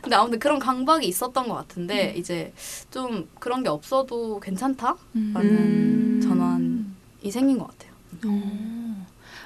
근데 0.00 0.16
아무튼 0.16 0.38
그런 0.38 0.58
강박이 0.58 1.06
있었던 1.06 1.48
것 1.48 1.54
같은데 1.54 2.14
이제 2.16 2.52
좀 2.90 3.28
그런 3.40 3.62
게 3.62 3.68
없어도 3.68 4.38
괜찮다라는 4.40 4.96
음. 5.16 6.20
전환이 6.22 7.32
생긴 7.32 7.58
것 7.58 7.66
같아요. 7.68 7.92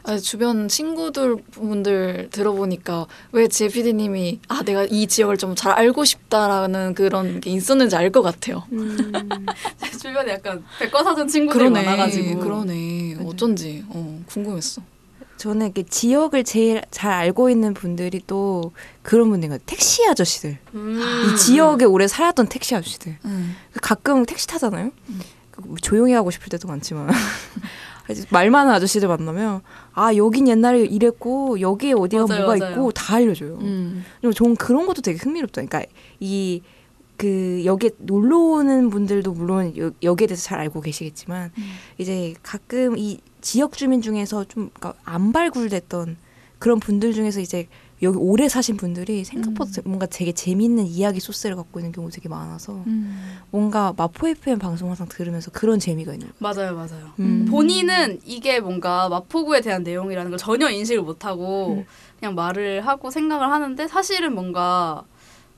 아, 0.08 0.16
주변 0.16 0.68
친구들 0.68 1.36
분들 1.52 2.28
들어보니까 2.30 3.06
왜 3.32 3.46
제 3.48 3.68
PD님이 3.68 4.40
아 4.48 4.62
내가 4.62 4.84
이 4.84 5.06
지역을 5.06 5.36
좀 5.36 5.54
잘 5.54 5.72
알고 5.72 6.04
싶다라는 6.04 6.94
그런 6.94 7.40
게 7.40 7.50
있었는지 7.50 7.94
알 7.96 8.10
것 8.10 8.22
같아요. 8.22 8.64
제 9.82 9.90
주변에 9.98 10.32
약간 10.32 10.64
백과사전 10.78 11.28
친구들이 11.28 11.68
많아가지고 11.70 12.38
그러네. 12.40 13.16
어쩐지 13.26 13.84
어, 13.88 14.20
궁금했어. 14.26 14.80
저는 15.36 15.66
이렇게 15.66 15.82
지역을 15.84 16.42
제일 16.44 16.82
잘 16.90 17.12
알고 17.12 17.48
있는 17.50 17.72
분들이 17.74 18.20
또 18.26 18.72
그런 19.02 19.28
분들인 19.30 19.50
것 19.50 19.60
같아요. 19.60 19.66
택시 19.76 20.06
아저씨들. 20.08 20.58
음. 20.74 21.00
이 21.00 21.36
지역에 21.36 21.84
오래 21.84 22.08
살았던 22.08 22.48
택시 22.48 22.74
아저씨들. 22.74 23.18
음. 23.24 23.56
가끔 23.82 24.24
택시 24.26 24.46
타잖아요. 24.48 24.90
그뭐 25.52 25.76
조용히 25.82 26.12
하고 26.12 26.30
싶을 26.30 26.48
때도 26.48 26.66
많지만 26.68 27.08
말 28.30 28.50
많은 28.50 28.72
아저씨들 28.72 29.08
만나면 29.08 29.60
아 29.92 30.14
여긴 30.14 30.48
옛날에 30.48 30.84
이랬고 30.84 31.60
여기에 31.60 31.92
어디가 31.92 32.26
맞아요, 32.26 32.42
뭐가 32.42 32.58
맞아요. 32.58 32.72
있고 32.72 32.92
다 32.92 33.16
알려줘요. 33.16 33.58
음. 33.60 34.04
그리고 34.20 34.32
저는 34.32 34.56
그런 34.56 34.86
것도 34.86 35.02
되게 35.02 35.18
흥미롭다. 35.18 35.62
그러니까 35.62 35.84
이 36.20 36.62
그 37.18 37.62
여기에 37.64 37.90
놀러 37.98 38.38
오는 38.38 38.90
분들도 38.90 39.32
물론 39.32 39.76
여, 39.76 39.90
여기에 40.04 40.28
대해서 40.28 40.42
잘 40.44 40.60
알고 40.60 40.80
계시겠지만 40.80 41.50
이제 41.98 42.32
가끔 42.44 42.96
이 42.96 43.18
지역 43.40 43.76
주민 43.76 44.00
중에서 44.00 44.44
좀 44.44 44.70
그러니까 44.72 44.94
안 45.04 45.32
발굴됐던 45.32 46.16
그런 46.60 46.78
분들 46.78 47.12
중에서 47.12 47.40
이제 47.40 47.66
여기 48.00 48.16
오래 48.16 48.48
사신 48.48 48.76
분들이 48.76 49.24
생각보다 49.24 49.82
뭔가 49.84 50.06
되게 50.06 50.32
재밌는 50.32 50.86
이야기 50.86 51.18
소스를 51.18 51.56
갖고 51.56 51.80
있는 51.80 51.90
경우 51.90 52.10
되게 52.10 52.28
많아서 52.28 52.84
음. 52.86 53.38
뭔가 53.50 53.92
마포 53.96 54.28
FM 54.28 54.58
방송 54.58 54.88
항상 54.88 55.08
들으면서 55.08 55.50
그런 55.50 55.80
재미가 55.80 56.12
있는 56.12 56.28
거예요. 56.28 56.38
맞아요, 56.38 56.76
맞아요. 56.76 57.12
음. 57.18 57.46
본인은 57.50 58.20
이게 58.24 58.60
뭔가 58.60 59.08
마포구에 59.08 59.62
대한 59.62 59.82
내용이라는 59.82 60.30
걸 60.30 60.38
전혀 60.38 60.70
인식을 60.70 61.02
못하고 61.02 61.78
음. 61.78 61.86
그냥 62.20 62.34
말을 62.36 62.86
하고 62.86 63.10
생각을 63.10 63.50
하는데 63.50 63.88
사실은 63.88 64.34
뭔가 64.34 65.04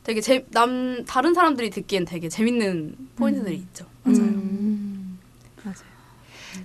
되게 0.03 0.23
재, 0.23 0.47
남 0.51 1.05
다른 1.05 1.35
사람들이 1.35 1.69
듣기엔 1.69 2.07
되게 2.07 2.31
재밌는 2.31 2.97
포인트들이 3.17 3.57
있죠. 3.57 3.85
맞아요. 4.03 4.21
음. 4.21 5.19
맞아요. 5.63 5.91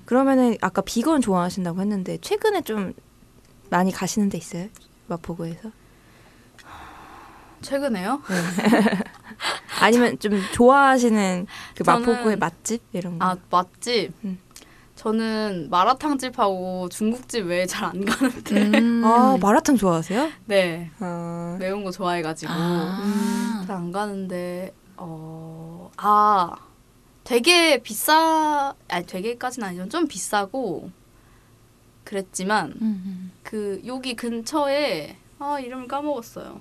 그러면은 0.06 0.56
아까 0.62 0.82
비건 0.82 1.20
좋아하신다고 1.20 1.82
했는데 1.82 2.18
최근에 2.22 2.62
좀 2.62 2.94
많이 3.70 3.92
가시는 3.92 4.30
데 4.30 4.38
있어요? 4.38 4.70
마포구에서? 5.08 5.72
최근에요? 7.62 8.22
아니면 9.82 10.20
좀 10.20 10.40
좋아하시는 10.54 11.48
그 11.76 11.84
저는- 11.84 12.00
마포구의 12.06 12.38
맛집 12.38 12.82
이런 12.94 13.18
거? 13.20 13.26
아 13.26 13.36
맛집. 13.50 14.14
음. 14.24 14.40
저는 14.96 15.68
마라탕 15.70 16.18
집하고 16.18 16.88
중국집 16.90 17.46
외에 17.48 17.66
잘 17.66 17.86
안 17.90 18.06
가는데. 18.06 18.78
음. 18.80 19.04
아, 19.04 19.38
마라탕 19.42 19.76
좋아하세요? 19.76 20.30
네. 20.46 20.90
아, 21.00 21.58
매운 21.60 21.84
거 21.84 21.92
좋아해가지고 21.92 22.52
아. 22.54 23.64
잘안 23.68 23.92
가는데 23.92 24.74
어아 24.96 26.56
되게 27.26 27.82
비싸 27.82 28.74
아니 28.88 29.06
되게까지는 29.06 29.68
아니지만 29.68 29.90
좀 29.90 30.08
비싸고 30.08 30.90
그랬지만 32.06 32.74
음. 32.82 33.25
그 33.46 33.80
여기 33.86 34.16
근처에 34.16 35.16
아 35.38 35.60
이름을 35.60 35.88
까먹었어요. 35.88 36.60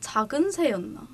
작은 0.00 0.52
새였나? 0.52 1.06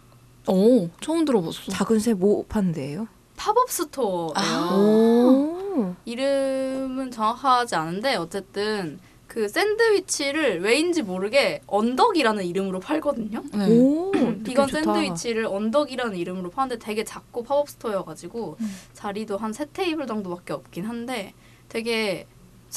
오 0.48 0.88
처음 1.00 1.24
들어봤어. 1.24 1.72
작은 1.72 1.98
새뭐 1.98 2.44
파는 2.48 2.72
데예요? 2.72 3.08
pop-up 3.36 3.70
store예요. 3.70 4.32
아. 4.36 4.74
오. 4.76 5.94
이름은 6.04 7.10
정확하지 7.10 7.74
않은데 7.74 8.16
어쨌든 8.16 9.00
그 9.26 9.48
샌드위치를 9.48 10.60
왜인지 10.60 11.02
모르게 11.02 11.62
언덕이라는 11.66 12.44
이름으로 12.44 12.78
팔거든요. 12.80 13.42
네. 13.52 13.66
오, 13.70 14.12
비건 14.44 14.68
좋다. 14.68 14.82
샌드위치를 14.82 15.46
언덕이라는 15.46 16.16
이름으로 16.16 16.50
파는데 16.50 16.78
되게 16.84 17.02
작고 17.02 17.42
pop-up 17.42 17.68
store여가지고 17.70 18.58
음. 18.60 18.76
자리도 18.92 19.38
한 19.38 19.52
세 19.54 19.64
테이블 19.72 20.06
정도밖에 20.06 20.52
없긴 20.52 20.84
한데 20.84 21.32
되게 21.70 22.26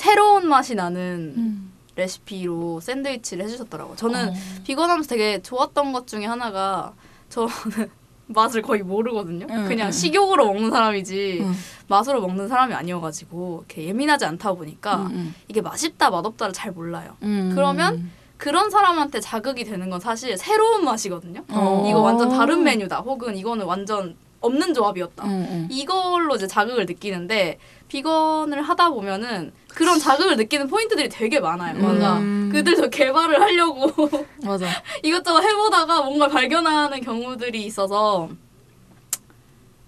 새로운 0.02 0.48
맛이 0.48 0.76
나는 0.76 1.34
음. 1.36 1.74
레시피로 1.96 2.80
샌드위치를 2.82 3.44
해주셨더라고요. 3.46 3.96
저는 3.96 4.30
어. 4.30 4.34
비건하면서 4.64 5.10
되게 5.10 5.42
좋았던 5.42 5.92
것 5.92 6.06
중에 6.06 6.28
하나가 6.28 6.94
저는 7.30 7.50
맛을 8.28 8.62
거의 8.62 8.84
모르거든요. 8.84 9.48
응, 9.50 9.68
그냥 9.68 9.88
응. 9.88 9.92
식욕으로 9.92 10.46
먹는 10.46 10.70
사람이지 10.70 11.40
응. 11.42 11.52
맛으로 11.88 12.22
먹는 12.22 12.48
사람이 12.48 12.76
아니어가지고 12.76 13.64
이렇게 13.68 13.86
예민하지 13.88 14.26
않다 14.26 14.54
보니까 14.54 15.08
음, 15.08 15.34
이게 15.48 15.62
맛있다 15.62 16.12
맛없다를 16.12 16.54
잘 16.54 16.72
몰라요. 16.74 17.18
음. 17.24 17.54
그러면 17.56 18.12
그런 18.38 18.70
사람한테 18.70 19.20
자극이 19.20 19.64
되는 19.64 19.90
건 19.90 20.00
사실 20.00 20.38
새로운 20.38 20.86
맛이거든요. 20.86 21.44
어. 21.50 21.86
이거 21.90 22.02
완전 22.02 22.30
다른 22.30 22.64
메뉴다. 22.64 23.00
혹은 23.00 23.36
이거는 23.36 23.66
완전 23.66 24.16
없는 24.42 24.76
조합이었다. 24.76 25.24
음, 25.26 25.30
음. 25.50 25.68
이걸로 25.72 26.36
이제 26.36 26.46
자극을 26.46 26.86
느끼는데 26.86 27.58
비건을 27.88 28.62
하다 28.62 28.90
보면은 28.90 29.52
그런 29.70 30.00
자극을 30.00 30.38
느끼는 30.38 30.68
포인트들이 30.68 31.10
되게 31.10 31.40
많아요. 31.40 31.78
뭔가 31.80 32.18
음. 32.18 32.50
그들도 32.52 32.90
개발을 32.90 33.40
하려고 33.42 34.10
맞아. 34.44 34.68
이것저것 35.04 35.42
해보다가 35.42 36.02
뭔가 36.02 36.28
발견하는 36.28 37.02
경우들이 37.02 37.64
있어서 37.66 38.30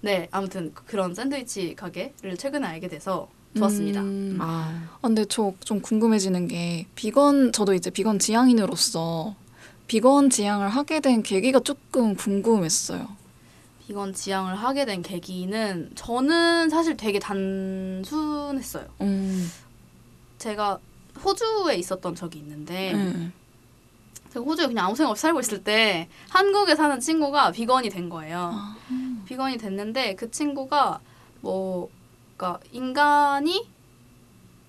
네 0.00 0.28
아무튼 0.30 0.72
그런 0.86 1.14
샌드위치 1.14 1.74
가게를 1.76 2.36
최근에 2.38 2.66
알게 2.66 2.88
돼서 2.88 3.28
좋았습니다. 3.56 4.00
음. 4.00 4.38
아, 4.40 4.88
아, 4.94 4.98
근데 5.02 5.24
저 5.24 5.52
좀 5.64 5.80
궁금해지는 5.80 6.46
게 6.48 6.86
비건 6.94 7.52
저도 7.52 7.74
이제 7.74 7.90
비건 7.90 8.18
지향인으로서 8.20 9.34
비건 9.88 10.30
지향을 10.30 10.68
하게 10.68 11.00
된 11.00 11.22
계기가 11.22 11.58
조금 11.60 12.14
궁금했어요. 12.14 13.08
비건 13.90 14.12
지향을 14.12 14.54
하게 14.54 14.84
된 14.84 15.02
계기는 15.02 15.90
저는 15.96 16.70
사실 16.70 16.96
되게 16.96 17.18
단순했어요. 17.18 18.86
음. 19.00 19.50
제가 20.38 20.78
호주에 21.24 21.74
있었던 21.74 22.14
적이 22.14 22.38
있는데 22.38 22.94
음. 22.94 23.32
제가 24.32 24.44
호주에 24.44 24.68
그냥 24.68 24.86
아무 24.86 24.94
생각 24.94 25.10
없이 25.10 25.22
살고 25.22 25.40
있을 25.40 25.64
때 25.64 26.08
한국에 26.28 26.76
사는 26.76 27.00
친구가 27.00 27.50
비건이 27.50 27.88
된 27.90 28.08
거예요. 28.08 28.52
아. 28.54 28.76
비건이 29.26 29.58
됐는데 29.58 30.14
그 30.14 30.30
친구가 30.30 31.00
뭐 31.40 31.90
그러니까 32.36 32.60
인간이 32.70 33.68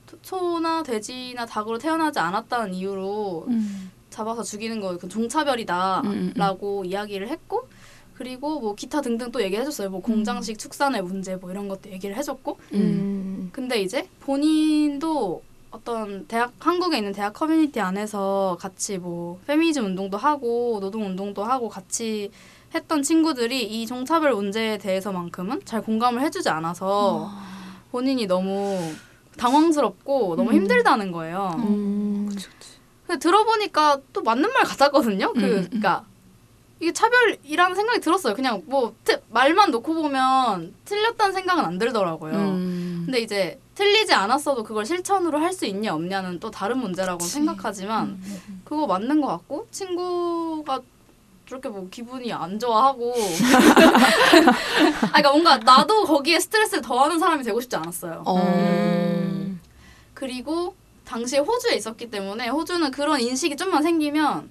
소- 0.10 0.18
소나 0.24 0.82
돼지나 0.82 1.46
닭으로 1.46 1.78
태어나지 1.78 2.18
않았다는 2.18 2.74
이유로 2.74 3.46
음. 3.50 3.92
잡아서 4.10 4.42
죽이는 4.42 4.80
거그 4.82 4.94
음, 4.94 4.98
음, 4.98 5.04
음. 5.06 5.10
종차별이다라고 5.10 6.86
이야기를 6.86 7.28
했고 7.30 7.70
그리고 8.22 8.60
뭐 8.60 8.76
기타 8.76 9.02
등등 9.02 9.32
또 9.32 9.42
얘기해줬어요. 9.42 9.90
뭐 9.90 10.00
공장식 10.00 10.60
축산의 10.60 11.02
문제 11.02 11.36
뭐 11.38 11.50
이런 11.50 11.68
것도 11.68 11.90
얘기를 11.90 12.16
해줬고 12.16 12.60
음. 12.76 13.50
근데 13.52 13.82
이제 13.82 14.08
본인도 14.20 15.42
어떤 15.72 16.28
대학 16.28 16.54
한국에 16.60 17.00
있는 17.00 17.14
대학 17.14 17.34
커뮤니티 17.34 17.80
안에서 17.80 18.58
같이 18.60 19.00
뭐 19.00 19.40
페미니즘 19.48 19.86
운동도 19.86 20.18
하고 20.18 20.78
노동 20.80 21.08
운동도 21.08 21.44
하고 21.44 21.68
같이 21.68 22.30
했던 22.76 23.02
친구들이 23.02 23.64
이 23.64 23.88
종차별 23.88 24.36
문제에 24.36 24.78
대해서만큼은 24.78 25.62
잘 25.66 25.82
공감을 25.82 26.22
해주지 26.22 26.48
않아서 26.50 27.32
본인이 27.90 28.28
너무 28.28 28.78
당황스럽고 29.38 30.36
너무 30.36 30.52
음. 30.52 30.56
힘들다는 30.58 31.12
거예요. 31.12 31.56
음. 31.58 32.30
근데 33.08 33.18
들어보니까 33.18 33.98
또 34.14 34.22
맞는 34.22 34.54
말 34.54 34.64
같았거든요. 34.64 35.34
그, 35.34 35.40
음, 35.40 35.44
음. 35.44 35.68
그니까, 35.72 36.06
이게 36.82 36.92
차별이라는 36.92 37.76
생각이 37.76 38.00
들었어요. 38.02 38.34
그냥 38.34 38.64
뭐, 38.66 38.96
트, 39.06 39.22
말만 39.30 39.70
놓고 39.70 39.94
보면 39.94 40.74
틀렸다는 40.84 41.32
생각은 41.34 41.64
안 41.64 41.78
들더라고요. 41.78 42.34
음. 42.34 43.04
근데 43.06 43.20
이제 43.20 43.60
틀리지 43.76 44.14
않았어도 44.14 44.64
그걸 44.64 44.86
실천으로 44.86 45.40
할 45.40 45.52
수 45.54 45.66
있냐 45.66 45.94
없냐는 45.94 46.40
또 46.40 46.50
다른 46.50 46.80
문제라고 46.80 47.20
그치. 47.20 47.34
생각하지만 47.34 48.08
음. 48.24 48.62
그거 48.64 48.88
맞는 48.88 49.22
것 49.22 49.28
같고 49.28 49.68
친구가 49.70 50.80
저렇게 51.48 51.68
뭐 51.70 51.88
기분이 51.92 52.32
안 52.32 52.58
좋아하고 52.58 53.14
아 55.12 55.22
그러니까 55.22 55.32
뭔가 55.32 55.58
나도 55.58 56.06
거기에 56.06 56.40
스트레스를 56.40 56.82
더하는 56.82 57.20
사람이 57.20 57.44
되고 57.44 57.60
싶지 57.60 57.76
않았어요. 57.76 58.24
어. 58.26 58.38
음. 58.38 59.60
그리고 60.14 60.74
당시에 61.06 61.40
호주에 61.40 61.76
있었기 61.76 62.10
때문에 62.10 62.48
호주는 62.48 62.90
그런 62.92 63.20
인식이 63.20 63.58
좀만 63.58 63.84
생기면 63.84 64.50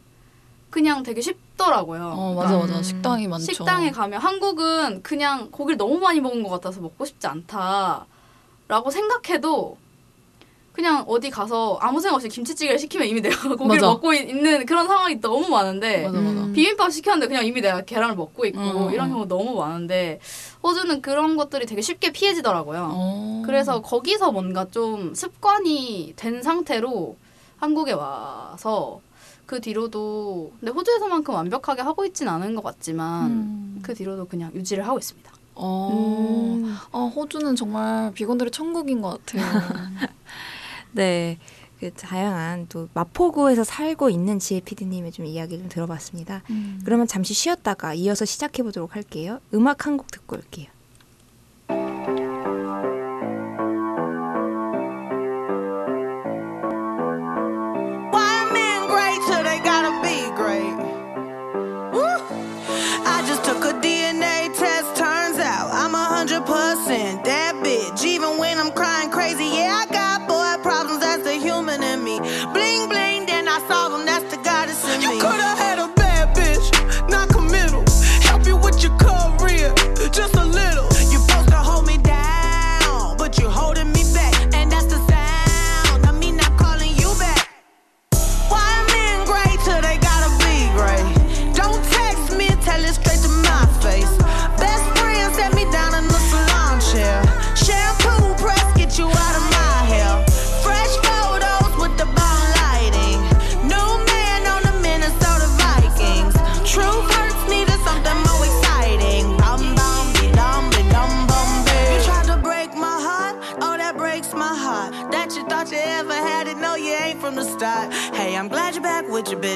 그냥 0.70 1.02
되게 1.02 1.20
쉽더라고요. 1.20 2.12
어 2.16 2.34
맞아 2.34 2.48
그러니까 2.50 2.72
맞아 2.76 2.82
식당이 2.82 3.28
많죠. 3.28 3.52
식당에 3.52 3.90
가면 3.90 4.20
한국은 4.20 5.02
그냥 5.02 5.50
고기를 5.50 5.76
너무 5.76 5.98
많이 5.98 6.20
먹은 6.20 6.42
것 6.42 6.48
같아서 6.50 6.80
먹고 6.80 7.04
싶지 7.04 7.26
않다라고 7.26 8.90
생각해도 8.90 9.76
그냥 10.72 11.04
어디 11.08 11.28
가서 11.30 11.76
아무 11.82 12.00
생각 12.00 12.14
없이 12.16 12.28
김치찌개를 12.28 12.78
시키면 12.78 13.08
이미 13.08 13.20
내가 13.20 13.36
고기를 13.56 13.66
맞아. 13.66 13.86
먹고 13.88 14.14
있- 14.14 14.30
있는 14.30 14.64
그런 14.64 14.86
상황이 14.86 15.20
너무 15.20 15.48
많은데 15.48 16.06
맞아 16.06 16.18
맞아. 16.20 16.40
음. 16.40 16.52
비빔밥 16.54 16.92
시켰는데 16.92 17.26
그냥 17.26 17.44
이미 17.44 17.60
내가 17.60 17.82
계란을 17.82 18.14
먹고 18.14 18.46
있고 18.46 18.60
음, 18.60 18.92
이런 18.92 19.08
음. 19.08 19.12
경우 19.12 19.26
너무 19.28 19.56
많은데 19.58 20.20
호주는 20.62 21.02
그런 21.02 21.36
것들이 21.36 21.66
되게 21.66 21.82
쉽게 21.82 22.12
피해지더라고요. 22.12 22.88
어. 22.92 23.42
그래서 23.44 23.82
거기서 23.82 24.30
뭔가 24.30 24.66
좀 24.70 25.14
습관이 25.14 26.14
된 26.16 26.42
상태로 26.42 27.16
한국에 27.58 27.92
와서 27.92 29.00
그 29.50 29.60
뒤로도 29.60 30.52
근데 30.60 30.70
호주에서만큼 30.70 31.34
완벽하게 31.34 31.82
하고 31.82 32.04
있진 32.04 32.28
않은 32.28 32.54
것 32.54 32.62
같지만 32.62 33.30
음. 33.32 33.80
그 33.82 33.92
뒤로도 33.94 34.26
그냥 34.26 34.52
유지를 34.54 34.86
하고 34.86 34.96
있습니다. 35.00 35.28
어. 35.56 35.90
음. 35.92 36.76
아 36.92 36.98
호주는 37.00 37.56
정말 37.56 38.12
비건들의 38.14 38.52
천국인 38.52 39.02
것 39.02 39.18
같아요. 39.26 39.42
네. 40.92 41.36
그 41.80 41.90
다양한 41.94 42.66
또 42.68 42.88
마포구에서 42.94 43.64
살고 43.64 44.08
있는 44.10 44.38
지혜 44.38 44.60
PD님의 44.60 45.10
좀 45.10 45.26
이야기를 45.26 45.64
좀 45.64 45.68
들어봤습니다. 45.68 46.42
음. 46.50 46.80
그러면 46.84 47.08
잠시 47.08 47.34
쉬었다가 47.34 47.94
이어서 47.94 48.24
시작해 48.24 48.62
보도록 48.62 48.94
할게요. 48.94 49.40
음악 49.52 49.86
한 49.86 49.96
곡 49.96 50.12
듣고 50.12 50.36
올게요. 50.36 50.68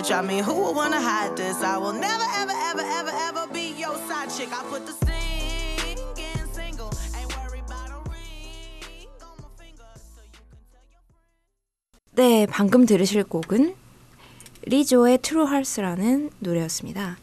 Bitch. 0.04 0.16
I 0.16 0.22
mean, 0.22 0.44
who 0.44 0.54
would 0.54 0.76
wanna 0.76 1.00
hide 1.00 1.36
this? 1.36 1.62
I 1.62 1.78
will 1.78 1.92
never 1.92 2.24
ever 2.40 2.52
ever 2.52 2.82
ever 2.82 3.12
ever 3.28 3.52
be 3.52 3.74
your 3.78 3.96
side 4.08 4.30
chick. 4.30 4.50
I 4.52 4.62
put 4.70 4.86
the 4.86 4.92
singing 5.04 5.98
single, 6.52 6.90
ain't 7.16 7.30
worried 7.36 7.64
about 7.64 7.90
a 7.90 8.00
ring 8.10 9.08
on 9.22 9.36
my 9.40 9.48
finger, 9.56 9.88
so 9.94 10.22
you 10.22 10.42
can 10.50 10.60
tell 10.72 10.86
your 10.90 11.02
friends. 11.08 12.14
네, 12.14 12.46
방금 12.46 12.86
들으실 12.86 13.24
곡은 13.24 13.74
리조의 14.66 15.18
True 15.18 15.46
Hearts라는 15.46 16.30
노래였습니다. 16.38 17.16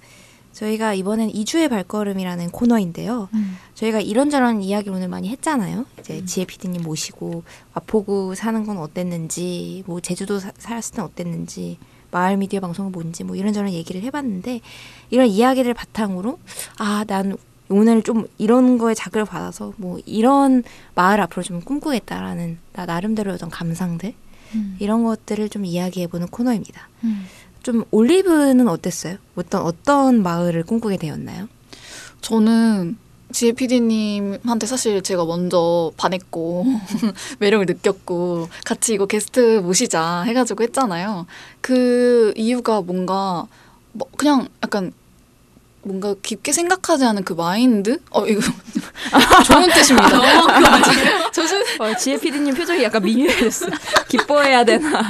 저희가 0.53 0.93
이번엔 0.93 1.31
2주의 1.31 1.69
발걸음이라는 1.69 2.51
코너인데요. 2.51 3.29
저희가 3.73 4.01
이런저런 4.01 4.61
이야기 4.61 4.89
오늘 4.89 5.07
많이 5.07 5.29
했잖아요. 5.29 5.85
이제 5.99 6.23
지혜 6.25 6.45
PD님 6.45 6.83
모시고 6.83 7.43
마포구 7.73 8.35
사는 8.35 8.63
건 8.65 8.77
어땠는지, 8.77 9.83
뭐 9.87 10.01
제주도 10.01 10.39
사, 10.39 10.51
살았을 10.57 10.95
땐 10.95 11.05
어땠는지, 11.05 11.79
마을 12.11 12.37
미디어 12.37 12.59
방송은 12.59 12.91
뭔지 12.91 13.23
뭐 13.23 13.35
이런저런 13.35 13.71
얘기를 13.71 14.01
해봤는데 14.01 14.61
이런 15.09 15.27
이야기를 15.27 15.73
바탕으로 15.73 16.39
아 16.77 17.03
난 17.07 17.35
오늘 17.69 18.03
좀 18.03 18.27
이런 18.37 18.77
거에 18.77 18.93
자극을 18.93 19.23
받아서 19.25 19.73
뭐 19.77 19.97
이런 20.05 20.61
마을 20.93 21.21
앞으로 21.21 21.41
좀 21.41 21.61
꿈꾸겠다라는 21.61 22.57
나 22.73 22.85
나름대로 22.85 23.31
어떤 23.33 23.49
감상들 23.49 24.13
이런 24.79 25.03
것들을 25.05 25.47
좀 25.47 25.63
이야기해보는 25.63 26.27
코너입니다. 26.27 26.89
좀 27.63 27.85
올리브는 27.91 28.67
어땠어요? 28.67 29.15
어떤 29.35 29.61
어떤 29.61 30.21
마을을 30.21 30.63
꿈꾸게 30.63 30.97
되었나요? 30.97 31.47
저는 32.19 32.97
지혜 33.31 33.51
PD님한테 33.53 34.67
사실 34.67 35.01
제가 35.01 35.25
먼저 35.25 35.91
반했고 35.97 36.65
매력을 37.39 37.65
느꼈고 37.65 38.49
같이 38.65 38.93
이거 38.93 39.05
게스트 39.05 39.59
모시자 39.59 40.21
해가지고 40.23 40.63
했잖아요. 40.63 41.25
그 41.61 42.33
이유가 42.35 42.81
뭔가 42.81 43.47
뭐 43.93 44.07
그냥 44.17 44.47
약간 44.63 44.93
뭔가 45.83 46.13
깊게 46.21 46.51
생각하지 46.51 47.05
않은 47.05 47.23
그 47.23 47.33
마인드? 47.33 47.99
어 48.11 48.25
이거 48.27 48.41
좋은 49.45 49.67
뜻입니다. 49.69 51.31
조심. 51.31 51.57
어, 51.79 51.95
지혜 51.95 52.19
PD님 52.19 52.53
표정이 52.53 52.83
약간 52.83 53.01
미묘해졌어. 53.03 53.65
기뻐해야 54.07 54.63
되나? 54.63 55.01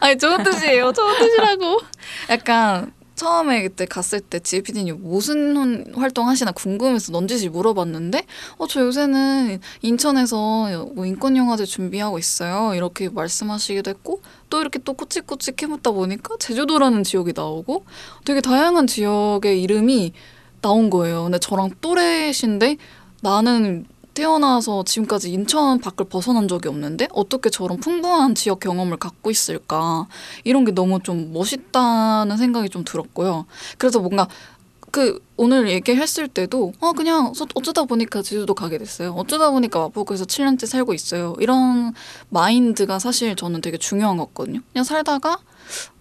아니 0.00 0.18
좋은 0.18 0.42
뜻이에요. 0.42 0.92
좋은 0.92 1.18
뜻이라고. 1.18 1.80
약간 2.28 2.92
처음에 3.24 3.62
그때 3.62 3.84
갔을 3.84 4.20
때 4.20 4.38
PD님 4.40 5.00
무슨 5.02 5.54
혼- 5.54 5.92
활동 5.94 6.26
하시나 6.28 6.52
궁금해서 6.52 7.12
넌지시 7.12 7.50
물어봤는데 7.50 8.24
어 8.56 8.66
저 8.66 8.80
요새는 8.80 9.60
인천에서 9.82 10.86
뭐 10.94 11.04
인권 11.04 11.36
영화제 11.36 11.66
준비하고 11.66 12.18
있어요. 12.18 12.74
이렇게 12.74 13.10
말씀하시기도 13.10 13.90
했고 13.90 14.22
또 14.48 14.60
이렇게 14.62 14.78
또 14.78 14.94
꼬치꼬치 14.94 15.52
캐묻다 15.56 15.90
보니까 15.90 16.36
제주도라는 16.38 17.04
지역이 17.04 17.32
나오고 17.36 17.84
되게 18.24 18.40
다양한 18.40 18.86
지역의 18.86 19.60
이름이 19.62 20.12
나온 20.62 20.88
거예요. 20.88 21.24
근데 21.24 21.38
저랑 21.38 21.72
또래신데 21.82 22.78
나는 23.20 23.84
태어나서 24.14 24.84
지금까지 24.84 25.32
인천 25.32 25.78
밖을 25.80 26.06
벗어난 26.06 26.48
적이 26.48 26.68
없는데 26.68 27.08
어떻게 27.12 27.50
저런 27.50 27.78
풍부한 27.78 28.34
지역 28.34 28.60
경험을 28.60 28.96
갖고 28.96 29.30
있을까 29.30 30.06
이런 30.44 30.64
게 30.64 30.72
너무 30.72 31.00
좀 31.02 31.32
멋있다는 31.32 32.36
생각이 32.36 32.68
좀 32.68 32.84
들었고요. 32.84 33.46
그래서 33.78 34.00
뭔가 34.00 34.28
그 34.90 35.22
오늘 35.36 35.70
얘기했을 35.70 36.26
때도 36.26 36.72
어 36.80 36.92
그냥 36.92 37.32
서- 37.32 37.46
어쩌다 37.54 37.84
보니까 37.84 38.22
제주도 38.22 38.54
가게 38.54 38.76
됐어요. 38.76 39.12
어쩌다 39.12 39.50
보니까 39.52 39.78
마포구에서 39.80 40.24
7년째 40.24 40.66
살고 40.66 40.94
있어요. 40.94 41.34
이런 41.38 41.92
마인드가 42.30 42.98
사실 42.98 43.36
저는 43.36 43.60
되게 43.60 43.78
중요한 43.78 44.16
것 44.16 44.26
같거든요. 44.28 44.60
그냥 44.72 44.82
살다가 44.84 45.38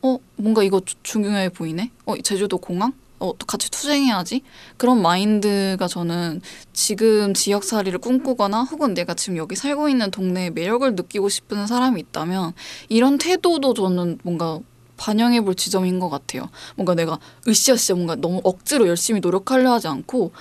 어 0.02 0.18
뭔가 0.38 0.64
이거 0.64 0.82
주- 0.84 0.96
중요해 1.04 1.50
보이네. 1.50 1.92
어 2.08 2.16
제주도 2.24 2.58
공항? 2.58 2.94
어, 3.20 3.34
또 3.38 3.46
같이 3.46 3.70
투쟁해야지. 3.70 4.42
그런 4.78 5.02
마인드가 5.02 5.88
저는 5.88 6.42
지금 6.74 7.34
지역살이를 7.34 8.00
꿈꾸거나 8.00 8.64
혹은 8.64 8.94
내가 8.94 9.14
지금 9.14 9.38
여기 9.38 9.56
살고 9.56 9.90
있는 9.90 10.10
동네의 10.12 10.52
매력을 10.52 10.96
느끼고 10.96 11.30
싶은 11.30 11.68
사람이 11.68 12.00
있다면 12.02 12.54
이런 12.88 13.18
태도도 13.18 13.74
저는 13.74 14.20
뭔가 14.24 14.60
반영해 14.98 15.42
볼 15.42 15.56
지점인 15.56 16.00
것 16.00 16.10
같아요. 16.10 16.50
뭔가 16.76 16.94
내가 16.94 17.20
으쌰으쌰 17.48 17.94
뭔가 17.94 18.16
너무 18.16 18.42
억지로 18.44 18.88
열심히 18.88 19.22
노력하려 19.22 19.72
하지 19.72 19.88
않고 19.88 20.32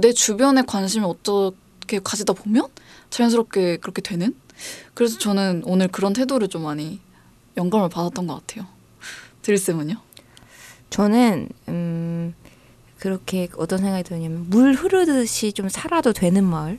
내 0.00 0.12
주변에 0.12 0.62
관심을 0.62 1.08
어떻게 1.08 2.00
가지다 2.00 2.32
보면 2.32 2.66
자연스럽게 3.10 3.78
그렇게 3.78 4.02
되는? 4.02 4.34
그래서 4.94 5.18
저는 5.18 5.62
오늘 5.64 5.86
그런 5.88 6.12
태도를 6.12 6.48
좀 6.48 6.64
많이 6.64 7.00
영감을 7.56 7.88
받았던 7.88 8.26
것 8.26 8.44
같아요. 8.46 8.66
드릴쌤은요? 9.42 10.07
저는 10.90 11.48
음 11.68 12.34
그렇게 12.98 13.48
어떤 13.56 13.78
생각이 13.78 14.02
드냐면 14.04 14.46
물 14.50 14.74
흐르듯이 14.74 15.52
좀 15.52 15.68
살아도 15.68 16.12
되는 16.12 16.44
마을 16.44 16.78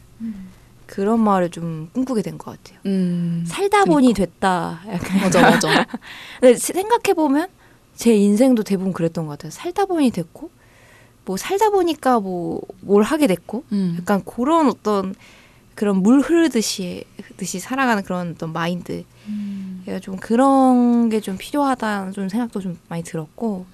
그런 0.85 1.21
마을을 1.21 1.49
좀 1.51 1.89
꿈꾸게 1.93 2.21
된 2.23 2.37
것 2.37 2.51
같아요. 2.57 2.79
음, 2.87 3.45
살다 3.47 3.85
보니 3.85 4.13
됐다. 4.13 4.81
약간 4.87 5.21
맞아 5.21 5.41
맞아. 5.41 5.85
근데 6.41 6.55
생각해 6.57 7.13
보면 7.15 7.47
제 7.95 8.13
인생도 8.15 8.63
대부분 8.63 8.91
그랬던 8.93 9.25
것 9.27 9.33
같아요. 9.33 9.51
살다 9.51 9.85
보니 9.85 10.09
됐고 10.11 10.49
뭐 11.25 11.37
살다 11.37 11.69
보니까 11.69 12.19
뭐 12.19 12.61
뭘 12.81 13.03
하게 13.03 13.27
됐고 13.27 13.63
음. 13.71 13.95
약간 13.99 14.23
그런 14.25 14.67
어떤 14.67 15.13
그런 15.75 15.97
물 16.01 16.19
흐르듯이 16.21 17.05
듯이 17.37 17.59
살아가는 17.59 18.03
그런 18.03 18.31
어떤 18.35 18.51
마인드. 18.51 19.03
얘가 19.87 19.99
좀 19.99 20.17
그런 20.17 21.09
게 21.09 21.19
좀 21.21 21.37
필요하다는 21.37 22.13
좀 22.13 22.29
생각도 22.29 22.59
좀 22.61 22.77
많이 22.89 23.03
들었고 23.03 23.65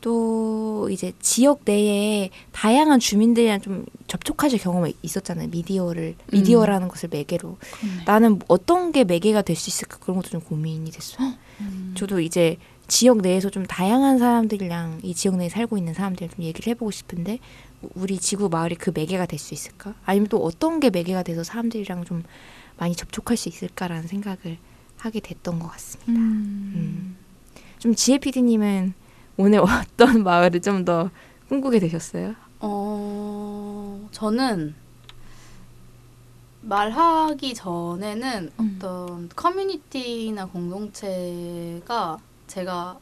또 0.00 0.88
이제 0.90 1.12
지역 1.20 1.60
내에 1.64 2.28
다양한 2.52 3.00
주민들이랑 3.00 3.60
좀 3.62 3.86
접촉하실 4.06 4.58
경험이 4.58 4.94
있었잖아요. 5.02 5.48
미디어를 5.48 6.14
미디어라는 6.30 6.88
것을 6.88 7.08
매개로 7.10 7.56
그렇네. 7.60 8.04
나는 8.04 8.38
어떤 8.48 8.92
게 8.92 9.04
매개가 9.04 9.42
될 9.42 9.56
수 9.56 9.70
있을까 9.70 9.96
그런 9.98 10.16
것도 10.16 10.28
좀 10.28 10.40
고민이 10.42 10.90
됐어요. 10.90 11.32
음. 11.60 11.94
저도 11.96 12.20
이제 12.20 12.58
지역 12.86 13.18
내에서 13.22 13.48
좀 13.48 13.64
다양한 13.64 14.18
사람들이랑 14.18 15.00
이 15.02 15.14
지역 15.14 15.36
내에 15.36 15.48
살고 15.48 15.78
있는 15.78 15.94
사람들이랑 15.94 16.34
좀 16.36 16.44
얘기를 16.44 16.70
해보고 16.70 16.90
싶은데 16.90 17.38
우리 17.94 18.18
지구 18.18 18.50
마을이 18.50 18.74
그 18.74 18.90
매개가 18.94 19.24
될 19.24 19.38
수 19.38 19.54
있을까? 19.54 19.94
아니면 20.04 20.28
또 20.28 20.36
어떤 20.44 20.80
게 20.80 20.90
매개가 20.90 21.22
돼서 21.22 21.42
사람들이랑 21.44 22.04
좀 22.04 22.24
많이 22.76 22.94
접촉할 22.94 23.36
수 23.36 23.48
있을까라는 23.48 24.06
생각을 24.08 24.58
하게 24.96 25.20
됐던 25.20 25.58
것 25.58 25.68
같습니다. 25.72 26.12
음. 26.12 27.16
좀 27.78 27.94
지혜 27.94 28.18
PD님은 28.18 28.94
오늘 29.36 29.60
어떤 29.64 30.22
마을을 30.22 30.60
좀 30.60 30.84
더 30.84 31.10
꿈꾸게 31.48 31.78
되셨어요? 31.78 32.34
어, 32.60 34.08
저는 34.10 34.74
말하기 36.62 37.52
전에는 37.54 38.50
음. 38.58 38.76
어떤 38.76 39.28
커뮤니티나 39.28 40.46
공동체가 40.46 42.18
제가 42.46 42.98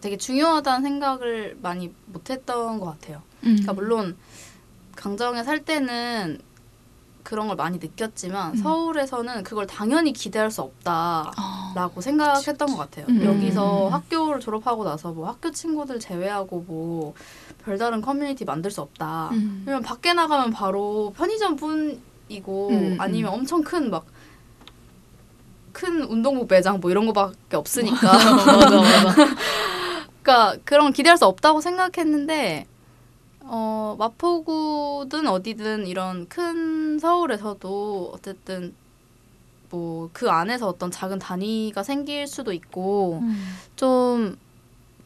되게 0.00 0.16
중요하다는 0.16 0.82
생각을 0.82 1.58
많이 1.60 1.92
못했던 2.06 2.78
것 2.78 2.86
같아요. 2.86 3.18
음. 3.42 3.56
그러니까 3.56 3.72
물론 3.72 4.16
강정에 4.94 5.42
살 5.42 5.64
때는 5.64 6.38
그런 7.24 7.48
걸 7.48 7.56
많이 7.56 7.78
느꼈지만 7.78 8.52
음. 8.52 8.56
서울에서는 8.56 9.42
그걸 9.42 9.66
당연히 9.66 10.12
기대할 10.12 10.50
수 10.50 10.60
없다라고 10.60 11.32
아, 11.36 12.00
생각했던 12.00 12.68
것 12.68 12.76
같아요. 12.76 13.06
음. 13.08 13.24
여기서 13.24 13.88
음. 13.88 13.92
학교를 13.92 14.38
졸업하고 14.40 14.84
나서 14.84 15.10
뭐 15.10 15.26
학교 15.26 15.50
친구들 15.50 15.98
제외하고 15.98 16.64
뭐 16.68 17.14
별다른 17.64 18.00
커뮤니티 18.02 18.44
만들 18.44 18.70
수 18.70 18.82
없다. 18.82 19.30
음. 19.32 19.64
왜냐면 19.66 19.82
밖에 19.82 20.12
나가면 20.12 20.52
바로 20.52 21.12
편의점 21.16 21.56
뿐이고 21.56 22.68
음, 22.70 22.96
아니면 23.00 23.32
엄청 23.32 23.62
큰 23.62 23.90
막 23.90 24.04
큰 25.74 26.02
운동복 26.04 26.46
매장 26.48 26.78
뭐 26.80 26.90
이런 26.90 27.04
거밖에 27.06 27.56
없으니까. 27.56 28.12
맞아 28.46 28.76
맞아. 28.76 29.26
그러니까 30.22 30.56
그런 30.64 30.84
걸 30.84 30.92
기대할 30.92 31.18
수 31.18 31.26
없다고 31.26 31.60
생각했는데 31.60 32.66
어 33.46 33.96
마포구든 33.98 35.26
어디든 35.26 35.86
이런 35.86 36.28
큰 36.28 36.98
서울에서도 36.98 38.10
어쨌든 38.14 38.74
뭐 39.70 40.08
그 40.12 40.30
안에서 40.30 40.68
어떤 40.68 40.90
작은 40.90 41.18
단위가 41.18 41.82
생길 41.82 42.26
수도 42.26 42.52
있고 42.52 43.18
음. 43.22 43.56
좀 43.76 44.36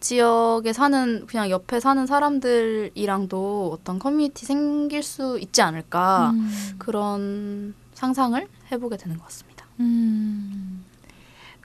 지역에 0.00 0.72
사는 0.72 1.26
그냥 1.26 1.50
옆에 1.50 1.80
사는 1.80 2.06
사람들이랑도 2.06 3.70
어떤 3.72 3.98
커뮤니티 3.98 4.46
생길 4.46 5.02
수 5.02 5.38
있지 5.40 5.62
않을까 5.62 6.30
음. 6.30 6.50
그런 6.78 7.74
상상을 7.94 8.46
해보게 8.70 8.96
되는 8.96 9.16
것 9.16 9.24
같습니다. 9.24 9.66
음. 9.80 10.84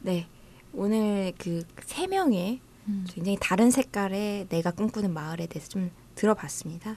네. 0.02 0.28
오늘 0.74 1.34
그 1.38 1.64
세 1.86 2.08
명의 2.08 2.60
음. 2.88 3.06
굉장히 3.10 3.38
다른 3.40 3.70
색깔의 3.70 4.48
내가 4.50 4.72
꿈꾸는 4.72 5.14
마을에 5.14 5.46
대해서 5.48 5.70
좀 5.70 5.92
들어봤습니다. 6.16 6.96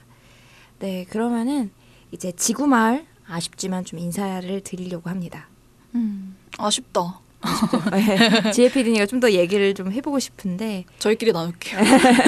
네, 0.79 1.05
그러면은 1.09 1.71
이제 2.11 2.31
지구 2.35 2.67
마을 2.67 3.05
아쉽지만 3.27 3.83
좀 3.85 3.99
인사를 3.99 4.61
드리려고 4.61 5.09
합니다. 5.09 5.47
음. 5.95 6.35
아쉽다. 6.57 7.19
지혜 8.53 8.71
PD님과 8.71 9.05
좀 9.05 9.19
더 9.19 9.31
얘기를 9.31 9.73
좀 9.73 9.91
해보고 9.91 10.19
싶은데 10.19 10.85
저희끼리 10.99 11.31
나눌게요. 11.31 11.79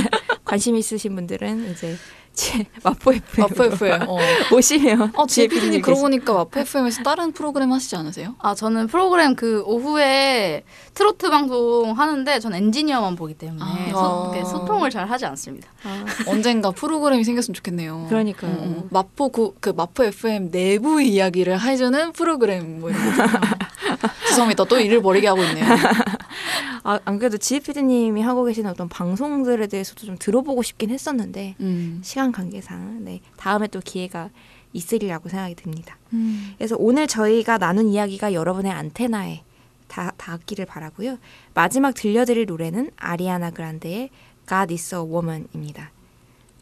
관심 0.45 0.75
있으신 0.75 1.15
분들은 1.15 1.71
이제 1.71 1.95
마포 2.83 3.13
FM 3.13 3.47
마포 3.49 3.63
FM. 3.65 4.01
어. 4.07 4.17
오시면 4.53 5.11
어, 5.15 5.25
지혜 5.27 5.47
제피디님 5.47 5.61
PD님 5.61 5.81
그러고 5.81 6.01
보니까 6.01 6.33
마포 6.33 6.59
FM에서 6.59 7.03
다른 7.03 7.31
프로그램 7.31 7.71
하시지 7.71 7.95
않으세요? 7.95 8.35
아 8.39 8.55
저는 8.55 8.87
프로그램 8.87 9.35
그 9.35 9.61
오후에 9.65 10.63
트로트 10.93 11.29
방송 11.29 11.91
하는데 11.97 12.39
전 12.39 12.53
엔지니어만 12.53 13.15
보기 13.15 13.33
때문에 13.35 13.61
아. 13.61 13.91
소, 13.91 14.31
이렇게 14.33 14.49
소통을 14.49 14.89
잘 14.89 15.09
하지 15.09 15.25
않습니다. 15.25 15.69
아, 15.83 16.05
언젠가 16.27 16.71
프로그램이 16.71 17.23
생겼으면 17.23 17.53
좋겠네요. 17.55 18.05
그러니까요. 18.09 18.51
음, 18.51 18.57
음. 18.63 18.87
마포 18.91 19.29
구, 19.29 19.55
그 19.59 19.69
마포 19.69 20.03
FM 20.05 20.51
내부 20.51 21.01
이야기를 21.01 21.61
해주는 21.61 22.11
프로그램 22.13 22.81
뭐 22.81 22.89
이런 22.89 23.01
거. 23.15 23.23
죄송합니다. 24.39 24.65
또 24.65 24.79
일을 24.79 25.01
벌이게 25.01 25.27
하고 25.27 25.43
있네요. 25.43 25.65
아, 26.83 26.99
안 27.03 27.19
그래도 27.19 27.37
지혜 27.37 27.59
PD님이 27.59 28.21
하고 28.21 28.45
계시는 28.45 28.69
어떤 28.71 28.87
방송들에 28.87 29.67
대해서도 29.67 30.05
좀 30.05 30.17
들어보고 30.17 30.63
싶긴 30.63 30.89
했었는데 30.89 31.55
음. 31.59 31.99
시간 32.03 32.31
관계상 32.31 33.03
네 33.03 33.21
다음에 33.37 33.67
또 33.67 33.79
기회가 33.83 34.29
있으리라고 34.73 35.29
생각이 35.29 35.55
듭니다. 35.55 35.97
음. 36.13 36.53
그래서 36.57 36.75
오늘 36.79 37.07
저희가 37.07 37.57
나눈 37.57 37.89
이야기가 37.89 38.33
여러분의 38.33 38.71
안테나에 38.71 39.43
다, 39.87 40.11
닿기를 40.17 40.65
바라고요. 40.65 41.17
마지막 41.53 41.93
들려드릴 41.93 42.45
노래는 42.45 42.91
아리아나 42.95 43.51
그란데의 43.51 44.09
God 44.47 44.73
is 44.73 44.95
a 44.95 45.01
Woman입니다. 45.01 45.91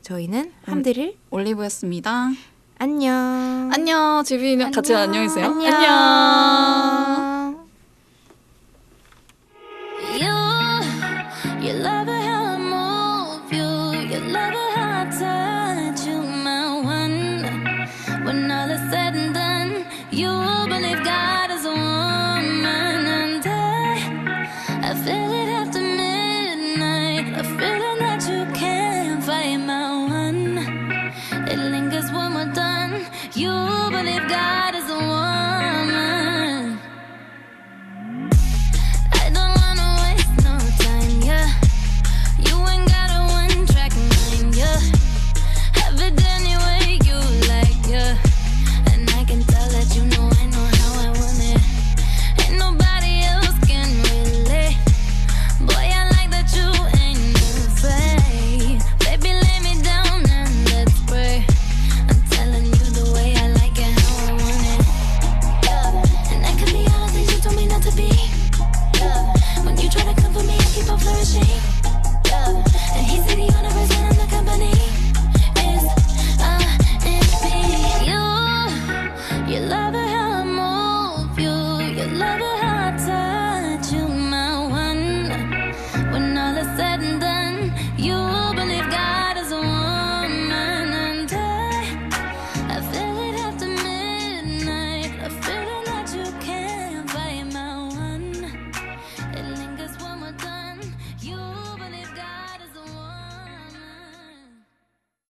저희는 0.02 0.54
함드릴 0.64 1.18
올리브였습니다. 1.30 2.32
안녕. 2.80 3.70
안녕. 3.74 4.24
지비는 4.24 4.72
같이 4.72 4.94
안녕. 4.94 5.10
안녕히 5.10 5.28
계세요. 5.28 5.46
안녕. 5.48 5.74
안녕. 5.74 7.17